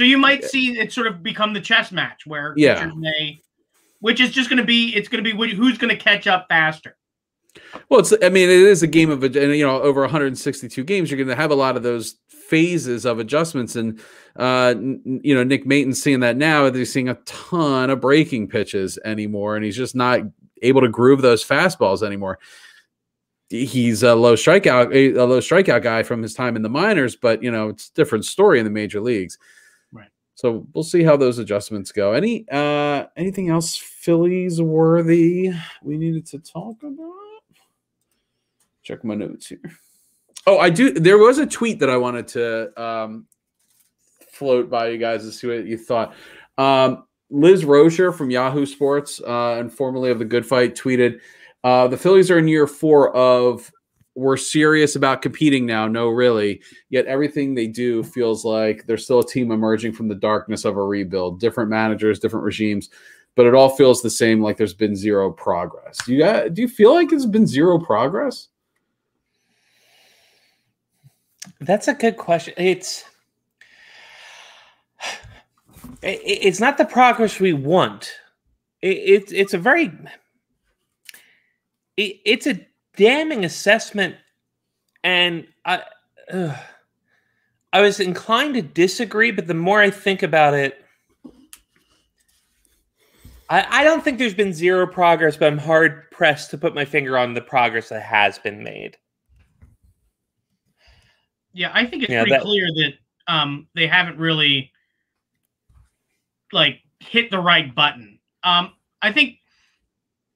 So 0.00 0.04
you 0.04 0.16
might 0.16 0.42
see 0.42 0.78
it 0.78 0.94
sort 0.94 1.08
of 1.08 1.22
become 1.22 1.52
the 1.52 1.60
chess 1.60 1.92
match 1.92 2.22
where 2.24 2.54
Yeah. 2.56 2.90
may, 2.96 3.38
which 3.98 4.18
is 4.18 4.30
just 4.30 4.48
going 4.48 4.56
to 4.56 4.64
be 4.64 4.96
it's 4.96 5.08
going 5.08 5.22
to 5.22 5.30
be 5.30 5.54
who's 5.54 5.76
going 5.76 5.94
to 5.94 6.02
catch 6.02 6.26
up 6.26 6.46
faster. 6.48 6.96
Well, 7.90 8.00
it's 8.00 8.10
I 8.22 8.30
mean 8.30 8.48
it 8.48 8.62
is 8.62 8.82
a 8.82 8.86
game 8.86 9.10
of 9.10 9.22
and 9.22 9.34
you 9.34 9.62
know 9.62 9.82
over 9.82 10.00
162 10.00 10.82
games 10.84 11.10
you're 11.10 11.18
going 11.18 11.28
to 11.28 11.36
have 11.36 11.50
a 11.50 11.54
lot 11.54 11.76
of 11.76 11.82
those 11.82 12.16
phases 12.28 13.04
of 13.04 13.18
adjustments 13.18 13.76
and 13.76 14.00
uh 14.36 14.74
you 14.78 15.34
know 15.34 15.44
Nick 15.44 15.66
Maton's 15.66 16.02
seeing 16.02 16.20
that 16.20 16.38
now 16.38 16.64
that 16.64 16.74
he's 16.74 16.90
seeing 16.90 17.10
a 17.10 17.18
ton 17.26 17.90
of 17.90 18.00
breaking 18.00 18.48
pitches 18.48 18.98
anymore 19.04 19.54
and 19.54 19.66
he's 19.66 19.76
just 19.76 19.94
not 19.94 20.20
able 20.62 20.80
to 20.80 20.88
groove 20.88 21.20
those 21.20 21.44
fastballs 21.44 22.02
anymore. 22.02 22.38
He's 23.50 24.02
a 24.02 24.14
low 24.14 24.32
strikeout 24.34 24.94
a, 24.94 25.20
a 25.22 25.26
low 25.26 25.40
strikeout 25.40 25.82
guy 25.82 26.04
from 26.04 26.22
his 26.22 26.32
time 26.32 26.56
in 26.56 26.62
the 26.62 26.70
minors, 26.70 27.16
but 27.16 27.42
you 27.42 27.50
know 27.50 27.68
it's 27.68 27.90
a 27.90 27.92
different 27.92 28.24
story 28.24 28.58
in 28.60 28.64
the 28.64 28.70
major 28.70 29.02
leagues. 29.02 29.36
So 30.40 30.66
we'll 30.72 30.84
see 30.84 31.02
how 31.02 31.18
those 31.18 31.38
adjustments 31.38 31.92
go. 31.92 32.14
Any 32.14 32.46
uh 32.50 33.04
anything 33.14 33.50
else 33.50 33.76
Phillies 33.76 34.58
worthy 34.62 35.52
we 35.82 35.98
needed 35.98 36.24
to 36.28 36.38
talk 36.38 36.82
about? 36.82 37.12
Check 38.82 39.04
my 39.04 39.14
notes 39.14 39.48
here. 39.48 39.60
Oh, 40.46 40.56
I 40.56 40.70
do. 40.70 40.94
There 40.94 41.18
was 41.18 41.36
a 41.36 41.46
tweet 41.46 41.78
that 41.80 41.90
I 41.90 41.98
wanted 41.98 42.26
to 42.28 42.82
um, 42.82 43.26
float 44.32 44.70
by 44.70 44.88
you 44.88 44.96
guys 44.96 45.24
to 45.24 45.32
see 45.32 45.46
what 45.46 45.66
you 45.66 45.76
thought. 45.76 46.14
Um, 46.56 47.04
Liz 47.28 47.64
Roscher 47.64 48.16
from 48.16 48.30
Yahoo 48.30 48.64
Sports 48.64 49.20
uh, 49.20 49.56
and 49.58 49.70
formerly 49.70 50.10
of 50.10 50.18
the 50.18 50.24
Good 50.24 50.46
Phight 50.46 50.74
tweeted, 50.74 51.20
uh, 51.64 51.86
"The 51.88 51.98
Phillies 51.98 52.30
are 52.30 52.38
in 52.38 52.48
year 52.48 52.66
four 52.66 53.14
of 53.14 53.70
we're 54.20 54.36
serious 54.36 54.96
about 54.96 55.22
competing 55.22 55.64
now. 55.64 55.88
No, 55.88 56.08
really. 56.08 56.60
Yet 56.90 57.06
everything 57.06 57.54
they 57.54 57.66
do 57.66 58.02
feels 58.02 58.44
like 58.44 58.86
they're 58.86 58.98
still 58.98 59.20
a 59.20 59.26
team 59.26 59.50
emerging 59.50 59.92
from 59.92 60.08
the 60.08 60.14
darkness 60.14 60.66
of 60.66 60.76
a 60.76 60.84
rebuild. 60.84 61.40
Different 61.40 61.70
managers, 61.70 62.20
different 62.20 62.44
regimes." 62.44 62.90
But 63.36 63.46
it 63.46 63.54
all 63.54 63.70
feels 63.70 64.02
the 64.02 64.10
same, 64.10 64.42
like 64.42 64.56
there's 64.56 64.74
been 64.74 64.94
zero 64.94 65.30
progress. 65.30 65.98
Do 66.04 66.12
you 66.14 66.50
do 66.50 66.60
you 66.62 66.68
feel 66.68 66.92
like 66.92 67.12
it's 67.12 67.26
been 67.26 67.46
zero 67.46 67.78
progress? 67.78 68.48
That's 71.60 71.88
a 71.88 71.94
good 71.94 72.16
question. 72.16 72.54
It's 72.56 73.04
it's 76.02 76.60
not 76.60 76.76
the 76.76 76.84
progress 76.84 77.40
we 77.40 77.52
want. 77.52 78.12
It's 78.82 79.32
it's 79.32 79.54
a 79.54 79.58
very 79.58 79.92
it's 81.96 82.46
a 82.46 82.66
damning 83.00 83.46
assessment, 83.46 84.14
and 85.02 85.46
I 85.64 85.82
uh, 86.30 86.54
I 87.72 87.80
was 87.80 87.98
inclined 87.98 88.54
to 88.54 88.62
disagree, 88.62 89.30
but 89.30 89.46
the 89.46 89.54
more 89.54 89.80
I 89.80 89.88
think 89.88 90.22
about 90.22 90.52
it, 90.52 90.84
I, 93.48 93.80
I 93.80 93.84
don't 93.84 94.04
think 94.04 94.18
there's 94.18 94.34
been 94.34 94.52
zero 94.52 94.86
progress, 94.86 95.38
but 95.38 95.46
I'm 95.46 95.58
hard 95.58 96.10
pressed 96.10 96.50
to 96.50 96.58
put 96.58 96.74
my 96.74 96.84
finger 96.84 97.16
on 97.16 97.32
the 97.32 97.40
progress 97.40 97.88
that 97.88 98.02
has 98.02 98.38
been 98.38 98.62
made. 98.62 98.98
Yeah, 101.54 101.70
I 101.72 101.86
think 101.86 102.02
it's 102.02 102.12
yeah, 102.12 102.20
pretty 102.20 102.32
that, 102.32 102.42
clear 102.42 102.66
that 102.66 102.92
um, 103.32 103.66
they 103.74 103.86
haven't 103.86 104.18
really 104.18 104.70
like 106.52 106.80
hit 106.98 107.30
the 107.30 107.40
right 107.40 107.74
button. 107.74 108.18
Um, 108.44 108.74
I 109.00 109.10
think 109.10 109.39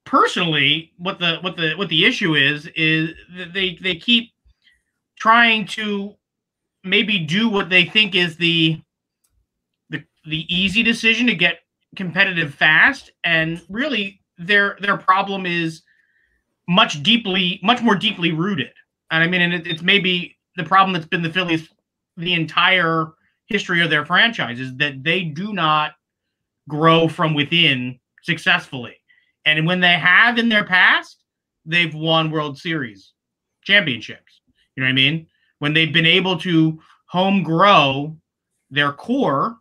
personally, 0.04 0.92
what 0.98 1.18
the 1.18 1.38
what 1.40 1.56
the 1.56 1.74
what 1.74 1.88
the 1.88 2.04
issue 2.04 2.34
is 2.34 2.68
is 2.76 3.10
that 3.36 3.52
they 3.52 3.78
they 3.80 3.96
keep 3.96 4.30
trying 5.18 5.66
to 5.66 6.14
maybe 6.82 7.18
do 7.18 7.48
what 7.48 7.70
they 7.70 7.84
think 7.84 8.14
is 8.14 8.36
the 8.36 8.80
the 9.90 10.02
the 10.24 10.54
easy 10.54 10.82
decision 10.82 11.26
to 11.26 11.34
get 11.34 11.60
competitive 11.96 12.54
fast, 12.54 13.10
and 13.24 13.60
really 13.68 14.20
their 14.38 14.76
their 14.80 14.96
problem 14.96 15.46
is 15.46 15.82
much 16.68 17.02
deeply 17.02 17.60
much 17.62 17.82
more 17.82 17.94
deeply 17.94 18.32
rooted. 18.32 18.72
And 19.10 19.22
I 19.22 19.26
mean, 19.26 19.42
and 19.42 19.54
it, 19.54 19.66
it's 19.66 19.82
maybe 19.82 20.36
the 20.56 20.64
problem 20.64 20.92
that's 20.92 21.06
been 21.06 21.22
the 21.22 21.32
Phillies 21.32 21.68
the 22.16 22.34
entire 22.34 23.06
history 23.46 23.82
of 23.82 23.90
their 23.90 24.06
franchise 24.06 24.60
is 24.60 24.76
that 24.76 25.02
they 25.02 25.22
do 25.22 25.52
not 25.52 25.92
grow 26.68 27.08
from 27.08 27.34
within 27.34 27.98
successfully. 28.22 28.96
And 29.44 29.66
when 29.66 29.80
they 29.80 29.94
have 29.94 30.38
in 30.38 30.48
their 30.48 30.64
past, 30.64 31.22
they've 31.64 31.94
won 31.94 32.30
World 32.30 32.58
Series 32.58 33.12
championships. 33.62 34.40
You 34.76 34.82
know 34.82 34.86
what 34.86 34.92
I 34.92 34.94
mean? 34.94 35.26
When 35.58 35.72
they've 35.72 35.92
been 35.92 36.06
able 36.06 36.38
to 36.40 36.80
home 37.06 37.42
grow 37.42 38.16
their 38.70 38.92
core 38.92 39.56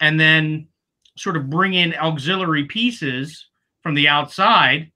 and 0.00 0.18
then 0.18 0.68
sort 1.16 1.36
of 1.36 1.50
bring 1.50 1.74
in 1.74 1.94
auxiliary 1.94 2.64
pieces 2.64 3.46
from 3.82 3.94
the 3.94 4.08
outside, 4.08 4.90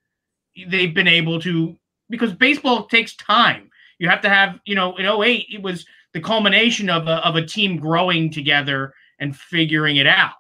they've 0.69 0.95
been 0.95 1.09
able 1.09 1.41
to 1.41 1.77
because 2.11 2.33
baseball 2.33 2.87
takes 2.87 3.17
time. 3.17 3.71
You 3.99 4.09
have 4.09 4.21
to 4.23 4.29
have, 4.29 4.59
you 4.65 4.75
know, 4.75 4.97
in 4.97 5.07
08, 5.07 5.47
it 5.51 5.63
was 5.63 5.87
the 6.13 6.21
culmination 6.21 6.91
of 6.91 7.07
a, 7.07 7.27
of 7.27 7.37
a 7.37 7.47
team 7.47 7.77
growing 7.77 8.31
together 8.31 8.93
and 9.19 9.37
figuring 9.37 9.97
it 9.97 10.07
out. 10.07 10.35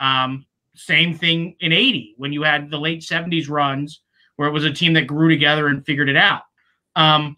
Um, 0.00 0.46
same 0.76 1.16
thing 1.16 1.56
in 1.60 1.72
80 1.72 2.14
when 2.16 2.32
you 2.32 2.42
had 2.42 2.70
the 2.70 2.78
late 2.78 3.00
70s 3.00 3.48
runs 3.48 4.02
where 4.36 4.48
it 4.48 4.52
was 4.52 4.64
a 4.64 4.72
team 4.72 4.92
that 4.94 5.06
grew 5.06 5.28
together 5.28 5.68
and 5.68 5.84
figured 5.84 6.08
it 6.08 6.16
out. 6.16 6.42
Um, 6.94 7.36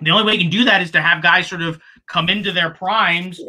the 0.00 0.10
only 0.10 0.24
way 0.24 0.34
you 0.34 0.40
can 0.40 0.50
do 0.50 0.64
that 0.64 0.82
is 0.82 0.90
to 0.92 1.00
have 1.00 1.22
guys 1.22 1.46
sort 1.46 1.62
of 1.62 1.80
come 2.06 2.28
into 2.28 2.52
their 2.52 2.70
primes 2.70 3.40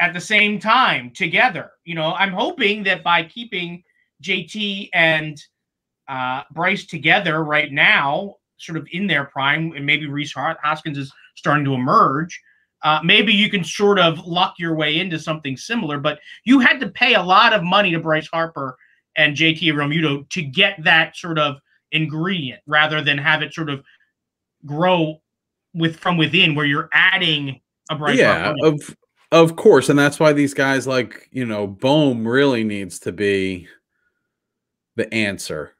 at 0.00 0.12
the 0.12 0.20
same 0.20 0.58
time 0.58 1.10
together. 1.10 1.72
You 1.84 1.94
know, 1.94 2.14
I'm 2.14 2.32
hoping 2.32 2.84
that 2.84 3.02
by 3.02 3.24
keeping 3.24 3.82
JT 4.22 4.90
and 4.92 5.42
uh, 6.08 6.42
Bryce 6.52 6.86
together 6.86 7.42
right 7.42 7.72
now, 7.72 8.36
sort 8.58 8.78
of 8.78 8.86
in 8.92 9.06
their 9.06 9.24
prime, 9.24 9.72
and 9.76 9.84
maybe 9.84 10.06
Rhys 10.06 10.32
Hoskins 10.32 10.98
is 10.98 11.12
starting 11.34 11.64
to 11.64 11.74
emerge, 11.74 12.40
uh, 12.82 13.00
maybe 13.02 13.32
you 13.32 13.50
can 13.50 13.64
sort 13.64 13.98
of 13.98 14.26
luck 14.26 14.54
your 14.58 14.74
way 14.74 14.98
into 14.98 15.18
something 15.18 15.56
similar, 15.56 15.98
but 15.98 16.18
you 16.44 16.60
had 16.60 16.80
to 16.80 16.88
pay 16.88 17.14
a 17.14 17.22
lot 17.22 17.52
of 17.52 17.62
money 17.62 17.90
to 17.92 18.00
Bryce 18.00 18.28
Harper 18.28 18.76
and 19.16 19.36
JT 19.36 19.60
Realmuto 19.72 20.28
to 20.30 20.42
get 20.42 20.82
that 20.84 21.16
sort 21.16 21.38
of 21.38 21.56
ingredient 21.92 22.60
rather 22.66 23.02
than 23.02 23.18
have 23.18 23.42
it 23.42 23.54
sort 23.54 23.70
of 23.70 23.82
grow 24.64 25.20
with 25.74 25.96
from 25.96 26.16
within 26.16 26.54
where 26.54 26.66
you're 26.66 26.88
adding 26.92 27.60
a 27.90 27.96
Bryce 27.96 28.18
yeah, 28.18 28.44
Harper. 28.44 28.66
Of 28.66 28.96
of 29.32 29.56
course, 29.56 29.88
and 29.88 29.98
that's 29.98 30.20
why 30.20 30.32
these 30.32 30.54
guys 30.54 30.86
like, 30.86 31.28
you 31.32 31.44
know, 31.44 31.66
Bohm 31.66 32.26
really 32.26 32.62
needs 32.62 33.00
to 33.00 33.12
be 33.12 33.66
the 34.94 35.12
answer. 35.12 35.72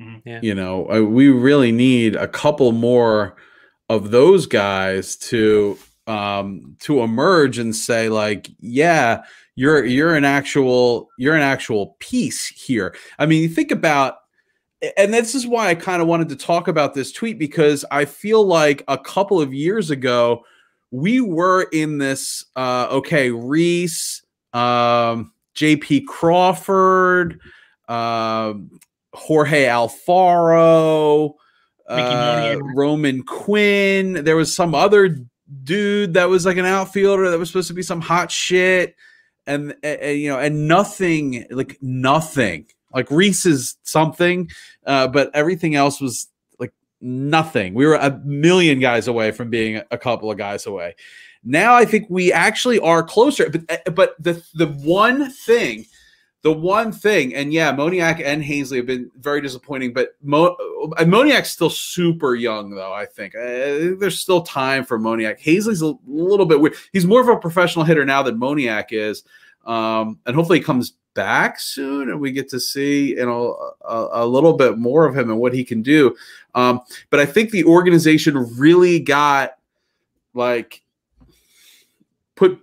Mm-hmm. 0.00 0.28
Yeah. 0.28 0.40
You 0.42 0.54
know, 0.54 0.90
uh, 0.90 1.00
we 1.00 1.28
really 1.28 1.72
need 1.72 2.16
a 2.16 2.28
couple 2.28 2.72
more 2.72 3.36
of 3.88 4.10
those 4.10 4.46
guys 4.46 5.16
to 5.16 5.78
um, 6.06 6.76
to 6.80 7.00
emerge 7.00 7.58
and 7.58 7.74
say 7.74 8.08
like, 8.08 8.50
yeah, 8.60 9.22
you're 9.54 9.84
you're 9.84 10.14
an 10.14 10.24
actual 10.24 11.08
you're 11.18 11.34
an 11.34 11.42
actual 11.42 11.96
piece 11.98 12.46
here. 12.46 12.96
I 13.18 13.26
mean, 13.26 13.42
you 13.42 13.48
think 13.48 13.70
about 13.70 14.16
and 14.96 15.14
this 15.14 15.34
is 15.34 15.46
why 15.46 15.68
I 15.68 15.74
kind 15.74 16.02
of 16.02 16.08
wanted 16.08 16.28
to 16.30 16.36
talk 16.36 16.68
about 16.68 16.94
this 16.94 17.12
tweet 17.12 17.38
because 17.38 17.84
I 17.90 18.04
feel 18.04 18.44
like 18.44 18.82
a 18.88 18.98
couple 18.98 19.40
of 19.40 19.54
years 19.54 19.90
ago 19.90 20.44
we 20.90 21.20
were 21.20 21.68
in 21.72 21.98
this 21.98 22.44
uh 22.56 22.88
okay, 22.90 23.30
Rhys, 23.30 24.22
um, 24.52 25.32
JP 25.54 26.06
Crawford, 26.06 27.40
uh, 27.88 28.54
Jorge 29.14 29.66
Alfaro, 29.66 31.34
uh, 31.88 32.56
Roman 32.74 33.22
Quinn. 33.22 34.24
There 34.24 34.36
was 34.36 34.54
some 34.54 34.74
other 34.74 35.16
dude 35.64 36.14
that 36.14 36.28
was 36.28 36.46
like 36.46 36.56
an 36.56 36.64
outfielder 36.64 37.30
that 37.30 37.38
was 37.38 37.48
supposed 37.48 37.68
to 37.68 37.74
be 37.74 37.82
some 37.82 38.00
hot 38.00 38.30
shit 38.30 38.96
and, 39.46 39.74
and 39.82 40.18
you 40.18 40.28
know 40.28 40.38
and 40.38 40.68
nothing 40.68 41.46
like 41.50 41.78
nothing. 41.80 42.66
Like 42.94 43.10
Rhys 43.10 43.46
is 43.46 43.76
something 43.82 44.50
uh, 44.86 45.08
but 45.08 45.30
everything 45.34 45.74
else 45.74 46.00
was 46.00 46.28
like 46.58 46.72
nothing. 47.00 47.74
We 47.74 47.86
were 47.86 47.94
a 47.94 48.20
million 48.24 48.80
guys 48.80 49.08
away 49.08 49.30
from 49.30 49.50
being 49.50 49.82
a 49.90 49.98
couple 49.98 50.30
of 50.30 50.38
guys 50.38 50.66
away. 50.66 50.94
Now 51.44 51.74
i 51.74 51.84
think 51.84 52.06
we 52.08 52.32
actually 52.32 52.78
are 52.78 53.02
closer 53.02 53.50
but 53.50 53.94
but 53.96 54.14
the 54.22 54.42
the 54.54 54.68
one 54.68 55.28
thing 55.28 55.86
the 56.42 56.52
one 56.52 56.90
thing, 56.90 57.34
and 57.34 57.52
yeah, 57.52 57.72
Moniak 57.72 58.20
and 58.20 58.42
Haseley 58.42 58.78
have 58.78 58.86
been 58.86 59.10
very 59.20 59.40
disappointing, 59.40 59.92
but 59.92 60.16
Mo- 60.22 60.56
Moniak's 60.98 61.50
still 61.50 61.70
super 61.70 62.34
young, 62.34 62.70
though. 62.70 62.92
I 62.92 63.06
think 63.06 63.36
uh, 63.36 63.94
there's 64.00 64.18
still 64.18 64.42
time 64.42 64.84
for 64.84 64.98
Moniak. 64.98 65.40
Haseley's 65.40 65.82
a 65.82 65.94
little 66.04 66.44
bit 66.44 66.60
weird. 66.60 66.74
He's 66.92 67.06
more 67.06 67.20
of 67.20 67.28
a 67.28 67.38
professional 67.38 67.84
hitter 67.84 68.04
now 68.04 68.24
than 68.24 68.40
Moniak 68.40 68.86
is, 68.90 69.22
um, 69.66 70.18
and 70.26 70.34
hopefully 70.34 70.58
he 70.58 70.64
comes 70.64 70.94
back 71.14 71.60
soon, 71.60 72.10
and 72.10 72.20
we 72.20 72.32
get 72.32 72.48
to 72.48 72.58
see 72.58 73.10
you 73.10 73.26
know 73.26 73.74
a, 73.82 74.08
a 74.12 74.26
little 74.26 74.54
bit 74.54 74.78
more 74.78 75.06
of 75.06 75.16
him 75.16 75.30
and 75.30 75.38
what 75.38 75.54
he 75.54 75.62
can 75.62 75.80
do. 75.80 76.16
Um, 76.56 76.80
but 77.10 77.20
I 77.20 77.26
think 77.26 77.50
the 77.50 77.64
organization 77.64 78.58
really 78.58 78.98
got 78.98 79.58
like 80.34 80.82
put 82.34 82.58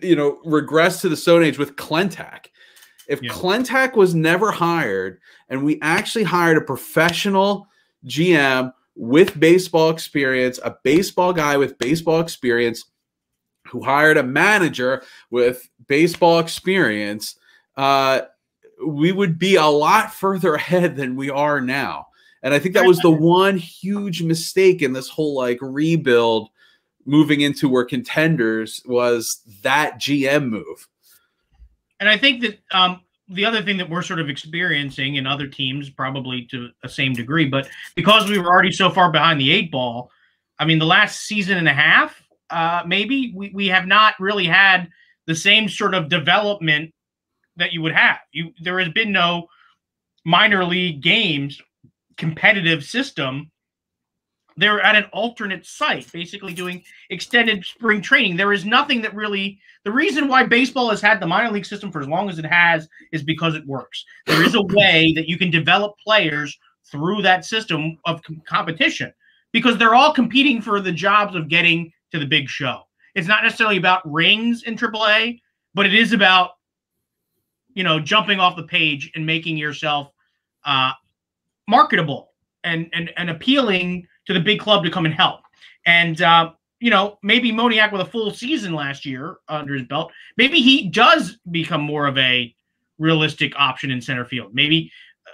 you 0.00 0.14
know 0.14 0.38
regress 0.44 1.00
to 1.00 1.08
the 1.08 1.16
Stone 1.16 1.42
Age 1.42 1.58
with 1.58 1.74
Klentak 1.74 2.50
if 3.08 3.22
yeah. 3.22 3.30
Klentak 3.30 3.94
was 3.94 4.14
never 4.14 4.50
hired 4.50 5.20
and 5.48 5.64
we 5.64 5.78
actually 5.80 6.24
hired 6.24 6.56
a 6.56 6.60
professional 6.60 7.68
GM 8.04 8.72
with 8.94 9.38
baseball 9.38 9.90
experience, 9.90 10.58
a 10.64 10.76
baseball 10.82 11.32
guy 11.32 11.56
with 11.56 11.78
baseball 11.78 12.20
experience 12.20 12.84
who 13.66 13.82
hired 13.82 14.16
a 14.16 14.22
manager 14.22 15.02
with 15.30 15.68
baseball 15.86 16.38
experience, 16.38 17.36
uh, 17.76 18.22
we 18.86 19.12
would 19.12 19.38
be 19.38 19.56
a 19.56 19.66
lot 19.66 20.12
further 20.12 20.54
ahead 20.56 20.96
than 20.96 21.16
we 21.16 21.30
are 21.30 21.60
now. 21.60 22.06
And 22.42 22.54
I 22.54 22.58
think 22.58 22.74
that 22.74 22.86
was 22.86 22.98
the 22.98 23.10
one 23.10 23.56
huge 23.56 24.22
mistake 24.22 24.82
in 24.82 24.92
this 24.92 25.08
whole 25.08 25.34
like 25.34 25.58
rebuild 25.60 26.48
moving 27.04 27.40
into 27.40 27.68
where 27.68 27.84
contenders 27.84 28.82
was 28.86 29.40
that 29.62 29.98
GM 29.98 30.48
move. 30.48 30.88
And 32.00 32.08
I 32.08 32.18
think 32.18 32.42
that 32.42 32.58
um, 32.72 33.00
the 33.28 33.44
other 33.44 33.62
thing 33.62 33.76
that 33.78 33.88
we're 33.88 34.02
sort 34.02 34.20
of 34.20 34.28
experiencing 34.28 35.16
in 35.16 35.26
other 35.26 35.46
teams, 35.46 35.90
probably 35.90 36.46
to 36.50 36.70
a 36.82 36.88
same 36.88 37.12
degree, 37.12 37.46
but 37.46 37.68
because 37.94 38.28
we 38.28 38.38
were 38.38 38.48
already 38.48 38.72
so 38.72 38.90
far 38.90 39.10
behind 39.10 39.40
the 39.40 39.50
eight 39.50 39.70
ball, 39.70 40.10
I 40.58 40.64
mean, 40.64 40.78
the 40.78 40.86
last 40.86 41.22
season 41.22 41.58
and 41.58 41.68
a 41.68 41.72
half, 41.72 42.22
uh, 42.50 42.82
maybe 42.86 43.32
we, 43.34 43.50
we 43.54 43.66
have 43.68 43.86
not 43.86 44.14
really 44.20 44.46
had 44.46 44.88
the 45.26 45.34
same 45.34 45.68
sort 45.68 45.94
of 45.94 46.08
development 46.08 46.92
that 47.56 47.72
you 47.72 47.82
would 47.82 47.92
have. 47.92 48.18
You 48.32 48.52
there 48.60 48.78
has 48.78 48.90
been 48.90 49.12
no 49.12 49.48
minor 50.24 50.64
league 50.64 51.02
games 51.02 51.60
competitive 52.16 52.84
system. 52.84 53.50
They're 54.56 54.80
at 54.80 54.96
an 54.96 55.04
alternate 55.12 55.66
site, 55.66 56.10
basically 56.12 56.54
doing 56.54 56.82
extended 57.10 57.64
spring 57.64 58.00
training. 58.00 58.36
There 58.36 58.52
is 58.52 58.64
nothing 58.64 59.02
that 59.02 59.14
really. 59.14 59.60
The 59.84 59.92
reason 59.92 60.28
why 60.28 60.44
baseball 60.44 60.90
has 60.90 61.00
had 61.00 61.20
the 61.20 61.26
minor 61.26 61.52
league 61.52 61.66
system 61.66 61.92
for 61.92 62.00
as 62.00 62.08
long 62.08 62.28
as 62.28 62.38
it 62.38 62.46
has 62.46 62.88
is 63.12 63.22
because 63.22 63.54
it 63.54 63.66
works. 63.66 64.04
There 64.26 64.42
is 64.42 64.54
a 64.54 64.62
way 64.70 65.12
that 65.14 65.28
you 65.28 65.38
can 65.38 65.50
develop 65.50 65.94
players 66.02 66.56
through 66.90 67.22
that 67.22 67.44
system 67.44 67.98
of 68.04 68.22
com- 68.22 68.42
competition 68.48 69.12
because 69.52 69.78
they're 69.78 69.94
all 69.94 70.12
competing 70.12 70.60
for 70.60 70.80
the 70.80 70.92
jobs 70.92 71.34
of 71.34 71.48
getting 71.48 71.92
to 72.12 72.18
the 72.18 72.26
big 72.26 72.48
show. 72.48 72.82
It's 73.14 73.28
not 73.28 73.42
necessarily 73.42 73.76
about 73.76 74.10
rings 74.10 74.62
in 74.64 74.76
AAA, 74.76 75.40
but 75.74 75.86
it 75.86 75.94
is 75.94 76.12
about 76.12 76.52
you 77.74 77.84
know 77.84 78.00
jumping 78.00 78.40
off 78.40 78.56
the 78.56 78.62
page 78.62 79.10
and 79.14 79.24
making 79.24 79.56
yourself 79.56 80.10
uh, 80.64 80.92
marketable 81.68 82.32
and, 82.64 82.88
and 82.92 83.12
and 83.16 83.30
appealing 83.30 84.06
to 84.26 84.34
the 84.34 84.40
big 84.40 84.60
club 84.60 84.84
to 84.84 84.90
come 84.90 85.06
and 85.06 85.14
help. 85.14 85.40
And 85.84 86.20
uh, 86.20 86.52
you 86.80 86.90
know, 86.90 87.18
maybe 87.22 87.52
Moniak 87.52 87.92
with 87.92 88.00
a 88.00 88.06
full 88.06 88.30
season 88.30 88.74
last 88.74 89.06
year 89.06 89.36
under 89.48 89.74
his 89.74 89.84
belt, 89.84 90.12
maybe 90.36 90.60
he 90.60 90.88
does 90.88 91.38
become 91.50 91.80
more 91.80 92.06
of 92.06 92.18
a 92.18 92.54
realistic 92.98 93.52
option 93.56 93.90
in 93.90 94.00
center 94.00 94.24
field. 94.24 94.54
Maybe, 94.54 94.90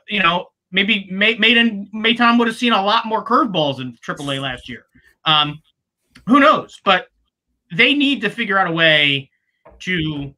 you 0.08 0.22
know, 0.22 0.48
maybe 0.70 1.08
May- 1.10 1.36
Maiden 1.36 1.88
Maton 1.94 2.38
would 2.38 2.48
have 2.48 2.56
seen 2.56 2.72
a 2.72 2.82
lot 2.82 3.06
more 3.06 3.24
curveballs 3.24 3.80
in 3.80 3.96
AAA 4.06 4.40
last 4.40 4.68
year. 4.68 4.84
Um, 5.24 5.60
who 6.26 6.40
knows? 6.40 6.80
But 6.84 7.08
they 7.74 7.94
need 7.94 8.20
to 8.20 8.30
figure 8.30 8.58
out 8.58 8.68
a 8.68 8.72
way 8.72 9.30
to 9.80 10.34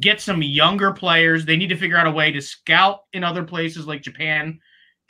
get 0.00 0.20
some 0.20 0.42
younger 0.42 0.92
players. 0.92 1.44
They 1.44 1.56
need 1.56 1.68
to 1.68 1.76
figure 1.76 1.96
out 1.96 2.06
a 2.06 2.10
way 2.10 2.32
to 2.32 2.40
scout 2.40 3.00
in 3.12 3.24
other 3.24 3.44
places 3.44 3.86
like 3.86 4.02
Japan 4.02 4.58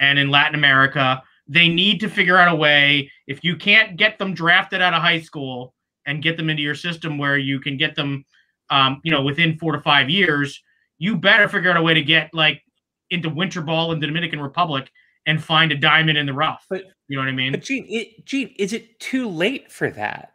and 0.00 0.18
in 0.18 0.30
Latin 0.30 0.54
America. 0.54 1.22
They 1.48 1.68
need 1.68 2.00
to 2.00 2.08
figure 2.08 2.38
out 2.38 2.52
a 2.52 2.56
way 2.56 3.10
if 3.26 3.42
you 3.44 3.56
can't 3.56 3.96
get 3.96 4.18
them 4.18 4.34
drafted 4.34 4.80
out 4.80 4.94
of 4.94 5.02
high 5.02 5.20
school 5.20 5.74
and 6.06 6.22
get 6.22 6.36
them 6.36 6.50
into 6.50 6.62
your 6.62 6.74
system 6.74 7.18
where 7.18 7.38
you 7.38 7.60
can 7.60 7.76
get 7.76 7.94
them, 7.94 8.24
um, 8.70 9.00
you 9.04 9.10
know, 9.10 9.22
within 9.22 9.58
four 9.58 9.72
to 9.72 9.80
five 9.80 10.08
years. 10.08 10.62
You 10.98 11.16
better 11.16 11.48
figure 11.48 11.70
out 11.70 11.76
a 11.76 11.82
way 11.82 11.94
to 11.94 12.02
get 12.02 12.30
like 12.32 12.62
into 13.10 13.28
winter 13.28 13.60
ball 13.60 13.92
in 13.92 14.00
the 14.00 14.06
Dominican 14.06 14.40
Republic 14.40 14.90
and 15.26 15.42
find 15.42 15.72
a 15.72 15.76
diamond 15.76 16.18
in 16.18 16.26
the 16.26 16.32
rough. 16.32 16.66
But 16.68 16.84
you 17.08 17.16
know 17.16 17.22
what 17.22 17.28
I 17.28 17.32
mean? 17.32 17.52
But 17.52 17.62
Gene, 17.62 17.86
it, 17.88 18.24
Gene, 18.24 18.54
is 18.58 18.72
it 18.72 18.98
too 19.00 19.28
late 19.28 19.70
for 19.70 19.90
that? 19.90 20.32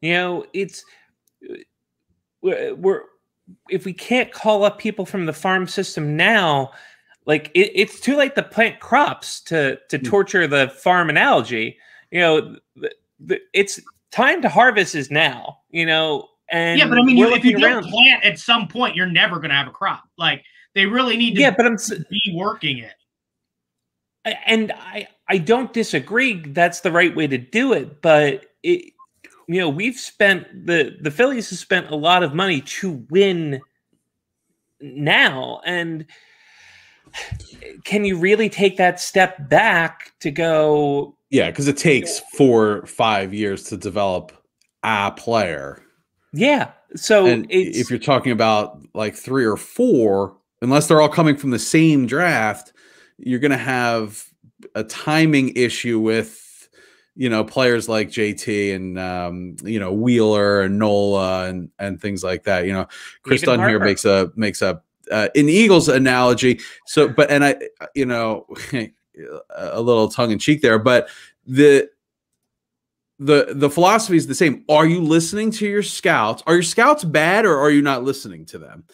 You 0.00 0.12
know, 0.14 0.46
it's 0.52 0.84
we're, 2.42 2.74
we're 2.74 3.02
if 3.68 3.84
we 3.84 3.92
can't 3.92 4.32
call 4.32 4.64
up 4.64 4.78
people 4.78 5.04
from 5.04 5.26
the 5.26 5.32
farm 5.32 5.66
system 5.66 6.16
now, 6.16 6.70
like 7.26 7.50
it, 7.54 7.70
it's 7.74 8.00
too 8.00 8.16
late 8.16 8.34
to 8.34 8.42
plant 8.42 8.80
crops 8.80 9.40
to 9.42 9.78
to 9.88 9.98
Hmm. 9.98 10.04
torture 10.04 10.46
the 10.46 10.68
farm 10.68 11.10
analogy. 11.10 11.78
You 12.10 12.20
know, 12.20 12.56
the, 12.76 12.92
the, 13.20 13.40
it's 13.52 13.80
time 14.10 14.42
to 14.42 14.48
harvest 14.48 14.94
is 14.94 15.10
now. 15.10 15.58
You 15.70 15.86
know, 15.86 16.28
and 16.48 16.78
yeah, 16.78 16.88
but 16.88 16.98
I 16.98 17.02
mean, 17.02 17.16
you, 17.16 17.32
if 17.32 17.44
you 17.44 17.58
don't 17.58 17.84
plant 17.84 18.24
at 18.24 18.38
some 18.38 18.66
point, 18.68 18.96
you're 18.96 19.06
never 19.06 19.36
going 19.36 19.50
to 19.50 19.56
have 19.56 19.68
a 19.68 19.72
crop. 19.72 20.04
Like 20.18 20.42
they 20.74 20.86
really 20.86 21.16
need 21.16 21.34
to 21.36 21.40
yeah, 21.40 21.54
but 21.56 21.66
I'm 21.66 21.76
be 22.10 22.32
working 22.34 22.78
it. 22.78 22.94
and 24.46 24.72
I 24.72 25.08
I 25.28 25.38
don't 25.38 25.72
disagree. 25.72 26.40
That's 26.40 26.80
the 26.80 26.90
right 26.92 27.14
way 27.14 27.26
to 27.26 27.38
do 27.38 27.72
it, 27.72 28.02
but 28.02 28.46
it 28.62 28.92
you 29.46 29.60
know 29.60 29.68
we've 29.68 29.96
spent 29.98 30.66
the 30.66 30.96
the 31.00 31.10
Phillies 31.10 31.50
have 31.50 31.58
spent 31.58 31.90
a 31.90 31.96
lot 31.96 32.22
of 32.22 32.34
money 32.34 32.60
to 32.62 33.06
win 33.10 33.60
now, 34.80 35.60
and 35.64 36.06
can 37.84 38.04
you 38.04 38.16
really 38.16 38.48
take 38.48 38.76
that 38.76 39.00
step 39.00 39.48
back 39.48 40.12
to 40.20 40.30
go? 40.30 41.16
Yeah, 41.30 41.50
because 41.50 41.68
it 41.68 41.76
takes 41.76 42.20
four, 42.36 42.84
five 42.86 43.32
years 43.32 43.64
to 43.64 43.76
develop 43.76 44.32
a 44.82 45.12
player. 45.12 45.82
Yeah, 46.32 46.72
so 46.96 47.44
if 47.48 47.90
you're 47.90 47.98
talking 47.98 48.32
about 48.32 48.80
like 48.94 49.14
three 49.14 49.44
or 49.44 49.56
four, 49.56 50.36
unless 50.62 50.86
they're 50.86 51.00
all 51.00 51.08
coming 51.08 51.36
from 51.36 51.50
the 51.50 51.58
same 51.58 52.06
draft, 52.06 52.72
you're 53.18 53.38
going 53.38 53.50
to 53.52 53.56
have 53.56 54.24
a 54.74 54.84
timing 54.84 55.54
issue 55.56 55.98
with 55.98 56.68
you 57.16 57.28
know 57.28 57.44
players 57.44 57.88
like 57.88 58.08
JT 58.08 58.74
and 58.74 58.98
um, 58.98 59.56
you 59.62 59.78
know 59.78 59.92
Wheeler 59.92 60.62
and 60.62 60.78
Nola 60.78 61.48
and 61.48 61.70
and 61.78 62.00
things 62.00 62.24
like 62.24 62.44
that. 62.44 62.66
You 62.66 62.72
know, 62.72 62.88
Chris 63.22 63.42
Even 63.42 63.60
Dunn 63.60 63.68
here 63.68 63.78
makes 63.78 64.04
a 64.04 64.32
makes 64.36 64.62
a 64.62 64.82
uh, 65.10 65.28
an 65.34 65.48
Eagles 65.48 65.88
analogy. 65.88 66.60
So, 66.86 67.08
but 67.08 67.30
and 67.30 67.44
I, 67.44 67.56
you 67.94 68.06
know, 68.06 68.46
a 69.56 69.80
little 69.80 70.08
tongue 70.08 70.30
in 70.30 70.38
cheek 70.38 70.62
there, 70.62 70.78
but 70.78 71.08
the 71.46 71.88
the 73.18 73.52
the 73.54 73.70
philosophy 73.70 74.16
is 74.16 74.26
the 74.26 74.34
same. 74.34 74.64
Are 74.68 74.86
you 74.86 75.02
listening 75.02 75.50
to 75.52 75.66
your 75.66 75.82
scouts? 75.82 76.42
Are 76.46 76.54
your 76.54 76.62
scouts 76.62 77.04
bad 77.04 77.44
or 77.44 77.58
are 77.58 77.70
you 77.70 77.82
not 77.82 78.02
listening 78.02 78.46
to 78.46 78.58
them? 78.58 78.84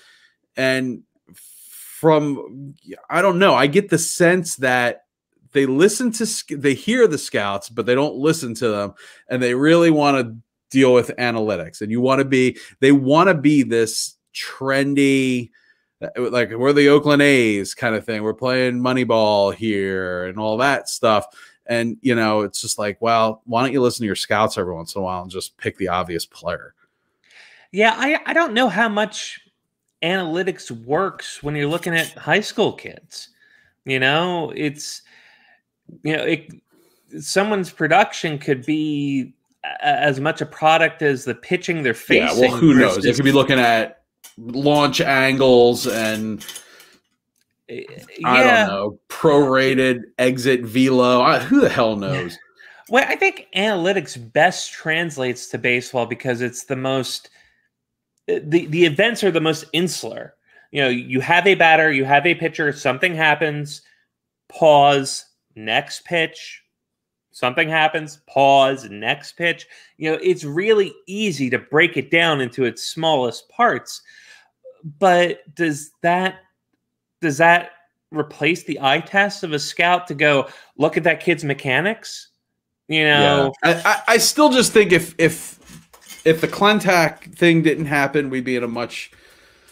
And 0.57 1.03
from 1.35 2.75
I 3.09 3.23
don't 3.23 3.39
know, 3.39 3.55
I 3.55 3.69
get 3.69 3.89
the 3.89 3.99
sense 3.99 4.57
that 4.57 5.05
they 5.53 5.65
listen 5.65 6.13
to 6.13 6.57
they 6.57 6.75
hear 6.75 7.07
the 7.07 7.19
scouts, 7.19 7.69
but 7.69 7.87
they 7.87 7.95
don't 7.95 8.17
listen 8.17 8.55
to 8.55 8.69
them, 8.69 8.95
and 9.31 9.43
they 9.43 9.55
really 9.55 9.91
want 9.91 10.19
to 10.19 10.37
deal 10.71 10.93
with 10.93 11.13
analytics. 11.19 11.81
And 11.81 11.91
you 11.91 12.01
want 12.01 12.19
to 12.19 12.25
be 12.25 12.59
they 12.81 12.93
want 12.93 13.29
to 13.29 13.35
be 13.35 13.63
this 13.63 14.17
trendy 14.35 15.51
Uh, 16.03 16.31
like 16.31 16.51
we're 16.51 16.73
the 16.73 16.89
Oakland 16.89 17.23
A's 17.23 17.75
kind 17.75 17.95
of 17.95 18.05
thing. 18.05 18.23
We're 18.23 18.35
playing 18.35 18.81
Moneyball 18.81 19.55
here 19.55 20.27
and 20.27 20.39
all 20.39 20.57
that 20.59 20.89
stuff. 20.89 21.27
And 21.67 21.97
you 22.01 22.15
know, 22.15 22.43
it's 22.43 22.61
just 22.61 22.79
like, 22.79 22.99
well, 23.01 23.43
why 23.45 23.63
don't 23.63 23.73
you 23.73 23.83
listen 23.83 24.03
to 24.03 24.07
your 24.07 24.15
scouts 24.15 24.57
every 24.59 24.75
once 24.75 24.95
in 24.95 25.01
a 25.01 25.05
while 25.05 25.23
and 25.23 25.31
just 25.31 25.57
pick 25.57 25.77
the 25.79 25.89
obvious 25.89 26.27
player? 26.27 26.75
yeah, 27.73 27.95
I 27.97 28.21
I 28.27 28.33
don't 28.33 28.55
know 28.55 28.69
how 28.69 28.89
much 28.89 29.41
analytics 30.03 30.71
works 30.71 31.43
when 31.43 31.55
you're 31.55 31.69
looking 31.69 31.95
at 31.95 32.13
high 32.13 32.41
school 32.41 32.73
kids. 32.73 33.29
You 33.85 34.01
know, 34.01 34.53
it's 34.57 35.03
you 36.03 36.17
know, 36.17 36.25
it, 36.25 36.53
someone's 37.21 37.71
production 37.71 38.39
could 38.39 38.65
be 38.65 39.35
as 39.81 40.21
much 40.21 40.41
a 40.41 40.47
product 40.47 41.03
as 41.03 41.25
the 41.25 41.35
pitching 41.35 41.83
they're 41.83 41.95
facing. 41.95 42.43
Yeah, 42.43 42.49
well, 42.49 42.57
who 42.59 42.75
knows? 42.75 42.97
Versus- 42.97 43.17
could 43.17 43.25
be 43.25 43.33
looking 43.33 43.59
at 43.59 43.96
launch 44.39 45.01
angles 45.01 45.87
and 45.87 46.45
yeah, 47.69 47.85
I 48.25 48.43
don't 48.43 48.69
know, 48.69 48.99
prorated 49.09 50.03
exit 50.19 50.63
velo. 50.63 51.21
I, 51.21 51.41
who 51.41 51.61
the 51.61 51.69
hell 51.69 51.97
knows? 51.97 52.39
Well, 52.89 53.05
I 53.09 53.17
think 53.17 53.49
analytics 53.57 54.17
best 54.33 54.73
translates 54.73 55.49
to 55.49 55.59
baseball 55.59 56.07
because 56.07 56.41
it's 56.41 56.67
the 56.67 56.77
most 56.77 57.31
the 58.29 58.67
the 58.67 58.85
events 58.85 59.25
are 59.25 59.33
the 59.33 59.41
most 59.41 59.65
insular. 59.73 60.35
You 60.71 60.83
know, 60.83 60.89
you 60.89 61.21
have 61.21 61.49
a 61.49 61.57
batter, 61.57 61.91
you 61.91 62.05
have 62.05 62.27
a 62.27 62.37
pitcher, 62.37 62.73
something 62.73 63.15
happens, 63.15 63.83
pause, 64.49 65.25
next 65.57 66.05
pitch, 66.05 66.63
something 67.33 67.69
happens, 67.69 68.21
pause, 68.27 68.89
next 68.89 69.33
pitch. 69.33 69.67
You 69.97 70.13
know, 70.13 70.19
it's 70.23 70.45
really 70.45 70.93
easy 71.07 71.51
to 71.51 71.59
break 71.59 71.97
it 71.97 72.11
down 72.11 72.41
into 72.41 72.65
its 72.65 72.83
smallest 72.83 73.49
parts. 73.49 74.03
But 74.99 75.55
does 75.55 75.91
that 76.03 76.41
does 77.21 77.39
that 77.39 77.71
replace 78.13 78.63
the 78.65 78.79
eye 78.81 79.01
test 79.01 79.43
of 79.43 79.53
a 79.53 79.59
scout 79.59 80.07
to 80.07 80.15
go 80.15 80.49
look 80.79 80.97
at 80.97 81.05
that 81.05 81.21
kid's 81.21 81.45
mechanics? 81.45 82.29
You 82.89 83.05
know, 83.05 83.53
I, 83.65 83.75
I, 83.75 84.03
I 84.09 84.17
still 84.19 84.51
just 84.51 84.73
think 84.73 84.93
if 84.93 85.15
if 85.19 85.57
if 86.25 86.41
the 86.41 86.49
Klentak 86.49 87.35
thing 87.35 87.63
didn't 87.63 87.87
happen, 87.87 88.31
we'd 88.31 88.45
be 88.45 88.55
in 88.55 88.63
a 88.63 88.69
much 88.69 89.11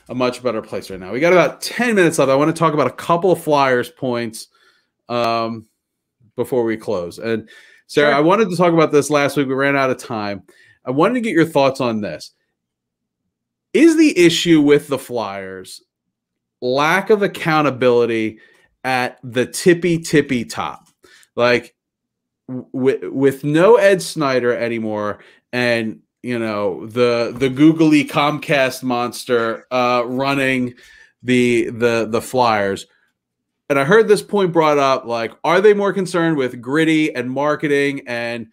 a 0.09 0.15
much 0.15 0.43
better 0.43 0.61
place 0.61 0.91
right 0.91 0.99
now. 0.99 1.13
We 1.13 1.21
got 1.21 1.33
about 1.33 1.61
ten 1.61 1.95
minutes 1.95 2.19
left. 2.19 2.31
I 2.31 2.35
want 2.35 2.55
to 2.55 2.59
talk 2.59 2.75
about 2.75 2.89
a 2.89 2.93
couple 2.93 3.31
of 3.31 3.43
Flyers 3.43 3.91
points 3.91 4.49
um, 5.09 5.67
before 6.35 6.65
we 6.65 6.77
close. 6.77 7.19
And 7.19 7.49
Sarah, 7.87 8.11
Sure. 8.11 8.17
I 8.17 8.21
wanted 8.21 8.51
to 8.51 8.57
talk 8.57 8.73
about 8.73 8.91
this 8.91 9.11
last 9.11 9.37
week. 9.37 9.47
We 9.47 9.55
ran 9.55 9.77
out 9.77 9.91
of 9.91 9.99
time. 9.99 10.43
I 10.85 10.91
wanted 10.91 11.15
to 11.15 11.21
get 11.21 11.35
your 11.35 11.47
thoughts 11.47 11.81
on 11.81 12.01
this. 12.01 12.33
Is 13.75 13.97
the 13.97 14.17
issue 14.17 14.61
with 14.61 14.87
the 14.87 14.99
Flyers 14.99 15.83
lack 16.63 17.11
of 17.11 17.23
accountability 17.23 18.39
at 18.85 19.19
the 19.25 19.45
tippy 19.45 19.99
tippy 19.99 20.45
top? 20.45 20.89
Like 21.35 21.75
with 22.49 23.03
with 23.03 23.43
no 23.43 23.75
Ed 23.75 24.01
Snider 24.01 24.57
anymore, 24.57 25.19
and 25.53 26.01
you 26.23 26.39
know 26.39 26.87
the 26.87 27.35
the 27.37 27.51
googly 27.51 28.05
Comcast 28.05 28.85
monster 28.85 29.67
uh, 29.73 30.05
running 30.07 30.75
the 31.25 31.71
the 31.71 32.07
the 32.09 32.23
Flyers. 32.23 32.87
And 33.69 33.79
I 33.79 33.85
heard 33.85 34.07
this 34.07 34.23
point 34.23 34.53
brought 34.53 34.79
up 34.79 35.07
like, 35.07 35.33
are 35.43 35.61
they 35.61 35.75
more 35.75 35.93
concerned 35.93 36.37
with 36.37 36.61
gritty 36.61 37.15
and 37.15 37.31
marketing 37.31 38.03
and 38.07 38.49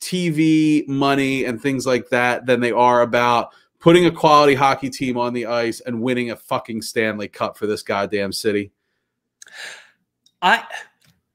TV 0.00 0.86
money 0.88 1.44
and 1.44 1.62
things 1.62 1.86
like 1.86 2.08
that 2.10 2.46
than 2.46 2.60
they 2.60 2.72
are 2.72 3.00
about 3.00 3.54
putting 3.86 4.06
a 4.06 4.10
quality 4.10 4.56
hockey 4.56 4.90
team 4.90 5.16
on 5.16 5.32
the 5.32 5.46
ice 5.46 5.78
and 5.78 6.02
winning 6.02 6.32
a 6.32 6.36
fucking 6.36 6.82
Stanley 6.82 7.28
Cup 7.28 7.56
for 7.56 7.68
this 7.68 7.84
goddamn 7.84 8.32
city. 8.32 8.72
I 10.42 10.64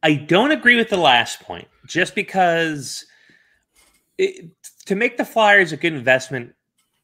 I 0.03 0.15
don't 0.15 0.51
agree 0.51 0.75
with 0.75 0.89
the 0.89 0.97
last 0.97 1.39
point. 1.39 1.69
Just 1.85 2.13
because 2.13 3.05
it, 4.17 4.49
to 4.85 4.95
make 4.95 5.15
the 5.15 5.23
Flyers 5.23 5.71
a 5.71 5.77
good 5.77 5.93
investment, 5.93 6.53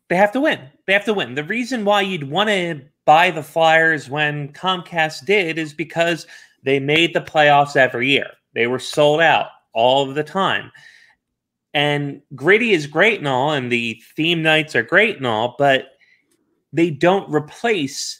they 0.09 0.17
have 0.17 0.33
to 0.33 0.41
win. 0.41 0.59
They 0.85 0.91
have 0.91 1.05
to 1.05 1.13
win. 1.13 1.33
The 1.33 1.45
reason 1.45 1.85
why 1.85 2.01
you'd 2.01 2.29
want 2.29 2.49
to 2.49 2.81
buy 3.05 3.31
the 3.31 3.41
Flyers 3.41 4.09
when 4.09 4.51
Comcast 4.51 5.25
did 5.25 5.57
is 5.57 5.71
because 5.71 6.27
they 6.65 6.77
made 6.77 7.13
the 7.13 7.21
playoffs 7.21 7.77
every 7.77 8.09
year. 8.09 8.31
They 8.53 8.67
were 8.67 8.79
sold 8.79 9.21
out 9.21 9.47
all 9.71 10.09
of 10.09 10.13
the 10.13 10.25
time. 10.25 10.73
And 11.77 12.23
Gritty 12.33 12.71
is 12.71 12.87
great 12.87 13.19
and 13.19 13.27
all, 13.27 13.51
and 13.51 13.71
the 13.71 14.01
theme 14.15 14.41
nights 14.41 14.75
are 14.75 14.81
great 14.81 15.17
and 15.17 15.27
all, 15.27 15.53
but 15.59 15.89
they 16.73 16.89
don't 16.89 17.31
replace 17.31 18.19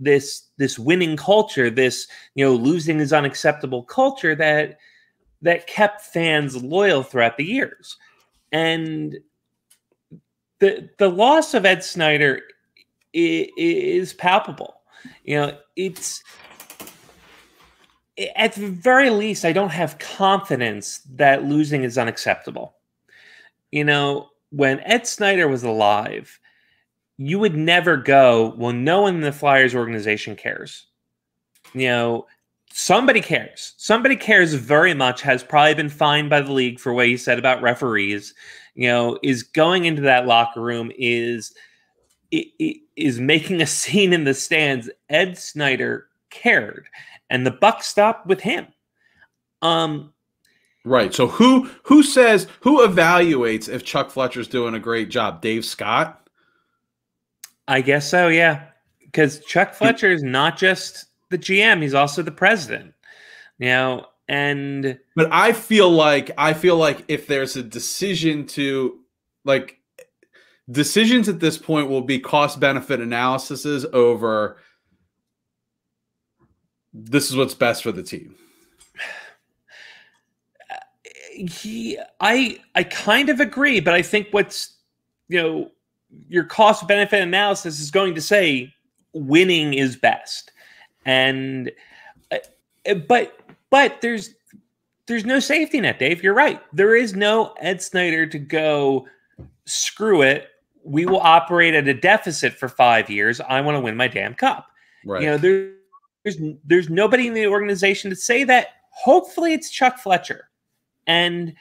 this 0.00 0.48
this 0.58 0.76
winning 0.76 1.16
culture, 1.16 1.70
this 1.70 2.08
you 2.34 2.44
know 2.44 2.52
losing 2.52 2.98
is 2.98 3.12
unacceptable 3.12 3.84
culture 3.84 4.34
that 4.34 4.78
that 5.40 5.68
kept 5.68 6.00
fans 6.00 6.60
loyal 6.60 7.04
throughout 7.04 7.36
the 7.36 7.44
years. 7.44 7.96
And 8.50 9.16
the 10.58 10.90
the 10.98 11.08
loss 11.08 11.54
of 11.54 11.64
Ed 11.64 11.84
Snider 11.84 12.40
is, 13.12 13.46
is 13.56 14.14
palpable. 14.14 14.80
You 15.22 15.36
know, 15.36 15.58
it's 15.76 16.24
at 18.34 18.54
the 18.54 18.66
very 18.66 19.10
least, 19.10 19.44
I 19.44 19.52
don't 19.52 19.70
have 19.70 20.00
confidence 20.00 21.02
that 21.14 21.44
losing 21.44 21.84
is 21.84 21.98
unacceptable. 21.98 22.72
You 23.76 23.84
know, 23.84 24.30
when 24.52 24.80
Ed 24.80 25.06
Snider 25.06 25.48
was 25.48 25.62
alive, 25.62 26.40
you 27.18 27.38
would 27.38 27.54
never 27.54 27.98
go, 27.98 28.54
well, 28.56 28.72
no 28.72 29.02
one 29.02 29.16
in 29.16 29.20
the 29.20 29.32
Flyers 29.32 29.74
organization 29.74 30.34
cares. 30.34 30.86
You 31.74 31.88
know, 31.88 32.26
somebody 32.72 33.20
cares. 33.20 33.74
Somebody 33.76 34.16
cares 34.16 34.54
very 34.54 34.94
much, 34.94 35.20
has 35.20 35.44
probably 35.44 35.74
been 35.74 35.90
fined 35.90 36.30
by 36.30 36.40
the 36.40 36.52
league 36.52 36.80
for 36.80 36.94
what 36.94 37.06
he 37.06 37.18
said 37.18 37.38
about 37.38 37.60
referees, 37.60 38.32
you 38.76 38.88
know, 38.88 39.18
is 39.22 39.42
going 39.42 39.84
into 39.84 40.00
that 40.00 40.26
locker 40.26 40.62
room, 40.62 40.90
is 40.96 41.52
is 42.30 43.20
making 43.20 43.60
a 43.60 43.66
scene 43.82 44.14
in 44.14 44.24
the 44.24 44.32
stands. 44.32 44.88
Ed 45.10 45.36
Snider 45.36 46.06
cared 46.30 46.86
and 47.28 47.46
the 47.46 47.50
buck 47.50 47.82
stopped 47.82 48.26
with 48.26 48.40
him. 48.40 48.68
Um, 49.60 50.14
right. 50.86 51.12
So 51.12 51.26
who 51.26 51.68
who 51.82 52.02
says 52.02 52.46
who 52.60 52.86
evaluates 52.86 53.68
if 53.68 53.84
Chuck 53.84 54.10
Fletcher's 54.10 54.48
doing 54.48 54.74
a 54.74 54.80
great 54.80 55.10
job? 55.10 55.42
Dave 55.42 55.64
Scott. 55.64 56.28
I 57.68 57.80
guess 57.82 58.08
so. 58.08 58.28
Yeah, 58.28 58.66
because 59.00 59.44
Chuck 59.44 59.74
Fletcher 59.74 60.10
is 60.10 60.22
not 60.22 60.56
just 60.56 61.06
the 61.30 61.38
GM; 61.38 61.82
he's 61.82 61.94
also 61.94 62.22
the 62.22 62.30
president. 62.30 62.94
You 63.58 63.66
know, 63.66 64.06
and 64.28 64.98
but 65.14 65.28
I 65.32 65.52
feel 65.52 65.90
like 65.90 66.30
I 66.38 66.54
feel 66.54 66.76
like 66.76 67.04
if 67.08 67.26
there's 67.26 67.56
a 67.56 67.62
decision 67.62 68.46
to 68.48 69.00
like 69.44 69.78
decisions 70.70 71.28
at 71.28 71.40
this 71.40 71.58
point 71.58 71.88
will 71.88 72.02
be 72.02 72.18
cost 72.18 72.58
benefit 72.58 73.00
analyses 73.00 73.84
over 73.92 74.58
this 76.92 77.30
is 77.30 77.36
what's 77.36 77.54
best 77.54 77.82
for 77.82 77.92
the 77.92 78.02
team. 78.02 78.34
He, 81.36 81.98
I, 82.20 82.58
I 82.74 82.82
kind 82.84 83.28
of 83.28 83.40
agree, 83.40 83.80
but 83.80 83.94
I 83.94 84.02
think 84.02 84.28
what's, 84.30 84.74
you 85.28 85.40
know, 85.40 85.70
your 86.28 86.44
cost 86.44 86.88
benefit 86.88 87.20
analysis 87.22 87.78
is 87.78 87.90
going 87.90 88.14
to 88.14 88.20
say 88.20 88.72
winning 89.12 89.74
is 89.74 89.96
best, 89.96 90.52
and, 91.04 91.70
uh, 92.30 92.94
but, 93.06 93.38
but 93.70 94.00
there's, 94.00 94.30
there's 95.06 95.24
no 95.24 95.38
safety 95.38 95.80
net, 95.80 95.98
Dave. 95.98 96.22
You're 96.22 96.34
right. 96.34 96.60
There 96.72 96.96
is 96.96 97.14
no 97.14 97.54
Ed 97.60 97.80
Snider 97.80 98.26
to 98.26 98.38
go. 98.38 99.06
Screw 99.64 100.22
it. 100.22 100.48
We 100.82 101.06
will 101.06 101.20
operate 101.20 101.74
at 101.74 101.86
a 101.86 101.94
deficit 101.94 102.54
for 102.54 102.68
five 102.68 103.10
years. 103.10 103.40
I 103.40 103.60
want 103.60 103.76
to 103.76 103.80
win 103.80 103.96
my 103.96 104.08
damn 104.08 104.34
cup. 104.34 104.68
Right. 105.04 105.22
You 105.22 105.28
know, 105.28 105.36
there, 105.36 105.72
there's 106.24 106.38
there's 106.64 106.88
nobody 106.88 107.28
in 107.28 107.34
the 107.34 107.46
organization 107.46 108.10
to 108.10 108.16
say 108.16 108.44
that. 108.44 108.68
Hopefully, 108.90 109.52
it's 109.52 109.70
Chuck 109.70 109.98
Fletcher. 109.98 110.48
And 111.06 111.54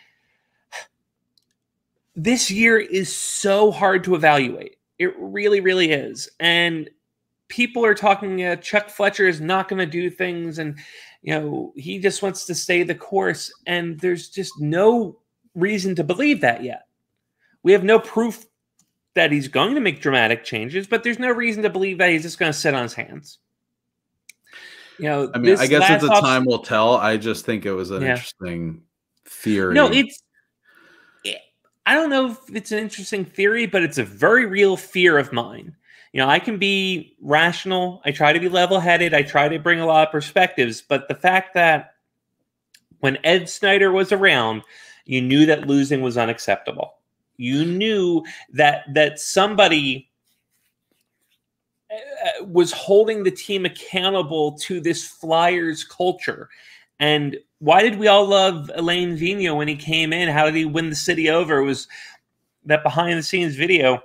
this 2.16 2.50
year 2.50 2.78
is 2.78 3.14
so 3.14 3.72
hard 3.72 4.04
to 4.06 4.16
evaluate. 4.16 4.78
It 4.98 5.14
really, 5.20 5.60
really 5.60 5.92
is. 5.92 6.30
And 6.40 6.90
people 7.48 7.86
are 7.86 7.94
talking. 7.94 8.44
Uh, 8.44 8.56
Chuck 8.58 8.90
Fletcher 8.90 9.28
is 9.28 9.42
not 9.42 9.68
going 9.68 9.80
to 9.80 9.86
do 9.86 10.10
things, 10.10 10.58
and 10.58 10.78
you 11.22 11.34
know 11.34 11.74
he 11.76 12.00
just 12.00 12.24
wants 12.24 12.46
to 12.46 12.56
stay 12.56 12.84
the 12.84 12.96
course. 12.96 13.52
And 13.68 14.00
there's 14.00 14.30
just 14.30 14.60
no 14.60 15.20
reason 15.54 15.96
to 15.96 16.04
believe 16.04 16.42
that 16.42 16.64
yet. 16.64 16.88
We 17.64 17.74
have 17.74 17.84
no 17.84 18.00
proof 18.00 18.46
that 19.16 19.32
he's 19.32 19.48
going 19.48 19.76
to 19.76 19.82
make 19.82 20.02
dramatic 20.02 20.44
changes, 20.44 20.88
but 20.88 21.04
there's 21.04 21.20
no 21.20 21.32
reason 21.32 21.64
to 21.64 21.70
believe 21.70 21.98
that 21.98 22.10
he's 22.10 22.22
just 22.22 22.38
going 22.38 22.52
to 22.52 22.58
sit 22.58 22.74
on 22.74 22.84
his 22.84 22.94
hands 22.94 23.40
you 24.98 25.06
know, 25.06 25.32
I 25.34 25.38
mean, 25.38 25.58
I 25.58 25.68
guess 25.68 25.90
at 25.90 26.02
the 26.02 26.08
time 26.08 26.46
will 26.46 26.60
tell. 26.60 26.96
I 26.96 27.18
just 27.18 27.46
think 27.46 27.66
it 27.66 27.74
was 27.74 27.92
an 27.92 28.02
yeah. 28.02 28.12
interesting 28.12 28.82
theory. 29.46 29.74
No, 29.74 29.92
it's. 29.92 30.22
I 31.88 31.94
don't 31.94 32.10
know 32.10 32.32
if 32.32 32.38
it's 32.52 32.72
an 32.72 32.80
interesting 32.80 33.24
theory, 33.24 33.68
but 33.68 33.84
it's 33.84 34.00
a 34.00 34.04
very 34.04 34.48
real 34.48 34.76
fear 34.76 35.20
of 35.20 35.32
mine. 35.32 35.76
You 36.14 36.22
know, 36.22 36.28
I 36.28 36.40
can 36.40 36.58
be 36.58 37.16
rational. 37.22 38.02
I 38.06 38.12
try 38.12 38.34
to 38.34 38.40
be 38.40 38.50
level 38.50 38.80
headed. 38.80 39.14
I 39.14 39.22
try 39.22 39.48
to 39.48 39.60
bring 39.60 39.80
a 39.80 39.86
lot 39.86 40.08
of 40.08 40.12
perspectives. 40.12 40.82
But 40.82 41.08
the 41.08 41.14
fact 41.14 41.54
that 41.54 41.94
when 43.02 43.20
Ed 43.24 43.50
Snider 43.50 43.92
was 43.92 44.12
around, 44.12 44.64
you 45.06 45.22
knew 45.22 45.46
that 45.46 45.68
losing 45.68 46.02
was 46.02 46.18
unacceptable. 46.18 46.96
You 47.38 47.66
knew 47.66 48.24
that 48.54 48.86
that 48.94 49.20
somebody 49.20 50.10
uh, 51.92 52.46
was 52.46 52.72
holding 52.72 53.24
the 53.24 53.32
team 53.32 53.66
accountable 53.66 54.54
to 54.60 54.80
this 54.80 55.06
Flyers 55.06 55.84
culture. 55.84 56.50
And 57.00 57.38
why 57.66 57.82
did 57.82 57.98
we 57.98 58.08
all 58.08 58.28
love 58.28 58.70
Alain 58.76 59.18
Vigneault 59.18 59.58
when 59.58 59.68
he 59.68 59.76
came 59.76 60.14
in? 60.14 60.30
How 60.30 60.46
did 60.46 60.54
he 60.54 60.66
win 60.66 60.92
the 60.92 60.96
city 60.96 61.32
over? 61.32 61.58
It 61.58 61.66
was 61.66 61.88
that 62.66 62.84
behind 62.84 63.18
the 63.18 63.24
scenes 63.24 63.56
video 63.56 64.04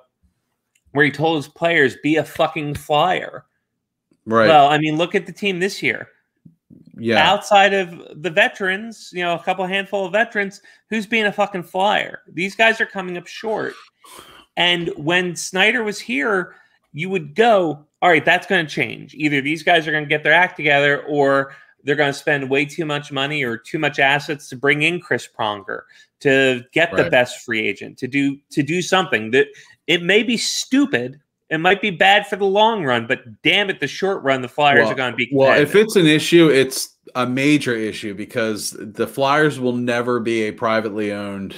where 0.93 1.05
he 1.05 1.11
told 1.11 1.37
his 1.37 1.53
players, 1.53 1.95
be 2.03 2.17
a 2.17 2.25
fucking 2.25 2.75
flyer. 2.75 3.45
Right. 4.25 4.49
Well, 4.49 4.71
I 4.71 4.79
mean, 4.79 4.97
look 4.97 5.15
at 5.15 5.27
the 5.27 5.33
team 5.33 5.61
this 5.61 5.83
year. 5.83 6.09
Yeah. 6.97 7.31
Outside 7.31 7.75
of 7.75 8.23
the 8.23 8.31
veterans, 8.31 9.11
you 9.13 9.23
know, 9.23 9.35
a 9.35 9.43
couple 9.43 9.67
handful 9.67 10.07
of 10.07 10.13
veterans, 10.13 10.63
who's 10.89 11.07
being 11.07 11.27
a 11.27 11.33
fucking 11.33 11.65
flyer? 11.65 12.23
These 12.33 12.57
guys 12.57 12.81
are 12.81 12.87
coming 12.87 13.19
up 13.19 13.27
short. 13.27 13.75
And 14.57 14.89
when 14.97 15.37
Snider 15.37 15.85
was 15.85 16.01
here, 16.01 16.55
you 16.95 17.11
would 17.11 17.35
go, 17.35 17.85
all 18.01 18.09
right, 18.09 18.25
that's 18.25 18.47
going 18.47 18.67
to 18.67 18.73
change. 18.73 19.13
Either 19.13 19.43
these 19.43 19.63
guys 19.63 19.87
are 19.87 19.93
going 19.93 20.05
to 20.05 20.09
get 20.09 20.23
their 20.23 20.33
act 20.33 20.57
together 20.57 21.03
or 21.03 21.55
they're 21.85 21.97
going 21.97 22.13
to 22.13 22.19
spend 22.19 22.49
way 22.51 22.65
too 22.65 22.85
much 22.85 23.13
money 23.13 23.43
or 23.43 23.57
too 23.57 23.79
much 23.79 23.99
assets 23.99 24.49
to 24.49 24.57
bring 24.57 24.83
in 24.83 25.01
Chris 25.01 25.29
Pronger 25.29 25.83
to 26.21 26.63
get 26.73 26.93
right. 26.93 27.05
the 27.05 27.11
best 27.11 27.45
free 27.45 27.67
agent 27.67 27.99
to 27.99 28.07
do 28.07 28.37
to 28.51 28.63
do 28.63 28.83
something 28.83 29.31
that 29.31 29.49
it 29.87 30.03
may 30.03 30.23
be 30.23 30.37
stupid 30.37 31.21
it 31.51 31.59
might 31.59 31.83
be 31.83 31.91
bad 31.91 32.29
for 32.29 32.37
the 32.37 32.47
long 32.47 32.85
run, 32.85 33.09
but 33.09 33.43
damn 33.43 33.71
it, 33.71 33.81
the 33.81 33.89
short 33.89 34.23
run, 34.23 34.41
the 34.41 34.49
Flyers 34.49 34.85
well, 34.85 34.93
are 34.93 34.95
going 34.95 35.13
to 35.13 35.17
be. 35.17 35.29
Well, 35.33 35.61
if 35.61 35.75
it's 35.75 35.97
an 35.97 36.07
issue, 36.07 36.49
it's 36.49 36.97
a 37.17 37.27
major 37.27 37.75
issue 37.75 38.15
because 38.15 38.77
the 38.79 39.09
Flyers 39.09 39.59
will 39.59 39.73
never 39.73 40.21
be 40.21 40.43
a 40.43 40.53
privately 40.53 41.13
owned 41.13 41.57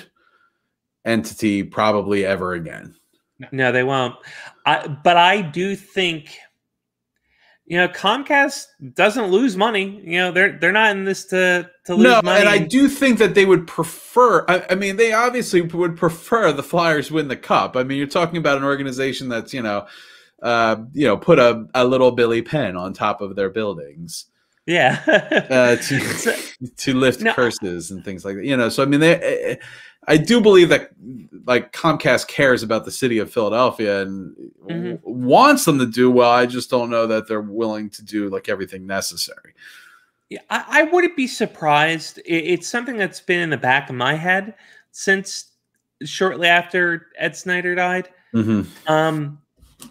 entity, 1.05 1.63
probably 1.63 2.25
ever 2.25 2.55
again. 2.55 2.95
No, 3.51 3.71
they 3.71 3.83
won't. 3.83 4.15
I, 4.65 4.89
but 4.89 5.19
I 5.19 5.43
do 5.43 5.77
think, 5.77 6.39
you 7.67 7.77
know, 7.77 7.89
Comcast 7.89 8.67
doesn't 8.95 9.27
lose 9.27 9.57
money. 9.57 10.03
You 10.05 10.19
know, 10.19 10.33
they're 10.33 10.59
they're 10.59 10.73
not 10.73 10.97
in 10.97 11.05
this 11.05 11.27
to 11.27 11.71
to 11.87 11.95
lose 11.95 12.05
money. 12.05 12.15
no, 12.15 12.23
money. 12.23 12.41
and 12.41 12.49
I 12.49 12.59
do 12.59 12.89
think 12.89 13.19
that 13.19 13.35
they 13.35 13.45
would 13.45 13.67
prefer. 13.67 14.45
I, 14.49 14.67
I, 14.71 14.75
mean, 14.75 14.97
they 14.97 15.13
obviously 15.13 15.63
would 15.63 15.97
prefer 15.97 16.53
the 16.53 16.63
Flyers 16.63 17.11
win 17.11 17.29
the 17.29 17.37
cup. 17.37 17.77
I 17.77 17.85
mean, 17.85 17.99
you're 17.99 18.07
talking 18.09 18.37
about 18.37 18.59
an 18.59 18.65
organization 18.65 19.29
that's 19.29 19.55
you 19.55 19.63
know, 19.63 19.87
uh, 20.43 20.77
you 20.93 21.07
know, 21.07 21.17
put 21.17 21.39
a, 21.39 21.67
a 21.75 21.85
little 21.85 22.11
Billy 22.11 22.43
Penn 22.43 22.77
on 22.77 22.93
top 22.93 23.21
of 23.21 23.37
their 23.37 23.51
buildings. 23.51 24.27
Yeah, 24.67 25.03
uh, 25.07 25.77
to 25.83 26.69
to 26.77 26.95
lift 26.95 27.21
no, 27.21 27.33
curses 27.33 27.91
and 27.91 28.05
things 28.05 28.25
like 28.25 28.37
that. 28.37 28.45
You 28.45 28.57
know, 28.57 28.69
so 28.69 28.83
I 28.83 28.87
mean, 28.87 29.01
they. 29.01 29.59
I 30.09 30.17
do 30.17 30.41
believe 30.41 30.69
that 30.71 30.91
like 31.45 31.73
Comcast 31.73 32.29
cares 32.29 32.63
about 32.63 32.85
the 32.85 32.91
city 32.91 33.19
of 33.19 33.33
Philadelphia 33.33 34.03
and 34.03 34.37
mm-hmm. 34.69 34.97
wants 35.05 35.65
them 35.65 35.79
to 35.79 35.87
do 35.87 36.11
well. 36.11 36.31
I 36.31 36.47
just 36.47 36.71
don't 36.71 36.91
know 36.91 37.07
that 37.07 37.29
they're 37.29 37.41
willing 37.41 37.89
to 37.91 38.05
do 38.05 38.29
like 38.29 38.49
everything 38.49 38.87
necessary. 38.87 39.55
Yeah, 40.29 40.41
I, 40.51 40.65
I 40.69 40.83
wouldn't 40.85 41.17
be 41.17 41.27
surprised. 41.27 42.19
It, 42.19 42.45
it's 42.45 42.69
something 42.69 42.97
that's 42.97 43.21
been 43.21 43.41
in 43.41 43.51
the 43.51 43.57
back 43.57 43.91
of 43.91 43.97
my 43.97 44.15
head 44.15 44.55
since 44.91 45.53
shortly 46.05 46.49
after 46.49 47.09
Ed 47.19 47.37
Snider 47.37 47.75
died 47.75 48.09
Mhm. 48.35 48.67
um, 48.89 49.39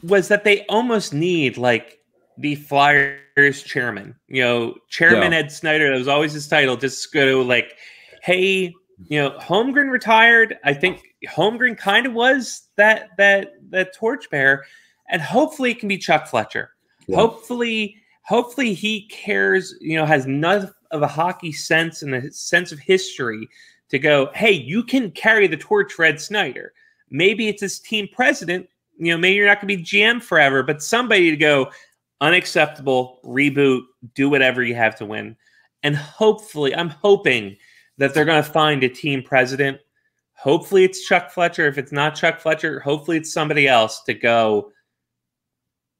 was 0.04 0.28
that 0.28 0.44
they 0.44 0.66
almost 0.66 1.14
need 1.14 1.58
like 1.58 2.00
the 2.38 2.56
Flyers 2.56 3.64
chairman. 3.64 4.16
You 4.28 4.42
know, 4.42 4.76
Chairman 4.90 5.32
Yeah. 5.32 5.40
Ed 5.40 5.52
Snider. 5.52 5.92
That 5.92 5.98
was 5.98 6.08
always 6.08 6.34
his 6.34 6.48
title. 6.48 6.76
Just 6.76 7.14
go 7.14 7.42
like, 7.42 7.76
hey, 8.24 8.74
you 9.08 9.20
know, 9.20 9.32
Holmgren 9.40 9.90
retired. 9.90 10.58
I 10.64 10.74
think 10.74 11.16
Holmgren 11.28 11.78
kind 11.78 12.06
of 12.06 12.14
was 12.14 12.68
that 12.78 13.10
that 13.18 13.54
that 13.70 13.96
torchbearer, 13.96 14.66
and 15.10 15.22
hopefully 15.22 15.72
it 15.72 15.80
can 15.80 15.90
be 15.90 15.98
Chuck 15.98 16.28
Fletcher. 16.28 16.72
Yeah. 17.08 17.18
Hopefully, 17.18 17.98
hopefully 18.24 18.74
he 18.74 19.08
cares. 19.08 19.76
You 19.82 19.98
know, 19.98 20.06
has 20.06 20.26
enough 20.26 20.72
of 20.92 21.02
a 21.02 21.08
hockey 21.08 21.52
sense 21.52 22.02
and 22.02 22.14
a 22.14 22.32
sense 22.32 22.72
of 22.72 22.80
history 22.80 23.48
to 23.90 24.00
go. 24.00 24.30
Hey, 24.34 24.52
you 24.52 24.84
can 24.84 25.12
carry 25.12 25.48
the 25.48 25.58
torch, 25.58 25.98
Red 25.98 26.20
Snider. 26.20 26.74
Maybe 27.10 27.48
it's 27.48 27.62
his 27.62 27.80
team 27.80 28.08
president. 28.12 28.68
You 28.98 29.14
know, 29.14 29.18
maybe 29.18 29.36
you're 29.36 29.48
not 29.48 29.62
going 29.62 29.70
to 29.70 29.78
be 29.78 29.84
GM 29.84 30.22
forever, 30.22 30.64
but 30.64 30.84
somebody 30.84 31.32
to 31.32 31.38
go 31.38 31.72
unacceptable, 32.22 33.20
reboot, 33.26 33.82
do 34.14 34.30
whatever 34.30 34.64
you 34.64 34.76
have 34.76 34.96
to 34.98 35.06
win. 35.06 35.36
And 35.84 35.96
hopefully, 35.96 36.76
I'm 36.76 36.90
hoping 36.90 37.58
that 38.02 38.16
they're 38.16 38.26
going 38.26 38.44
to 38.44 38.50
find 38.52 38.84
a 38.84 38.90
team 38.90 39.22
president. 39.22 39.80
Hopefully, 40.34 40.84
it's 40.84 41.06
Chuck 41.06 41.30
Fletcher. 41.30 41.68
If 41.68 41.78
it's 41.78 41.92
not 41.92 42.16
Chuck 42.16 42.40
Fletcher, 42.40 42.80
hopefully 42.80 43.18
it's 43.18 43.32
somebody 43.32 43.68
else 43.68 44.02
to 44.06 44.14
go 44.16 44.72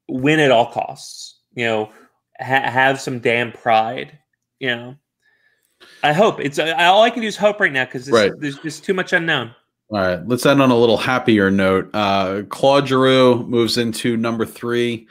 win 0.10 0.40
at 0.40 0.50
all 0.52 0.72
costs. 0.72 1.40
You 1.54 1.66
know, 1.66 1.92
ha- 2.40 2.70
have 2.70 3.00
some 3.00 3.20
damn 3.20 3.52
pride. 3.52 4.18
You 4.60 4.76
know, 4.76 4.96
I 6.04 6.12
hope 6.12 6.40
it's 6.40 6.58
uh, 6.58 6.74
all 6.80 7.04
I 7.04 7.12
can 7.12 7.22
do 7.22 7.28
is 7.28 7.38
hope 7.38 7.60
right 7.60 7.72
now 7.72 7.86
because 7.86 8.10
Right. 8.10 8.32
there's 8.40 8.58
just 8.60 8.84
too 8.84 8.94
much 8.96 9.14
unknown. 9.14 9.54
All 9.92 10.00
right, 10.00 10.28
let's 10.28 10.46
end 10.46 10.62
on 10.62 10.72
a 10.72 10.78
little 10.78 10.98
happier 10.98 11.52
note. 11.52 11.90
Uh, 11.94 12.44
Claude 12.50 12.88
Giroux 12.88 13.46
moves 13.46 13.78
into 13.78 14.18
number 14.18 14.46
three 14.46 15.08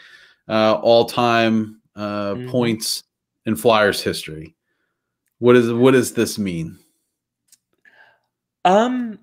uh, 0.48 0.74
all-time 0.82 1.80
uh, 1.94 2.34
Mhm. 2.34 2.50
points 2.50 3.04
in 3.46 3.54
Flyers 3.54 4.02
history. 4.02 4.56
What 5.38 5.54
is 5.54 5.72
what 5.72 5.92
does 5.92 6.14
this 6.14 6.36
mean? 6.38 6.78
Um, 8.64 9.18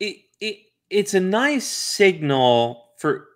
it, 0.00 0.16
it 0.40 0.56
it's 0.90 1.14
a 1.14 1.20
nice 1.20 1.66
signal 1.66 2.90
for 2.98 3.26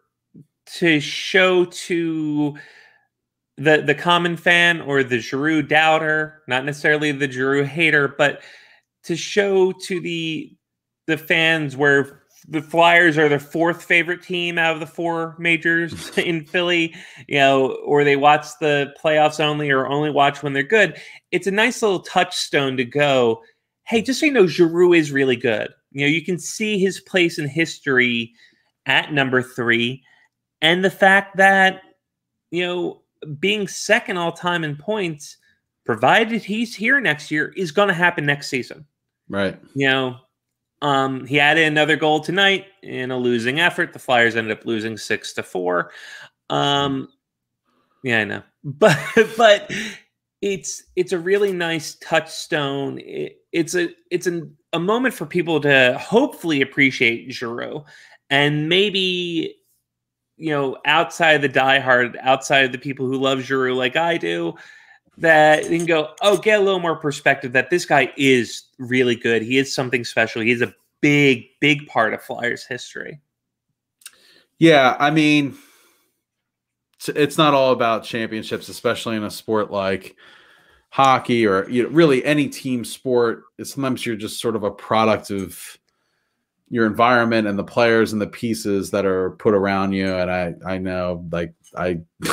to 0.78 1.00
show 1.00 1.64
to 1.64 2.56
the 3.56 3.82
the 3.82 3.94
common 3.94 4.36
fan 4.36 4.80
or 4.80 5.02
the 5.02 5.18
Giroux 5.18 5.62
doubter, 5.62 6.42
not 6.48 6.64
necessarily 6.64 7.12
the 7.12 7.30
Giroux 7.30 7.64
hater, 7.64 8.08
but 8.08 8.42
to 9.04 9.16
show 9.16 9.72
to 9.72 10.00
the 10.00 10.56
the 11.06 11.16
fans 11.16 11.76
where 11.76 12.20
the 12.48 12.62
Flyers 12.62 13.18
are 13.18 13.28
the 13.28 13.38
fourth 13.38 13.84
favorite 13.84 14.22
team 14.22 14.58
out 14.58 14.74
of 14.74 14.80
the 14.80 14.86
four 14.86 15.36
majors 15.38 16.10
in 16.18 16.44
Philly, 16.44 16.94
you 17.28 17.38
know, 17.38 17.72
or 17.84 18.02
they 18.02 18.16
watch 18.16 18.46
the 18.60 18.94
playoffs 19.02 19.40
only 19.40 19.70
or 19.70 19.86
only 19.86 20.10
watch 20.10 20.42
when 20.42 20.52
they're 20.52 20.62
good. 20.62 20.96
It's 21.30 21.46
a 21.46 21.52
nice 21.52 21.82
little 21.82 22.00
touchstone 22.00 22.76
to 22.78 22.84
go, 22.84 23.42
hey, 23.84 24.02
just 24.02 24.20
so 24.20 24.26
you 24.26 24.32
know, 24.32 24.46
Giroux 24.46 24.92
is 24.92 25.12
really 25.12 25.36
good. 25.36 25.68
You 25.92 26.02
know, 26.02 26.10
you 26.10 26.24
can 26.24 26.38
see 26.38 26.78
his 26.78 27.00
place 27.00 27.38
in 27.38 27.48
history 27.48 28.32
at 28.86 29.12
number 29.12 29.42
three, 29.42 30.02
and 30.62 30.84
the 30.84 30.90
fact 30.90 31.36
that 31.36 31.82
you 32.50 32.66
know 32.66 33.02
being 33.38 33.68
second 33.68 34.16
all 34.16 34.32
time 34.32 34.64
in 34.64 34.76
points, 34.76 35.36
provided 35.84 36.42
he's 36.42 36.74
here 36.74 37.00
next 37.00 37.30
year, 37.30 37.52
is 37.56 37.72
going 37.72 37.88
to 37.88 37.94
happen 37.94 38.24
next 38.24 38.48
season. 38.48 38.86
Right. 39.28 39.58
You 39.74 39.88
know, 39.88 40.16
um, 40.82 41.26
he 41.26 41.38
added 41.38 41.66
another 41.66 41.96
goal 41.96 42.20
tonight 42.20 42.66
in 42.82 43.10
a 43.10 43.16
losing 43.16 43.60
effort. 43.60 43.92
The 43.92 43.98
Flyers 43.98 44.36
ended 44.36 44.56
up 44.56 44.64
losing 44.64 44.96
six 44.96 45.32
to 45.34 45.42
four. 45.42 45.92
Um, 46.48 47.08
yeah, 48.02 48.20
I 48.20 48.24
know, 48.24 48.42
but 48.64 48.98
but 49.36 49.70
it's 50.42 50.84
it's 50.96 51.12
a 51.12 51.18
really 51.18 51.52
nice 51.52 51.94
touchstone. 51.96 52.98
It, 53.00 53.38
it's 53.52 53.74
a 53.74 53.90
it's 54.10 54.26
an, 54.26 54.56
a 54.72 54.78
moment 54.78 55.14
for 55.14 55.26
people 55.26 55.60
to 55.60 55.98
hopefully 55.98 56.62
appreciate 56.62 57.32
Giroux 57.32 57.84
and 58.30 58.68
maybe 58.68 59.56
you 60.36 60.50
know 60.50 60.78
outside 60.86 61.42
the 61.42 61.48
diehard, 61.48 62.16
outside 62.22 62.64
of 62.64 62.72
the 62.72 62.78
people 62.78 63.06
who 63.06 63.18
love 63.18 63.40
Giroux 63.40 63.74
like 63.74 63.96
I 63.96 64.16
do, 64.16 64.54
that 65.18 65.64
they 65.64 65.76
can 65.76 65.86
go, 65.86 66.14
oh, 66.22 66.38
get 66.38 66.60
a 66.60 66.62
little 66.62 66.80
more 66.80 66.96
perspective 66.96 67.52
that 67.52 67.70
this 67.70 67.84
guy 67.84 68.12
is 68.16 68.64
really 68.78 69.16
good. 69.16 69.42
He 69.42 69.58
is 69.58 69.74
something 69.74 70.04
special. 70.04 70.42
He's 70.42 70.62
a 70.62 70.74
big, 71.02 71.46
big 71.60 71.86
part 71.86 72.14
of 72.14 72.22
Flyers 72.22 72.64
history. 72.64 73.20
Yeah, 74.58 74.96
I 74.98 75.10
mean, 75.10 75.56
it's, 77.08 77.38
not 77.38 77.54
all 77.54 77.72
about 77.72 78.04
championships, 78.04 78.68
especially 78.68 79.16
in 79.16 79.24
a 79.24 79.30
sport 79.30 79.70
like 79.70 80.16
hockey 80.90 81.46
or 81.46 81.68
you 81.70 81.84
know, 81.84 81.88
really 81.90 82.24
any 82.24 82.48
team 82.48 82.84
sport. 82.84 83.44
Sometimes 83.62 84.04
you're 84.04 84.16
just 84.16 84.40
sort 84.40 84.56
of 84.56 84.64
a 84.64 84.70
product 84.70 85.30
of 85.30 85.78
your 86.68 86.86
environment 86.86 87.48
and 87.48 87.58
the 87.58 87.64
players 87.64 88.12
and 88.12 88.20
the 88.20 88.26
pieces 88.26 88.90
that 88.92 89.04
are 89.04 89.30
put 89.30 89.54
around 89.54 89.92
you. 89.92 90.14
And 90.14 90.30
I, 90.30 90.54
I 90.66 90.78
know, 90.78 91.26
like 91.32 91.54
I, 91.76 92.00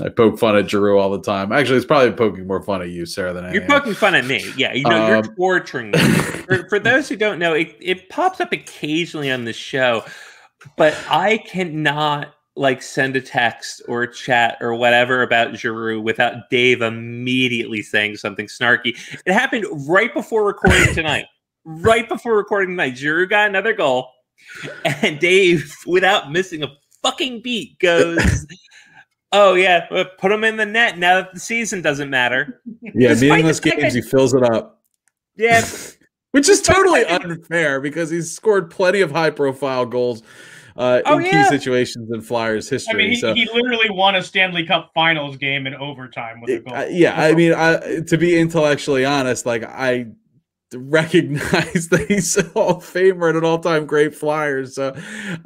I 0.00 0.08
poke 0.08 0.38
fun 0.38 0.56
at 0.56 0.70
Giroux 0.70 0.96
all 0.96 1.10
the 1.10 1.20
time. 1.20 1.50
Actually, 1.50 1.78
it's 1.78 1.86
probably 1.86 2.12
poking 2.12 2.46
more 2.46 2.62
fun 2.62 2.82
at 2.82 2.90
you, 2.90 3.04
Sarah, 3.04 3.32
than 3.32 3.44
I 3.44 3.52
You're 3.52 3.62
am. 3.62 3.68
poking 3.68 3.94
fun 3.94 4.14
at 4.14 4.26
me. 4.26 4.44
Yeah, 4.56 4.72
you 4.72 4.84
know, 4.84 5.02
Um, 5.02 5.24
you're 5.24 5.34
torturing 5.34 5.90
me. 5.90 5.98
for, 6.46 6.68
for 6.68 6.78
those 6.78 7.08
who 7.08 7.16
don't 7.16 7.38
know, 7.38 7.52
it, 7.52 7.76
it 7.80 8.08
pops 8.08 8.40
up 8.40 8.52
occasionally 8.52 9.30
on 9.30 9.44
the 9.44 9.52
show, 9.52 10.04
but 10.76 10.96
I 11.08 11.38
cannot 11.38 12.32
like 12.58 12.82
send 12.82 13.14
a 13.16 13.20
text 13.20 13.80
or 13.88 14.02
a 14.02 14.12
chat 14.12 14.58
or 14.60 14.74
whatever 14.74 15.22
about 15.22 15.56
Giroux 15.56 16.00
without 16.00 16.50
Dave 16.50 16.82
immediately 16.82 17.82
saying 17.82 18.16
something 18.16 18.46
snarky. 18.46 18.98
It 19.24 19.32
happened 19.32 19.66
right 19.88 20.12
before 20.12 20.44
recording 20.44 20.92
tonight. 20.92 21.26
right 21.64 22.08
before 22.08 22.36
recording 22.36 22.70
tonight, 22.70 22.96
Giroux 22.96 23.26
got 23.26 23.48
another 23.48 23.72
goal, 23.72 24.10
and 24.84 25.18
Dave, 25.20 25.72
without 25.86 26.32
missing 26.32 26.62
a 26.62 26.68
fucking 27.02 27.42
beat, 27.42 27.78
goes. 27.78 28.46
Oh 29.30 29.52
yeah, 29.52 29.86
put 30.18 30.32
him 30.32 30.42
in 30.42 30.56
the 30.56 30.64
net 30.64 30.96
now 30.96 31.16
that 31.16 31.34
the 31.34 31.38
season 31.40 31.82
doesn't 31.82 32.08
matter. 32.08 32.62
yeah, 32.80 33.08
Despite 33.10 33.28
meaningless 33.28 33.60
games, 33.60 33.82
that- 33.82 33.92
he 33.92 34.00
fills 34.00 34.32
it 34.32 34.42
up. 34.42 34.80
Yeah, 35.36 35.68
which 36.30 36.48
is 36.48 36.62
totally 36.62 37.04
unfair 37.04 37.78
because 37.82 38.08
he's 38.08 38.32
scored 38.32 38.70
plenty 38.70 39.02
of 39.02 39.10
high 39.10 39.28
profile 39.28 39.84
goals 39.84 40.22
uh, 40.78 41.02
Oh, 41.04 41.18
in 41.18 41.26
yeah. 41.26 41.42
key 41.42 41.48
situations 41.48 42.08
in 42.12 42.20
Flyers 42.22 42.68
history. 42.68 42.94
I 42.94 42.96
mean, 42.96 43.10
he, 43.10 43.16
so, 43.16 43.34
he 43.34 43.46
literally 43.52 43.90
won 43.90 44.14
a 44.14 44.22
Stanley 44.22 44.64
Cup 44.64 44.92
Finals 44.94 45.36
game 45.36 45.66
in 45.66 45.74
overtime 45.74 46.40
with 46.40 46.50
a 46.50 46.60
goal. 46.60 46.74
uh, 46.74 46.86
yeah, 46.88 47.20
I 47.20 47.34
mean, 47.34 47.52
I, 47.52 48.00
to 48.06 48.16
be 48.16 48.38
intellectually 48.38 49.04
honest, 49.04 49.44
like 49.44 49.64
I 49.64 50.06
recognize 50.74 51.88
that 51.90 52.06
he's 52.08 52.36
a 52.36 52.42
Hall 52.44 52.76
of 52.76 52.84
Famer 52.84 53.28
and 53.28 53.38
an 53.38 53.44
all 53.44 53.58
time 53.58 53.86
great 53.86 54.14
Flyer. 54.14 54.66
So 54.66 54.94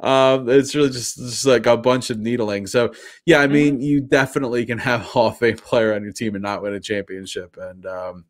um, 0.01 0.49
it's 0.49 0.75
really 0.75 0.89
just, 0.89 1.17
just 1.17 1.45
like 1.45 1.65
a 1.65 1.77
bunch 1.77 2.09
of 2.09 2.19
needling. 2.19 2.67
So 2.67 2.93
yeah, 3.25 3.39
I 3.39 3.47
mean, 3.47 3.81
you 3.81 4.01
definitely 4.01 4.65
can 4.65 4.77
have 4.77 5.01
a 5.01 5.05
Hall 5.05 5.27
of 5.27 5.37
Fame 5.37 5.57
player 5.57 5.93
on 5.93 6.03
your 6.03 6.13
team 6.13 6.35
and 6.35 6.43
not 6.43 6.61
win 6.61 6.73
a 6.73 6.79
championship, 6.79 7.57
and 7.57 7.85
um, 7.85 8.25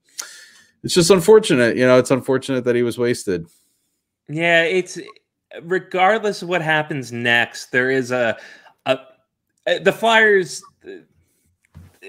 it's 0.83 0.93
just 0.93 1.09
unfortunate. 1.09 1.75
You 1.77 1.85
know, 1.85 1.97
it's 1.97 2.11
unfortunate 2.11 2.63
that 2.65 2.75
he 2.75 2.83
was 2.83 2.97
wasted. 2.97 3.47
yeah. 4.29 4.63
It's 4.63 4.99
regardless 5.61 6.41
of 6.41 6.49
what 6.49 6.61
happens 6.61 7.11
next. 7.11 7.71
There 7.71 7.91
is 7.91 8.11
a, 8.11 8.37
a 8.85 8.99
uh, 9.67 9.79
the 9.79 9.91
Flyers 9.91 10.61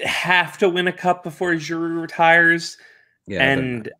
have 0.04 0.58
to 0.58 0.68
win 0.68 0.88
a 0.88 0.92
cup 0.92 1.22
before 1.22 1.56
Giroux 1.56 2.00
retires, 2.00 2.76
Yeah, 3.26 3.42
and 3.48 3.90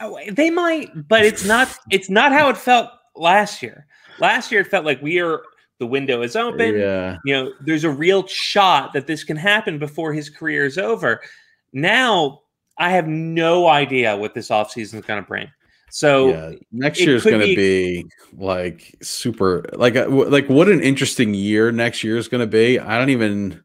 oh, 0.00 0.18
they 0.30 0.50
might, 0.50 1.08
but 1.08 1.24
it's 1.24 1.44
not. 1.44 1.74
It's 1.90 2.10
not 2.10 2.32
how 2.32 2.48
it 2.48 2.56
felt 2.56 2.90
last 3.16 3.62
year. 3.62 3.86
Last 4.18 4.52
year, 4.52 4.60
it 4.60 4.66
felt 4.66 4.84
like 4.84 5.00
we 5.00 5.20
are 5.20 5.42
the 5.78 5.86
window 5.86 6.22
is 6.22 6.36
open. 6.36 6.78
yeah. 6.78 7.16
you 7.24 7.32
know, 7.32 7.52
there's 7.60 7.84
a 7.84 7.90
real 7.90 8.26
shot 8.26 8.92
that 8.92 9.06
this 9.06 9.24
can 9.24 9.36
happen 9.36 9.78
before 9.78 10.12
his 10.12 10.28
career 10.28 10.66
is 10.66 10.76
over. 10.76 11.22
Now, 11.72 12.42
I 12.78 12.90
have 12.90 13.08
no 13.08 13.66
idea 13.66 14.16
what 14.16 14.34
this 14.34 14.50
offseason 14.50 14.98
is 14.98 15.06
going 15.06 15.22
to 15.22 15.26
bring. 15.26 15.50
So, 15.90 16.30
yeah, 16.30 16.52
next 16.72 17.00
year 17.00 17.16
is 17.16 17.24
going 17.24 17.40
to 17.40 17.46
be- 17.46 18.02
be 18.02 18.10
like 18.32 18.94
super 19.02 19.64
like 19.72 19.96
uh, 19.96 20.08
like 20.08 20.48
what 20.48 20.68
an 20.68 20.80
interesting 20.80 21.34
year 21.34 21.72
next 21.72 22.04
year 22.04 22.16
is 22.16 22.28
going 22.28 22.40
to 22.40 22.46
be. 22.46 22.78
I 22.78 22.98
don't 22.98 23.10
even 23.10 23.62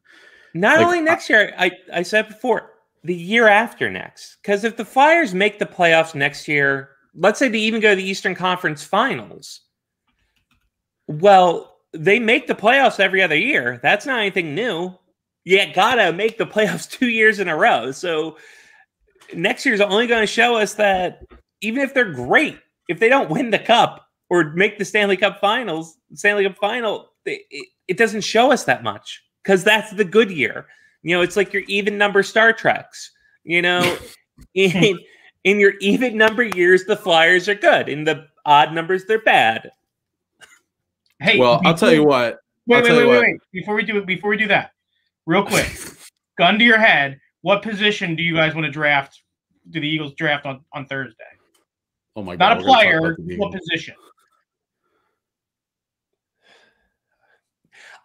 not 0.56 0.78
like, 0.78 0.86
only 0.86 1.00
next 1.02 1.28
year, 1.28 1.54
I, 1.58 1.70
I 1.92 2.02
said 2.02 2.28
before, 2.28 2.72
the 3.04 3.14
year 3.14 3.46
after 3.46 3.90
next. 3.90 4.38
Because 4.42 4.64
if 4.64 4.76
the 4.76 4.84
Flyers 4.84 5.34
make 5.34 5.58
the 5.58 5.66
playoffs 5.66 6.14
next 6.14 6.48
year, 6.48 6.90
let's 7.14 7.38
say 7.38 7.48
they 7.48 7.58
even 7.58 7.80
go 7.80 7.90
to 7.90 7.96
the 7.96 8.08
Eastern 8.08 8.34
Conference 8.34 8.82
Finals, 8.82 9.60
well, 11.06 11.76
they 11.92 12.18
make 12.18 12.46
the 12.46 12.54
playoffs 12.54 12.98
every 12.98 13.22
other 13.22 13.36
year. 13.36 13.78
That's 13.82 14.06
not 14.06 14.18
anything 14.18 14.54
new. 14.54 14.94
You 15.44 15.72
gotta 15.74 16.12
make 16.12 16.38
the 16.38 16.46
playoffs 16.46 16.90
two 16.90 17.08
years 17.08 17.38
in 17.38 17.48
a 17.48 17.56
row. 17.56 17.92
So 17.92 18.36
next 19.34 19.66
year's 19.66 19.80
only 19.80 20.06
going 20.06 20.22
to 20.22 20.26
show 20.26 20.56
us 20.56 20.74
that 20.74 21.22
even 21.60 21.82
if 21.82 21.94
they're 21.94 22.12
great, 22.12 22.58
if 22.88 22.98
they 22.98 23.08
don't 23.08 23.30
win 23.30 23.50
the 23.50 23.58
cup, 23.58 24.06
or 24.28 24.52
make 24.54 24.78
the 24.78 24.84
Stanley 24.84 25.16
Cup 25.16 25.40
Finals, 25.40 25.98
Stanley 26.14 26.44
Cup 26.44 26.56
Final, 26.56 27.10
it, 27.24 27.68
it 27.88 27.96
doesn't 27.96 28.22
show 28.22 28.52
us 28.52 28.64
that 28.64 28.82
much 28.82 29.22
because 29.42 29.64
that's 29.64 29.92
the 29.92 30.04
good 30.04 30.30
year. 30.30 30.66
You 31.02 31.16
know, 31.16 31.22
it's 31.22 31.36
like 31.36 31.52
your 31.52 31.62
even 31.68 31.96
number 31.96 32.22
Star 32.22 32.52
Treks. 32.52 33.12
You 33.44 33.62
know, 33.62 33.98
in 34.54 34.98
in 35.44 35.60
your 35.60 35.74
even 35.80 36.16
number 36.16 36.42
years, 36.42 36.84
the 36.84 36.96
Flyers 36.96 37.48
are 37.48 37.54
good. 37.54 37.88
In 37.88 38.04
the 38.04 38.26
odd 38.44 38.72
numbers, 38.72 39.04
they're 39.04 39.22
bad. 39.22 39.70
Hey, 41.20 41.38
well, 41.38 41.60
I'll 41.64 41.74
tell 41.74 41.92
you 41.92 42.04
what. 42.04 42.40
Wait, 42.66 42.78
I'll 42.78 42.82
wait, 42.82 42.92
wait, 42.92 43.06
wait, 43.06 43.20
wait. 43.20 43.40
Before 43.52 43.74
we 43.74 43.84
do 43.84 43.98
it, 43.98 44.06
before 44.06 44.30
we 44.30 44.36
do 44.36 44.48
that, 44.48 44.72
real 45.24 45.44
quick, 45.44 45.70
gun 46.36 46.58
to 46.58 46.64
your 46.64 46.78
head. 46.78 47.20
What 47.42 47.62
position 47.62 48.16
do 48.16 48.24
you 48.24 48.34
guys 48.34 48.54
want 48.54 48.64
to 48.64 48.72
draft? 48.72 49.22
Do 49.70 49.80
the 49.80 49.88
Eagles 49.88 50.14
draft 50.14 50.46
on 50.46 50.64
on 50.72 50.86
Thursday? 50.86 51.24
Oh 52.16 52.22
my 52.22 52.34
god! 52.36 52.38
Not 52.38 52.52
a 52.52 52.60
we're 52.60 52.66
gonna 52.66 52.72
talk 52.72 52.82
player. 52.82 52.98
about 53.12 53.38
What 53.38 53.52
position? 53.52 53.94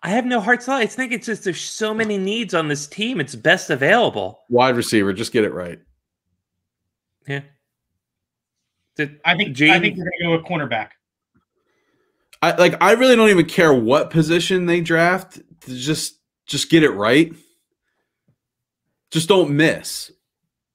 I 0.04 0.10
have 0.10 0.26
no 0.26 0.40
hard 0.42 0.62
thought. 0.64 0.82
I 0.82 0.88
think 0.88 1.12
it's 1.12 1.28
just 1.28 1.44
there's 1.44 1.62
so 1.62 1.94
many 1.94 2.18
needs 2.18 2.54
on 2.54 2.68
this 2.68 2.88
team. 2.88 3.20
It's 3.22 3.36
best 3.36 3.70
available. 3.70 4.42
Wide 4.50 4.76
receiver. 4.76 5.14
Just 5.14 5.32
get 5.32 5.44
it 5.44 5.54
right. 5.54 5.80
Yeah. 7.28 7.42
The- 8.96 9.20
I 9.24 9.38
think 9.38 9.60
I 9.62 9.80
think 9.80 9.98
we're 9.98 10.06
gonna 10.06 10.12
go 10.24 10.32
with 10.38 10.46
cornerback. 10.46 10.90
I 12.42 12.56
like. 12.56 12.82
I 12.82 12.94
really 12.94 13.16
don't 13.16 13.30
even 13.30 13.46
care 13.46 13.72
what 13.74 14.10
position 14.10 14.66
they 14.66 14.82
draft. 14.82 15.40
to 15.62 15.76
Just 15.76 16.20
just 16.48 16.70
get 16.70 16.84
it 16.84 16.90
right. 16.90 17.32
Just 19.12 19.30
don't 19.30 19.52
miss. 19.52 20.12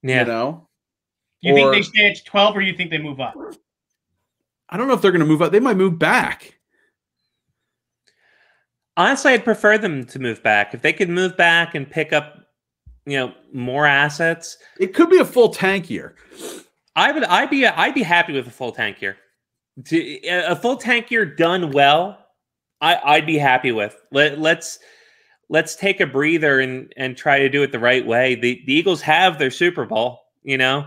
yeah. 0.03 0.21
You 0.21 0.27
know. 0.27 0.66
You 1.47 1.55
think 1.55 1.73
they 1.73 1.83
stay 1.83 2.11
at 2.11 2.25
twelve, 2.25 2.57
or 2.57 2.61
you 2.61 2.77
think 2.77 2.91
they 2.91 2.99
move 2.99 3.21
up? 3.21 3.35
I 4.69 4.77
don't 4.77 4.89
know 4.89 4.95
if 4.95 5.03
they're 5.03 5.13
going 5.13 5.21
to 5.21 5.27
move 5.27 5.43
up. 5.43 5.53
They 5.53 5.61
might 5.61 5.77
move 5.77 5.99
back. 5.99 6.59
Honestly, 8.97 9.33
I'd 9.33 9.45
prefer 9.45 9.79
them 9.79 10.05
to 10.07 10.19
move 10.19 10.43
back. 10.43 10.75
If 10.75 10.83
they 10.83 10.93
could 10.93 11.11
move 11.11 11.37
back 11.37 11.75
and 11.75 11.89
pick 11.89 12.13
up, 12.13 12.47
you 13.05 13.19
know, 13.19 13.35
more 13.53 13.87
assets, 13.87 14.57
It 14.81 14.95
could 14.95 15.11
be 15.11 15.19
a 15.19 15.25
full 15.25 15.51
tank 15.51 15.91
year. 15.91 16.17
I 16.97 17.13
would. 17.13 17.25
I'd 17.25 17.51
be. 17.51 17.67
I'd 17.67 17.95
be 17.95 18.03
happy 18.03 18.33
with 18.33 18.47
a 18.47 18.51
full 18.51 18.73
tank 18.73 19.03
year. 19.03 19.19
To, 19.85 20.19
a 20.27 20.57
full 20.57 20.77
tank 20.77 21.11
year 21.11 21.27
done 21.27 21.71
well, 21.71 22.19
I, 22.81 22.99
I'd 23.05 23.27
be 23.27 23.37
happy 23.37 23.71
with. 23.71 23.95
Let, 24.11 24.39
let's 24.39 24.79
let's 25.51 25.77
take 25.77 26.01
a 26.01 26.07
breather 26.07 26.61
and 26.61 26.93
and 26.97 27.17
try 27.17 27.39
to 27.39 27.49
do 27.51 27.63
it 27.63 27.73
the 27.73 27.79
right 27.79 28.05
way. 28.05 28.35
The 28.35 28.63
the 28.67 28.73
Eagles 28.73 29.03
have 29.03 29.39
their 29.39 29.51
Super 29.51 29.85
Bowl, 29.85 30.21
you 30.43 30.57
know, 30.57 30.87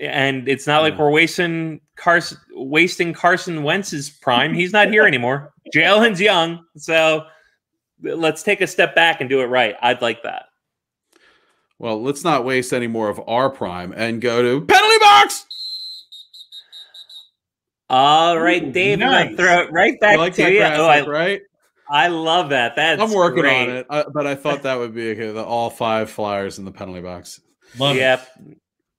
and 0.00 0.48
it's 0.48 0.66
not 0.66 0.82
like 0.82 0.98
we're 0.98 1.10
wasting 1.10 1.80
Carson 1.96 2.38
wasting 2.54 3.12
Carson 3.12 3.62
Wentz's 3.62 4.10
prime. 4.10 4.54
He's 4.54 4.72
not 4.72 4.88
here 4.88 5.06
anymore. 5.06 5.52
Jalen's 5.74 6.20
young, 6.20 6.64
so 6.76 7.26
let's 8.02 8.42
take 8.42 8.60
a 8.60 8.66
step 8.66 8.94
back 8.94 9.20
and 9.20 9.28
do 9.30 9.40
it 9.40 9.46
right. 9.46 9.76
I'd 9.82 10.02
like 10.02 10.22
that. 10.24 10.46
Well, 11.78 12.02
let's 12.02 12.24
not 12.24 12.44
waste 12.44 12.72
any 12.72 12.86
more 12.88 13.08
of 13.08 13.20
our 13.26 13.48
prime 13.50 13.92
and 13.96 14.20
go 14.20 14.42
to 14.42 14.66
penalty 14.66 14.98
box. 15.00 15.46
All 17.88 18.38
right, 18.38 18.62
Ooh, 18.62 18.70
Dave, 18.72 19.02
I'm 19.02 19.26
gonna 19.26 19.36
throw 19.36 19.60
it 19.62 19.72
right 19.72 19.92
You 19.94 19.98
back 19.98 20.18
like 20.18 20.34
to 20.34 20.50
you. 20.50 20.58
graphic, 20.58 20.78
Oh, 20.78 20.86
I, 20.86 21.06
right? 21.06 21.40
I 21.90 22.06
love 22.06 22.50
that. 22.50 22.76
That's 22.76 23.02
I'm 23.02 23.12
working 23.12 23.40
great. 23.42 23.68
on 23.68 23.76
it, 23.76 23.86
I, 23.90 24.04
but 24.14 24.26
I 24.26 24.36
thought 24.36 24.62
that 24.62 24.78
would 24.78 24.94
be 24.94 25.10
okay, 25.10 25.32
the 25.32 25.42
all 25.44 25.70
five 25.70 26.08
flyers 26.08 26.58
in 26.58 26.64
the 26.64 26.70
penalty 26.70 27.00
box. 27.00 27.40
Love 27.78 27.96
it. 27.96 28.20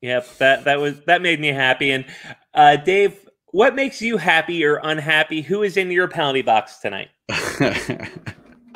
Yep, 0.01 0.25
yep. 0.25 0.37
That 0.37 0.63
that 0.65 0.79
was 0.79 1.01
that 1.05 1.21
made 1.21 1.39
me 1.39 1.49
happy. 1.49 1.91
And 1.91 2.05
uh, 2.53 2.77
Dave, 2.77 3.29
what 3.51 3.75
makes 3.75 4.01
you 4.01 4.17
happy 4.17 4.63
or 4.65 4.79
unhappy? 4.83 5.41
Who 5.41 5.63
is 5.63 5.77
in 5.77 5.91
your 5.91 6.07
penalty 6.07 6.41
box 6.41 6.77
tonight? 6.77 7.09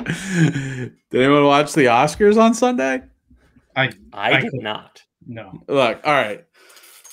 Did 0.04 0.92
anyone 1.12 1.44
watch 1.44 1.72
the 1.72 1.86
Oscars 1.86 2.40
on 2.40 2.54
Sunday? 2.54 3.02
I, 3.74 3.90
I 4.12 4.40
did 4.40 4.52
could- 4.52 4.62
not. 4.62 5.02
No. 5.26 5.62
Look, 5.68 6.00
all 6.04 6.12
right. 6.12 6.44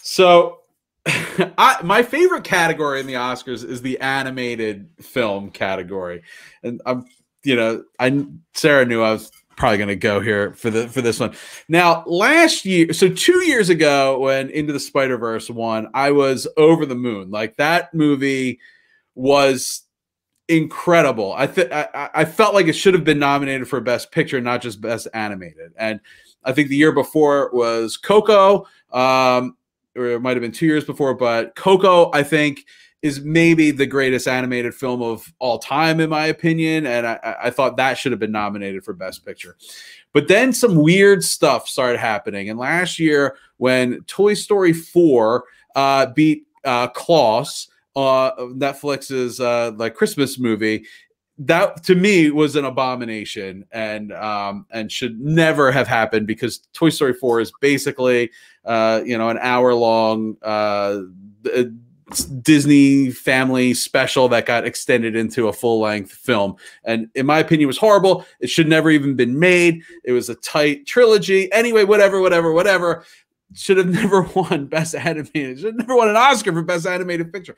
So, 0.01 0.59
I, 1.05 1.77
my 1.83 2.03
favorite 2.03 2.43
category 2.43 2.99
in 2.99 3.07
the 3.07 3.13
Oscars 3.15 3.67
is 3.67 3.81
the 3.81 3.99
animated 3.99 4.89
film 5.01 5.49
category, 5.49 6.21
and 6.61 6.81
I'm, 6.85 7.05
you 7.43 7.55
know, 7.55 7.83
I 7.99 8.25
Sarah 8.53 8.85
knew 8.85 9.01
I 9.01 9.13
was 9.13 9.31
probably 9.55 9.77
going 9.77 9.87
to 9.89 9.95
go 9.95 10.19
here 10.19 10.53
for 10.53 10.69
the 10.69 10.87
for 10.87 11.01
this 11.01 11.19
one. 11.19 11.35
Now, 11.67 12.03
last 12.05 12.65
year, 12.65 12.93
so 12.93 13.09
two 13.09 13.45
years 13.45 13.69
ago, 13.69 14.19
when 14.19 14.49
Into 14.49 14.73
the 14.73 14.79
Spider 14.79 15.17
Verse 15.17 15.49
won, 15.49 15.89
I 15.93 16.11
was 16.11 16.47
over 16.57 16.85
the 16.85 16.95
moon. 16.95 17.31
Like 17.31 17.57
that 17.57 17.93
movie 17.93 18.59
was 19.15 19.83
incredible. 20.47 21.33
I 21.33 22.09
I 22.13 22.25
felt 22.25 22.53
like 22.53 22.67
it 22.67 22.73
should 22.73 22.93
have 22.93 23.03
been 23.03 23.19
nominated 23.19 23.67
for 23.67 23.79
Best 23.79 24.11
Picture, 24.11 24.41
not 24.41 24.61
just 24.61 24.81
Best 24.81 25.07
Animated. 25.13 25.71
And 25.77 25.99
I 26.43 26.51
think 26.51 26.69
the 26.69 26.75
year 26.75 26.91
before 26.91 27.49
was 27.53 27.97
Coco, 27.97 28.67
um, 28.91 29.55
or 29.95 30.07
it 30.07 30.21
might 30.21 30.35
have 30.35 30.41
been 30.41 30.51
two 30.51 30.65
years 30.65 30.83
before, 30.83 31.13
but 31.13 31.55
Coco, 31.55 32.11
I 32.13 32.23
think, 32.23 32.65
is 33.03 33.19
maybe 33.21 33.69
the 33.69 33.85
greatest 33.85 34.29
animated 34.29 34.73
film 34.73 35.01
of 35.01 35.31
all 35.39 35.59
time, 35.59 35.99
in 35.99 36.09
my 36.09 36.25
opinion. 36.27 36.87
And 36.87 37.05
I, 37.05 37.35
I- 37.43 37.49
thought 37.49 37.75
that 37.77 37.97
should 37.97 38.13
have 38.13 38.19
been 38.19 38.31
nominated 38.31 38.83
for 38.83 38.93
Best 38.93 39.25
Picture. 39.25 39.57
But 40.13 40.29
then 40.29 40.53
some 40.53 40.75
weird 40.75 41.21
stuff 41.23 41.67
started 41.67 41.99
happening. 41.99 42.49
And 42.49 42.57
last 42.57 42.97
year, 42.99 43.35
when 43.57 44.01
Toy 44.05 44.33
Story 44.35 44.71
4 44.71 45.43
uh, 45.75 46.05
beat 46.07 46.47
uh, 46.63 46.87
Klaus, 46.87 47.67
uh, 47.97 48.31
Netflix's 48.37 49.39
uh, 49.41 49.71
like 49.75 49.95
Christmas 49.95 50.39
movie, 50.39 50.85
that 51.39 51.83
to 51.83 51.95
me 51.95 52.29
was 52.29 52.55
an 52.55 52.63
abomination 52.63 53.65
and 53.71 54.13
um 54.13 54.67
and 54.69 54.91
should 54.91 55.19
never 55.19 55.71
have 55.71 55.87
happened 55.87 56.27
because 56.27 56.59
Toy 56.73 56.89
Story 56.89 57.13
4 57.15 57.41
is 57.41 57.51
basically 57.59 58.29
uh 58.65 59.01
you 59.03 59.17
know 59.17 59.29
an 59.29 59.39
hour 59.39 59.73
long 59.73 60.37
uh 60.43 60.99
Disney 62.41 63.11
family 63.11 63.73
special 63.73 64.27
that 64.29 64.45
got 64.45 64.65
extended 64.65 65.15
into 65.15 65.47
a 65.47 65.53
full 65.53 65.79
length 65.79 66.11
film. 66.11 66.55
And 66.83 67.09
in 67.15 67.25
my 67.25 67.39
opinion 67.39 67.67
was 67.67 67.77
horrible. 67.77 68.25
It 68.39 68.49
should 68.49 68.67
never 68.67 68.89
even 68.89 69.15
been 69.15 69.39
made. 69.39 69.83
It 70.03 70.11
was 70.11 70.29
a 70.29 70.35
tight 70.35 70.85
trilogy. 70.85 71.51
Anyway 71.51 71.83
whatever 71.83 72.21
whatever 72.21 72.51
whatever. 72.51 73.05
Should 73.55 73.77
have 73.77 73.87
never 73.89 74.23
won 74.23 74.67
best 74.67 74.95
animated. 74.95 75.59
Should 75.59 75.65
have 75.65 75.75
never 75.75 75.95
won 75.95 76.09
an 76.09 76.15
Oscar 76.15 76.51
for 76.53 76.63
best 76.63 76.85
animated 76.85 77.31
picture. 77.31 77.55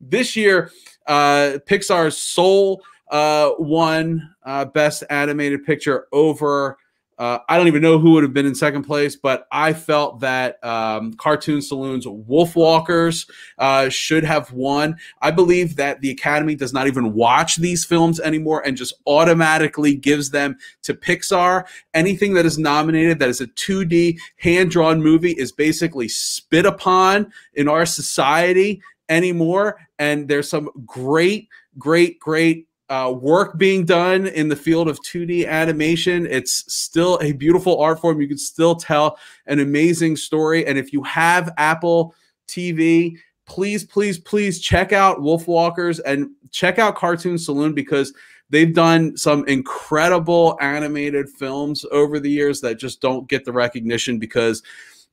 This 0.00 0.36
year 0.36 0.70
uh 1.06 1.58
Pixar's 1.66 2.16
Soul 2.16 2.82
uh, 3.10 3.50
won 3.58 4.34
uh, 4.44 4.64
best 4.64 5.04
animated 5.10 5.64
picture 5.64 6.06
over. 6.12 6.78
Uh, 7.20 7.38
I 7.50 7.58
don't 7.58 7.66
even 7.66 7.82
know 7.82 7.98
who 7.98 8.12
would 8.12 8.22
have 8.22 8.32
been 8.32 8.46
in 8.46 8.54
second 8.54 8.84
place, 8.84 9.14
but 9.14 9.46
I 9.52 9.74
felt 9.74 10.20
that 10.20 10.56
um, 10.64 11.12
Cartoon 11.12 11.60
Saloon's 11.60 12.06
Wolfwalkers 12.06 13.28
uh, 13.58 13.90
should 13.90 14.24
have 14.24 14.50
won. 14.52 14.96
I 15.20 15.30
believe 15.30 15.76
that 15.76 16.00
the 16.00 16.10
Academy 16.10 16.54
does 16.54 16.72
not 16.72 16.86
even 16.86 17.12
watch 17.12 17.56
these 17.56 17.84
films 17.84 18.20
anymore 18.20 18.62
and 18.66 18.74
just 18.74 18.94
automatically 19.06 19.94
gives 19.94 20.30
them 20.30 20.56
to 20.84 20.94
Pixar. 20.94 21.66
Anything 21.92 22.32
that 22.32 22.46
is 22.46 22.58
nominated 22.58 23.18
that 23.18 23.28
is 23.28 23.42
a 23.42 23.48
2D 23.48 24.16
hand 24.38 24.70
drawn 24.70 25.02
movie 25.02 25.32
is 25.32 25.52
basically 25.52 26.08
spit 26.08 26.64
upon 26.64 27.30
in 27.52 27.68
our 27.68 27.84
society 27.84 28.80
anymore. 29.10 29.78
And 29.98 30.26
there's 30.26 30.48
some 30.48 30.70
great, 30.86 31.48
great, 31.76 32.18
great 32.18 32.66
uh, 32.90 33.14
work 33.16 33.56
being 33.56 33.84
done 33.84 34.26
in 34.26 34.48
the 34.48 34.56
field 34.56 34.88
of 34.88 34.98
2D 35.00 35.46
animation. 35.46 36.26
It's 36.26 36.72
still 36.72 37.20
a 37.22 37.32
beautiful 37.32 37.80
art 37.80 38.00
form. 38.00 38.20
You 38.20 38.26
can 38.26 38.36
still 38.36 38.74
tell 38.74 39.16
an 39.46 39.60
amazing 39.60 40.16
story. 40.16 40.66
And 40.66 40.76
if 40.76 40.92
you 40.92 41.02
have 41.04 41.54
Apple 41.56 42.14
TV, 42.48 43.16
please, 43.46 43.84
please, 43.84 44.18
please 44.18 44.60
check 44.60 44.92
out 44.92 45.20
Wolfwalkers 45.20 46.00
and 46.04 46.30
check 46.50 46.80
out 46.80 46.96
Cartoon 46.96 47.38
Saloon 47.38 47.74
because 47.74 48.12
they've 48.50 48.74
done 48.74 49.16
some 49.16 49.46
incredible 49.46 50.58
animated 50.60 51.28
films 51.28 51.86
over 51.92 52.18
the 52.18 52.30
years 52.30 52.60
that 52.60 52.80
just 52.80 53.00
don't 53.00 53.28
get 53.28 53.44
the 53.44 53.52
recognition 53.52 54.18
because 54.18 54.64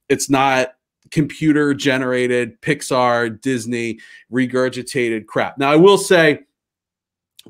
it's 0.09 0.31
not 0.31 0.73
computer 1.11 1.75
generated 1.75 2.59
Pixar, 2.61 3.39
Disney 3.39 3.99
regurgitated 4.31 5.27
crap. 5.27 5.59
Now, 5.59 5.71
I 5.71 5.75
will 5.75 5.97
say, 5.99 6.39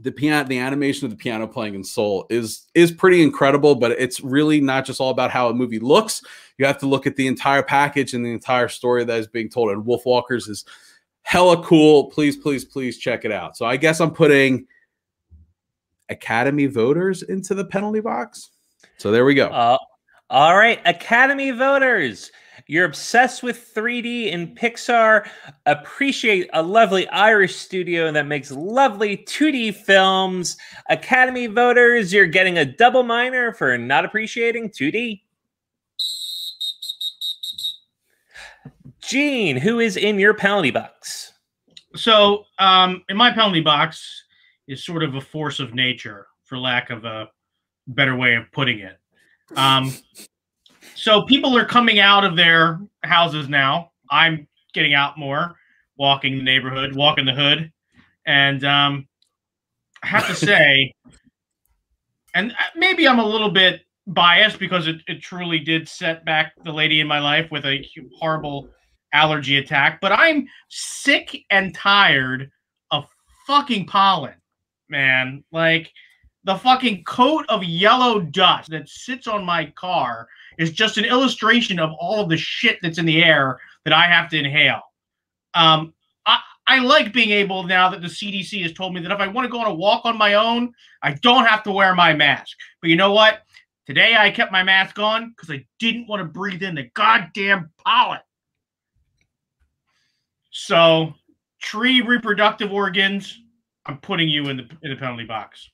the 0.04 0.12
piano 0.12 0.48
the 0.48 0.58
animation 0.58 1.06
of 1.06 1.12
the 1.12 1.18
piano 1.18 1.48
playing 1.48 1.76
in 1.76 1.84
soul 1.84 2.26
is 2.30 2.68
is 2.74 2.91
pretty 2.91 3.22
incredible 3.22 3.76
but 3.76 3.91
it's 3.91 4.22
really 4.22 4.62
not 4.62 4.86
just 4.86 5.02
all 5.02 5.10
about 5.10 5.32
how 5.32 5.50
a 5.50 5.54
movie 5.54 5.80
looks. 5.80 6.22
You 6.58 6.66
have 6.66 6.78
to 6.80 6.88
look 6.88 7.06
at 7.06 7.16
the 7.16 7.28
entire 7.28 7.64
package 7.64 8.14
and 8.14 8.26
the 8.26 8.32
entire 8.32 8.68
story 8.68 9.04
that 9.04 9.20
is 9.20 9.28
being 9.28 9.50
told 9.50 9.72
and 9.72 9.86
wolf 9.86 10.06
walkers 10.06 10.48
is 10.48 10.66
hella 11.22 11.64
cool. 11.64 12.06
Please 12.06 12.38
please 12.38 12.66
please 12.66 12.98
check 12.98 13.26
it 13.26 13.32
out. 13.32 13.58
So 13.58 13.66
i 13.66 13.78
guess 13.78 14.00
i'm 14.00 14.12
putting 14.12 14.68
academy 16.10 16.68
voters 16.68 17.24
into 17.24 17.54
the 17.54 17.66
penalty 17.66 18.00
box. 18.00 18.52
So 18.98 19.12
there 19.12 19.26
we 19.26 19.34
go. 19.34 19.48
Uh, 19.48 19.78
all 20.30 20.58
right, 20.58 20.82
Academy 20.86 21.52
voters. 21.52 22.32
You're 22.68 22.86
obsessed 22.86 23.43
with 23.43 23.74
3D 23.74 24.34
and 24.34 24.57
Pixar. 24.57 25.28
Appreciate 25.65 26.49
a 26.53 26.61
lovely 26.61 27.07
Irish 27.09 27.55
studio 27.55 28.11
that 28.11 28.28
makes 28.28 28.51
lovely 28.51 29.18
2D 29.18 29.74
films. 29.74 30.57
Academy 30.89 31.47
voters, 31.47 32.11
you're 32.11 32.28
getting 32.28 32.57
a 32.57 32.65
double 32.65 33.03
minor 33.03 33.53
for 33.53 33.78
not 33.78 34.03
appreciating 34.03 34.70
2D. 34.72 35.22
Gene, 39.01 39.55
who 39.55 39.80
is 39.80 39.95
in 39.95 40.20
your 40.20 40.34
penalty 40.34 40.72
box? 40.72 41.32
So, 41.95 42.43
um, 42.59 43.03
in 43.07 43.15
my 43.15 43.32
penalty 43.32 43.61
box 43.61 44.26
is 44.68 44.84
sort 44.84 45.03
of 45.03 45.15
a 45.15 45.22
force 45.22 45.61
of 45.61 45.74
nature, 45.74 46.28
for 46.43 46.57
lack 46.57 46.89
of 46.89 47.05
a 47.05 47.30
better 47.88 48.18
way 48.18 48.36
of 48.36 48.51
putting 48.51 48.80
it. 48.80 48.99
Um, 49.55 49.93
so 50.98 51.22
people 51.22 51.56
are 51.56 51.66
coming 51.66 52.00
out 52.00 52.24
of 52.24 52.36
their 52.36 52.80
houses 53.04 53.48
now. 53.48 53.91
I'm 54.10 54.48
getting 54.74 54.95
out 54.95 55.18
more, 55.18 55.56
walking 55.95 56.36
the 56.36 56.43
neighborhood, 56.43 56.95
walking 56.95 57.26
the 57.26 57.34
hood, 57.34 57.72
and 58.26 58.64
um, 58.64 59.08
I 60.02 60.08
have 60.08 60.28
to 60.28 60.36
say, 60.45 60.91
and 62.34 62.52
maybe 62.76 63.08
I'm 63.08 63.20
a 63.20 63.26
little 63.26 63.52
bit 63.52 63.82
biased 64.08 64.58
because 64.58 64.88
it, 64.88 64.98
it 65.08 65.22
truly 65.22 65.60
did 65.60 65.88
set 65.88 66.26
back 66.26 66.54
the 66.64 66.72
lady 66.72 67.00
in 67.00 67.08
my 67.08 67.20
life 67.20 67.52
with 67.52 67.66
a 67.66 67.88
horrible 68.18 68.68
allergy 69.14 69.60
attack, 69.60 70.02
but 70.02 70.12
I'm 70.12 70.48
sick 70.70 71.45
and 71.52 71.76
tired 71.76 72.50
of 72.89 73.06
fucking 73.45 73.86
pollen, 73.86 74.34
man. 74.89 75.43
Like 75.52 75.91
the 76.43 76.56
fucking 76.56 77.04
coat 77.04 77.45
of 77.50 77.64
yellow 77.64 78.20
dust 78.20 78.72
that 78.72 78.89
sits 78.89 79.28
on 79.28 79.45
my 79.45 79.66
car 79.76 80.28
is 80.58 80.72
just 80.72 80.97
an 80.97 81.05
illustration 81.05 81.80
of 81.80 81.91
all 81.99 82.22
of 82.22 82.30
the 82.30 82.38
shit 82.38 82.80
that's 82.82 82.97
in 82.97 83.05
the 83.05 83.24
air 83.24 83.60
that 83.86 83.93
I 83.93 84.08
have 84.08 84.30
to 84.30 84.38
inhale. 84.38 84.82
Um, 85.53 85.93
I, 86.26 86.39
I 86.68 86.80
like 86.80 87.14
being 87.14 87.32
able 87.32 87.64
now 87.64 87.89
that 87.89 88.01
the 88.01 88.08
CDC 88.08 88.62
has 88.64 88.74
told 88.74 88.93
me 88.93 89.01
that 89.01 89.12
if 89.12 89.20
I 89.20 89.28
want 89.28 89.45
to 89.45 89.51
go 89.51 89.60
on 89.60 89.68
a 89.68 89.74
walk 89.74 90.05
on 90.05 90.18
my 90.18 90.34
own, 90.34 90.74
I 91.01 91.14
don't 91.14 91.45
have 91.45 91.64
to 91.64 91.72
wear 91.72 91.95
my 91.95 92.14
mask. 92.14 92.58
But 92.82 92.89
you 92.89 92.95
know 92.95 93.12
what? 93.12 93.43
Today 93.86 94.18
I 94.18 94.32
kept 94.32 94.51
my 94.51 94.64
mask 94.64 94.99
on 94.99 95.30
because 95.30 95.49
I 95.49 95.66
didn't 95.80 96.08
want 96.08 96.20
to 96.20 96.26
breathe 96.26 96.62
in 96.62 96.76
the 96.76 96.89
goddamn 96.93 97.72
pollen. 97.86 98.20
So, 100.51 101.14
tree 101.62 102.01
reproductive 102.01 102.74
organs, 102.74 103.39
I'm 103.86 103.97
putting 103.99 104.28
you 104.28 104.49
in 104.49 104.58
the 104.58 104.68
in 104.82 104.89
the 104.89 104.97
penalty 104.97 105.24
box. 105.24 105.70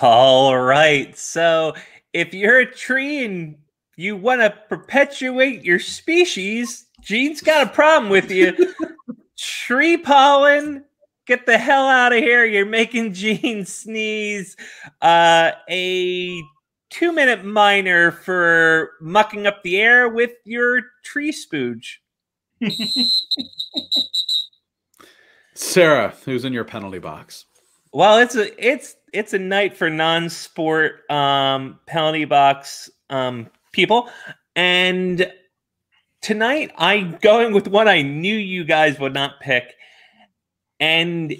All 0.00 0.58
right. 0.58 1.16
So, 1.16 1.74
if 2.14 2.32
you're 2.32 2.60
a 2.60 2.72
tree 2.72 3.24
and 3.24 3.56
you 3.96 4.16
want 4.16 4.40
to 4.40 4.54
perpetuate 4.68 5.64
your 5.64 5.80
species, 5.80 6.86
Gene's 7.02 7.42
got 7.42 7.66
a 7.66 7.70
problem 7.70 8.10
with 8.10 8.30
you. 8.30 8.74
tree 9.36 9.96
pollen, 9.96 10.84
get 11.26 11.44
the 11.44 11.58
hell 11.58 11.88
out 11.88 12.12
of 12.12 12.20
here. 12.20 12.44
You're 12.44 12.64
making 12.64 13.12
Gene 13.12 13.66
sneeze. 13.66 14.56
Uh, 15.02 15.50
a 15.68 16.40
two 16.90 17.12
minute 17.12 17.44
minor 17.44 18.12
for 18.12 18.92
mucking 19.00 19.46
up 19.46 19.62
the 19.64 19.80
air 19.80 20.08
with 20.08 20.32
your 20.44 20.80
tree 21.02 21.32
spooge. 21.32 21.96
Sarah, 25.54 26.14
who's 26.24 26.44
in 26.44 26.52
your 26.52 26.64
penalty 26.64 26.98
box? 27.00 27.46
Well, 27.92 28.18
it's 28.18 28.34
a 28.36 28.64
it's 28.64 28.96
it's 29.14 29.32
a 29.32 29.38
night 29.38 29.76
for 29.76 29.88
non-sport 29.88 31.08
um, 31.10 31.78
penalty 31.86 32.24
box 32.24 32.90
um, 33.08 33.48
people, 33.72 34.10
and 34.56 35.32
tonight 36.20 36.72
I'm 36.76 37.16
going 37.22 37.54
with 37.54 37.68
one 37.68 37.86
I 37.86 38.02
knew 38.02 38.36
you 38.36 38.64
guys 38.64 38.98
would 38.98 39.14
not 39.14 39.40
pick, 39.40 39.64
and 40.80 41.32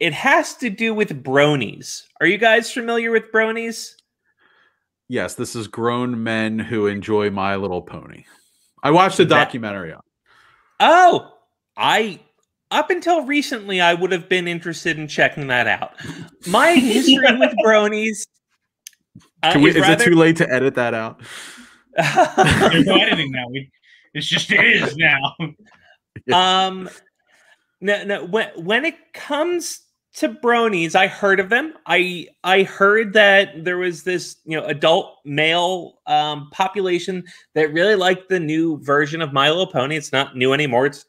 it 0.00 0.12
has 0.12 0.56
to 0.56 0.68
do 0.68 0.92
with 0.92 1.22
bronies. 1.22 2.02
Are 2.20 2.26
you 2.26 2.38
guys 2.38 2.72
familiar 2.72 3.12
with 3.12 3.30
bronies? 3.30 3.94
Yes, 5.08 5.34
this 5.36 5.54
is 5.54 5.68
grown 5.68 6.24
men 6.24 6.58
who 6.58 6.88
enjoy 6.88 7.30
My 7.30 7.54
Little 7.54 7.82
Pony. 7.82 8.24
I 8.82 8.90
watched 8.90 9.20
a 9.20 9.24
documentary 9.24 9.92
on. 9.92 10.00
Oh, 10.80 11.34
I 11.76 12.18
up 12.72 12.90
until 12.90 13.24
recently, 13.24 13.80
I 13.80 13.94
would 13.94 14.10
have 14.10 14.28
been 14.28 14.48
interested 14.48 14.98
in 14.98 15.06
checking 15.06 15.46
that 15.48 15.68
out. 15.68 15.92
My 16.46 16.72
history 16.74 17.36
with 17.38 17.54
bronies. 17.64 18.26
Uh, 19.42 19.58
we, 19.60 19.70
is, 19.70 19.76
is 19.76 19.82
rather... 19.82 20.02
it 20.02 20.06
too 20.06 20.16
late 20.16 20.36
to 20.36 20.50
edit 20.50 20.74
that 20.74 20.94
out? 20.94 21.20
There's 21.96 22.86
no 22.86 22.96
editing 22.96 23.30
now. 23.30 23.48
We, 23.50 23.70
it's 24.14 24.26
just 24.26 24.50
it 24.50 24.64
is 24.64 24.96
now. 24.96 25.36
Yeah. 26.26 26.66
Um, 26.66 26.90
no, 27.80 28.04
no. 28.04 28.24
When 28.26 28.48
when 28.54 28.84
it 28.84 29.14
comes 29.14 29.80
to 30.16 30.28
bronies, 30.28 30.94
I 30.94 31.06
heard 31.06 31.40
of 31.40 31.48
them. 31.48 31.72
I 31.86 32.26
I 32.44 32.64
heard 32.64 33.14
that 33.14 33.64
there 33.64 33.78
was 33.78 34.02
this 34.02 34.36
you 34.44 34.60
know 34.60 34.66
adult 34.66 35.16
male 35.24 36.00
um, 36.06 36.50
population 36.52 37.24
that 37.54 37.72
really 37.72 37.94
liked 37.94 38.28
the 38.28 38.38
new 38.38 38.78
version 38.82 39.22
of 39.22 39.32
My 39.32 39.48
Little 39.48 39.66
Pony. 39.66 39.96
It's 39.96 40.12
not 40.12 40.36
new 40.36 40.52
anymore. 40.52 40.84
It's 40.84 41.06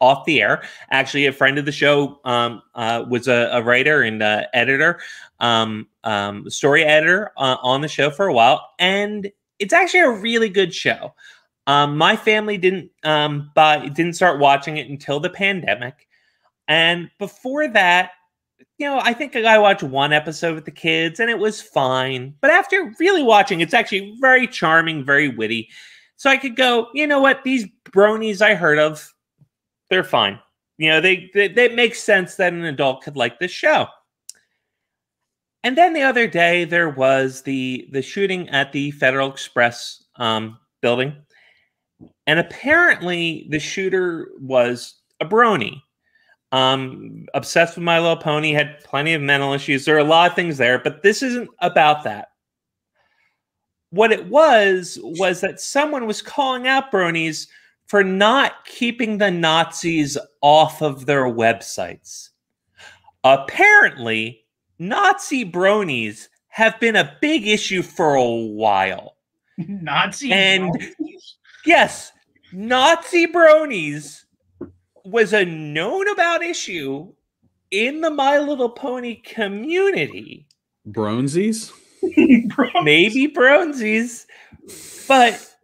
off 0.00 0.24
the 0.24 0.42
air. 0.42 0.62
Actually, 0.90 1.26
a 1.26 1.32
friend 1.32 1.58
of 1.58 1.64
the 1.64 1.72
show 1.72 2.20
um, 2.24 2.62
uh, 2.74 3.04
was 3.08 3.28
a, 3.28 3.50
a, 3.52 3.62
writer 3.62 4.02
and 4.02 4.22
uh, 4.22 4.44
editor, 4.52 5.00
um, 5.40 5.86
um, 6.04 6.48
story 6.50 6.84
editor 6.84 7.32
uh, 7.36 7.56
on 7.62 7.80
the 7.80 7.88
show 7.88 8.10
for 8.10 8.26
a 8.26 8.32
while, 8.32 8.68
and 8.78 9.30
it's 9.58 9.72
actually 9.72 10.00
a 10.00 10.10
really 10.10 10.48
good 10.48 10.74
show. 10.74 11.14
Um, 11.66 11.96
my 11.96 12.14
family 12.14 12.58
didn't 12.58 12.90
um, 13.02 13.50
buy, 13.54 13.88
didn't 13.88 14.14
start 14.14 14.38
watching 14.38 14.76
it 14.76 14.88
until 14.88 15.20
the 15.20 15.30
pandemic, 15.30 16.06
and 16.68 17.10
before 17.18 17.68
that, 17.68 18.10
you 18.78 18.86
know, 18.86 19.00
I 19.02 19.14
think 19.14 19.34
I 19.34 19.58
watched 19.58 19.82
one 19.82 20.12
episode 20.12 20.54
with 20.54 20.66
the 20.66 20.70
kids, 20.70 21.18
and 21.20 21.30
it 21.30 21.38
was 21.38 21.62
fine. 21.62 22.34
But 22.40 22.50
after 22.50 22.92
really 23.00 23.22
watching, 23.22 23.60
it's 23.60 23.74
actually 23.74 24.14
very 24.20 24.46
charming, 24.46 25.04
very 25.04 25.28
witty. 25.28 25.70
So 26.16 26.30
I 26.30 26.36
could 26.36 26.56
go, 26.56 26.88
you 26.94 27.06
know 27.06 27.20
what? 27.20 27.44
These 27.44 27.66
bronies 27.84 28.42
I 28.42 28.54
heard 28.54 28.78
of, 28.78 29.14
they're 29.90 30.04
fine. 30.04 30.38
You 30.78 30.90
know, 30.90 31.00
they, 31.00 31.30
they, 31.34 31.68
make 31.68 31.94
sense 31.94 32.34
that 32.34 32.52
an 32.52 32.64
adult 32.64 33.02
could 33.02 33.16
like 33.16 33.38
this 33.38 33.50
show. 33.50 33.86
And 35.64 35.76
then 35.76 35.94
the 35.94 36.02
other 36.02 36.28
day 36.28 36.64
there 36.64 36.90
was 36.90 37.42
the 37.42 37.88
the 37.90 38.02
shooting 38.02 38.48
at 38.50 38.72
the 38.72 38.92
Federal 38.92 39.28
Express 39.30 40.04
um, 40.14 40.58
building, 40.80 41.16
and 42.28 42.38
apparently 42.38 43.48
the 43.50 43.58
shooter 43.58 44.28
was 44.38 45.00
a 45.20 45.24
brony, 45.24 45.82
um, 46.52 47.26
obsessed 47.34 47.74
with 47.74 47.84
My 47.84 47.98
Little 47.98 48.16
Pony, 48.16 48.52
had 48.52 48.78
plenty 48.84 49.14
of 49.14 49.22
mental 49.22 49.54
issues. 49.54 49.84
There 49.84 49.96
are 49.96 50.00
a 50.00 50.04
lot 50.04 50.30
of 50.30 50.36
things 50.36 50.56
there, 50.56 50.78
but 50.78 51.02
this 51.02 51.22
isn't 51.22 51.50
about 51.58 52.04
that. 52.04 52.28
What 53.90 54.12
it 54.12 54.26
was 54.26 55.00
was 55.02 55.40
that 55.40 55.58
someone 55.58 56.06
was 56.06 56.22
calling 56.22 56.68
out 56.68 56.92
bronies 56.92 57.48
for 57.86 58.02
not 58.02 58.64
keeping 58.64 59.18
the 59.18 59.30
Nazis 59.30 60.18
off 60.40 60.82
of 60.82 61.06
their 61.06 61.24
websites. 61.24 62.30
Apparently, 63.24 64.44
Nazi 64.78 65.44
bronies 65.44 66.28
have 66.48 66.78
been 66.80 66.96
a 66.96 67.16
big 67.20 67.46
issue 67.46 67.82
for 67.82 68.14
a 68.14 68.24
while. 68.24 69.16
Nazi 69.58 70.32
and 70.32 70.72
bronies? 70.74 71.34
yes, 71.64 72.12
Nazi 72.52 73.26
bronies 73.26 74.24
was 75.04 75.32
a 75.32 75.44
known 75.44 76.08
about 76.08 76.42
issue 76.42 77.12
in 77.70 78.00
the 78.00 78.10
My 78.10 78.38
Little 78.38 78.70
Pony 78.70 79.16
community. 79.16 80.46
Bronesies? 80.88 81.72
Maybe 82.82 83.28
Bronesies. 83.28 84.26
But 85.08 85.55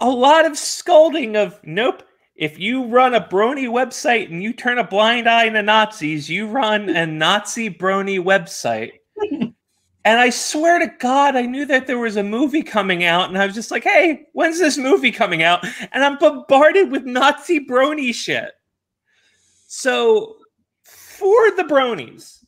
a 0.00 0.08
lot 0.08 0.46
of 0.46 0.58
scolding 0.58 1.36
of 1.36 1.60
nope. 1.64 2.02
If 2.34 2.58
you 2.58 2.86
run 2.86 3.14
a 3.14 3.20
brony 3.20 3.68
website 3.68 4.30
and 4.30 4.42
you 4.42 4.54
turn 4.54 4.78
a 4.78 4.84
blind 4.84 5.28
eye 5.28 5.50
to 5.50 5.62
Nazis, 5.62 6.30
you 6.30 6.46
run 6.46 6.88
a 6.88 7.04
Nazi 7.04 7.68
brony 7.68 8.18
website. 8.18 8.92
and 9.30 9.54
I 10.04 10.30
swear 10.30 10.78
to 10.78 10.90
God, 10.98 11.36
I 11.36 11.42
knew 11.42 11.66
that 11.66 11.86
there 11.86 11.98
was 11.98 12.16
a 12.16 12.22
movie 12.22 12.62
coming 12.62 13.04
out, 13.04 13.28
and 13.28 13.36
I 13.36 13.44
was 13.44 13.54
just 13.54 13.70
like, 13.70 13.84
hey, 13.84 14.26
when's 14.32 14.58
this 14.58 14.78
movie 14.78 15.12
coming 15.12 15.42
out? 15.42 15.66
And 15.92 16.02
I'm 16.02 16.16
bombarded 16.16 16.90
with 16.90 17.04
Nazi 17.04 17.60
brony 17.60 18.14
shit. 18.14 18.52
So, 19.66 20.36
for 20.82 21.50
the 21.50 21.64
bronies, 21.64 22.42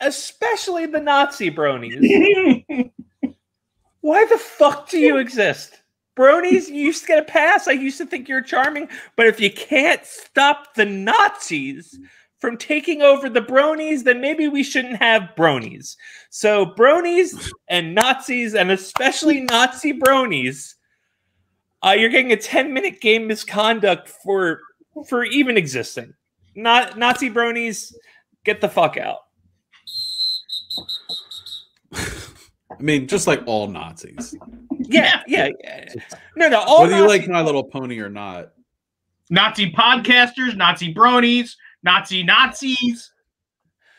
especially 0.00 0.84
the 0.84 1.00
Nazi 1.00 1.50
bronies, 1.50 2.92
why 4.02 4.26
the 4.26 4.38
fuck 4.38 4.90
do 4.90 4.98
you 4.98 5.16
exist? 5.16 5.79
Bronies, 6.20 6.68
you 6.68 6.74
used 6.74 7.00
to 7.02 7.06
get 7.06 7.18
a 7.18 7.24
pass. 7.24 7.66
I 7.66 7.72
used 7.72 7.96
to 7.98 8.04
think 8.04 8.28
you're 8.28 8.42
charming, 8.42 8.88
but 9.16 9.26
if 9.26 9.40
you 9.40 9.50
can't 9.50 10.04
stop 10.04 10.74
the 10.74 10.84
Nazis 10.84 11.98
from 12.38 12.58
taking 12.58 13.00
over 13.00 13.30
the 13.30 13.40
bronies, 13.40 14.04
then 14.04 14.20
maybe 14.20 14.46
we 14.46 14.62
shouldn't 14.62 14.96
have 14.96 15.30
bronies. 15.36 15.96
So 16.28 16.66
bronies 16.66 17.50
and 17.68 17.94
Nazis, 17.94 18.54
and 18.54 18.70
especially 18.70 19.40
Nazi 19.40 19.98
bronies, 19.98 20.74
uh, 21.82 21.92
you're 21.92 22.10
getting 22.10 22.32
a 22.32 22.36
10 22.36 22.74
minute 22.74 23.00
game 23.00 23.26
misconduct 23.26 24.08
for 24.08 24.60
for 25.08 25.24
even 25.24 25.56
existing. 25.56 26.12
Not 26.54 26.98
Nazi 26.98 27.30
bronies, 27.30 27.94
get 28.44 28.60
the 28.60 28.68
fuck 28.68 28.98
out. 28.98 29.20
I 31.94 32.82
mean, 32.82 33.06
just 33.06 33.26
like 33.26 33.42
all 33.46 33.66
Nazis. 33.68 34.34
Yeah, 34.90 35.22
yeah. 35.26 35.48
yeah. 35.62 35.94
No, 36.36 36.48
no. 36.48 36.60
All 36.60 36.82
Whether 36.82 36.96
you 36.96 37.06
like 37.08 37.28
My 37.28 37.42
Little 37.42 37.64
Pony 37.64 37.98
or 38.00 38.08
not. 38.10 38.52
Nazi 39.30 39.70
podcasters, 39.70 40.56
Nazi 40.56 40.92
bronies, 40.92 41.54
Nazi 41.82 42.22
Nazis. 42.24 43.12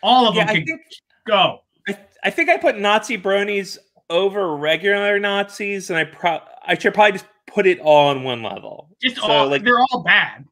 All 0.03 0.27
of 0.27 0.35
yeah, 0.35 0.45
them 0.45 0.49
I 0.49 0.57
can 0.57 0.65
think 0.65 0.81
go. 1.25 1.59
I, 1.87 1.97
I 2.25 2.29
think 2.29 2.49
I 2.49 2.57
put 2.57 2.77
Nazi 2.77 3.17
bronies 3.17 3.77
over 4.09 4.55
regular 4.57 5.19
Nazis, 5.19 5.89
and 5.89 5.97
I 5.97 6.03
pro 6.03 6.39
I 6.65 6.77
should 6.77 6.93
probably 6.93 7.13
just 7.13 7.25
put 7.47 7.65
it 7.65 7.79
all 7.79 8.09
on 8.09 8.23
one 8.23 8.43
level. 8.43 8.89
Just 9.01 9.17
So, 9.17 9.23
all 9.23 9.47
like- 9.47 9.63
they're 9.63 9.79
all 9.79 10.03
bad. 10.03 10.45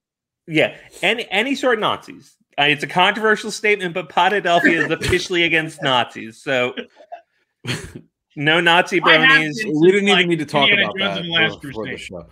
Yeah, 0.48 0.76
any 1.02 1.30
any 1.30 1.56
sort 1.56 1.76
of 1.76 1.82
Nazis. 1.82 2.36
Uh, 2.58 2.64
it's 2.64 2.84
a 2.84 2.88
controversial 2.88 3.52
statement, 3.52 3.94
but 3.94 4.10
Potadelphia 4.10 4.86
is 4.86 4.92
officially 4.92 5.44
against 5.44 5.82
Nazis. 5.84 6.42
So 6.42 6.74
no 8.36 8.60
Nazi 8.60 9.02
I 9.02 9.18
bronies. 9.18 9.56
We 9.66 9.92
didn't 9.92 10.10
like 10.10 10.20
even 10.20 10.30
need 10.30 10.40
to 10.40 10.46
talk 10.46 10.70
Indiana 10.70 10.92
about 10.92 10.98
Jones 10.98 11.16
that 11.16 11.44
and 11.44 11.54
the 11.54 11.68
for, 11.68 11.74
for 11.74 11.86
the 11.88 11.98
show. 11.98 12.26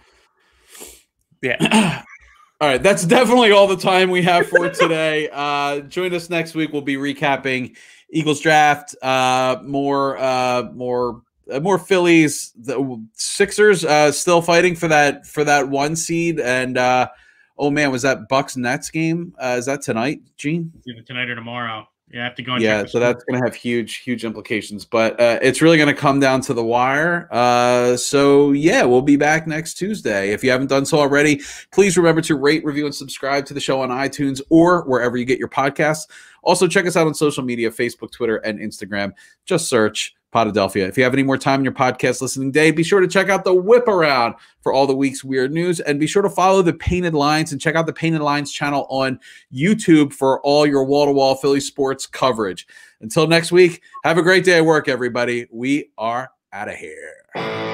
Yeah. 1.41 2.03
All 2.59 2.67
right, 2.67 2.81
that's 2.81 3.05
definitely 3.05 3.51
all 3.51 3.67
the 3.67 3.77
time 3.77 4.09
we 4.09 4.23
have 4.23 4.47
for 4.47 4.69
today. 4.69 5.29
Uh, 5.37 5.81
join 5.81 6.11
us 6.15 6.29
next 6.29 6.55
week. 6.55 6.73
We'll 6.73 6.81
be 6.81 6.95
recapping 6.95 7.77
Eagles 8.09 8.39
draft, 8.39 8.95
uh, 9.03 9.57
more, 9.63 10.17
uh, 10.17 10.63
more, 10.73 11.21
uh, 11.51 11.59
more 11.59 11.77
Phillies. 11.77 12.53
The 12.55 13.05
Sixers 13.13 13.85
uh, 13.85 14.11
still 14.11 14.41
fighting 14.41 14.75
for 14.75 14.87
that 14.87 15.27
for 15.27 15.43
that 15.43 15.69
one 15.69 15.95
seed. 15.95 16.39
And 16.39 16.77
uh, 16.77 17.09
oh 17.57 17.69
man, 17.69 17.91
was 17.91 18.01
that 18.01 18.27
Bucks 18.29 18.57
Nets 18.57 18.89
game? 18.89 19.35
Uh, 19.39 19.55
is 19.59 19.67
that 19.67 19.83
tonight, 19.83 20.21
Gene? 20.37 20.71
Either 20.87 21.01
tonight 21.01 21.29
or 21.29 21.35
tomorrow. 21.35 21.87
You 22.09 22.21
have 22.21 22.35
to 22.35 22.41
go. 22.41 22.53
And 22.53 22.63
yeah, 22.63 22.85
so 22.85 22.99
that's 22.99 23.21
going 23.25 23.39
to 23.39 23.45
have 23.45 23.53
huge, 23.53 23.97
huge 23.97 24.23
implications. 24.23 24.85
But 24.85 25.19
uh, 25.19 25.39
it's 25.41 25.61
really 25.61 25.77
going 25.77 25.93
to 25.93 25.99
come 25.99 26.21
down 26.21 26.39
to 26.41 26.53
the 26.53 26.63
wire. 26.63 27.27
Uh, 27.31 27.97
so 27.97 28.53
yeah, 28.53 28.83
we'll 28.83 29.01
be 29.01 29.17
back 29.17 29.45
next 29.45 29.73
Tuesday. 29.73 30.31
If 30.31 30.41
you 30.41 30.49
haven't 30.49 30.67
done 30.67 30.85
so 30.85 30.99
already, 30.99 31.41
please 31.71 31.97
remember 31.97 32.21
to 32.21 32.35
rate, 32.35 32.63
review, 32.63 32.85
and 32.85 32.95
subscribe 32.95 33.45
to 33.47 33.53
the 33.53 33.59
show 33.59 33.81
on 33.81 33.89
iTunes 33.89 34.41
or 34.49 34.83
wherever 34.83 35.17
you 35.17 35.25
get 35.25 35.37
your 35.37 35.49
podcasts. 35.49 36.07
Also, 36.43 36.65
check 36.65 36.85
us 36.85 36.95
out 36.95 37.07
on 37.07 37.13
social 37.13 37.43
media: 37.43 37.69
Facebook, 37.69 38.11
Twitter, 38.11 38.37
and 38.37 38.57
Instagram. 38.59 39.11
Just 39.45 39.67
search 39.67 40.15
Potadelphia. 40.33 40.87
If 40.87 40.97
you 40.97 41.03
have 41.03 41.13
any 41.13 41.23
more 41.23 41.37
time 41.37 41.61
in 41.61 41.63
your 41.63 41.73
podcast 41.73 42.21
listening 42.21 42.51
day, 42.51 42.71
be 42.71 42.83
sure 42.83 42.99
to 42.99 43.07
check 43.07 43.29
out 43.29 43.43
the 43.43 43.53
Whip 43.53 43.87
Around 43.87 44.35
for 44.61 44.73
all 44.73 44.85
the 44.85 44.95
week's 44.95 45.23
weird 45.23 45.51
news, 45.51 45.79
and 45.79 45.99
be 45.99 46.07
sure 46.07 46.21
to 46.21 46.29
follow 46.29 46.61
the 46.61 46.73
Painted 46.73 47.13
Lines 47.13 47.51
and 47.51 47.61
check 47.61 47.75
out 47.75 47.85
the 47.85 47.93
Painted 47.93 48.21
Lines 48.21 48.51
channel 48.51 48.85
on 48.89 49.19
YouTube 49.53 50.13
for 50.13 50.41
all 50.41 50.67
your 50.67 50.83
wall 50.83 51.05
to 51.05 51.11
wall 51.11 51.35
Philly 51.35 51.59
sports 51.59 52.05
coverage. 52.05 52.67
Until 53.01 53.27
next 53.27 53.51
week, 53.51 53.81
have 54.03 54.17
a 54.17 54.23
great 54.23 54.43
day 54.43 54.57
at 54.57 54.65
work, 54.65 54.87
everybody. 54.87 55.47
We 55.51 55.91
are 55.97 56.31
out 56.51 56.69
of 56.69 56.75
here. 56.75 57.66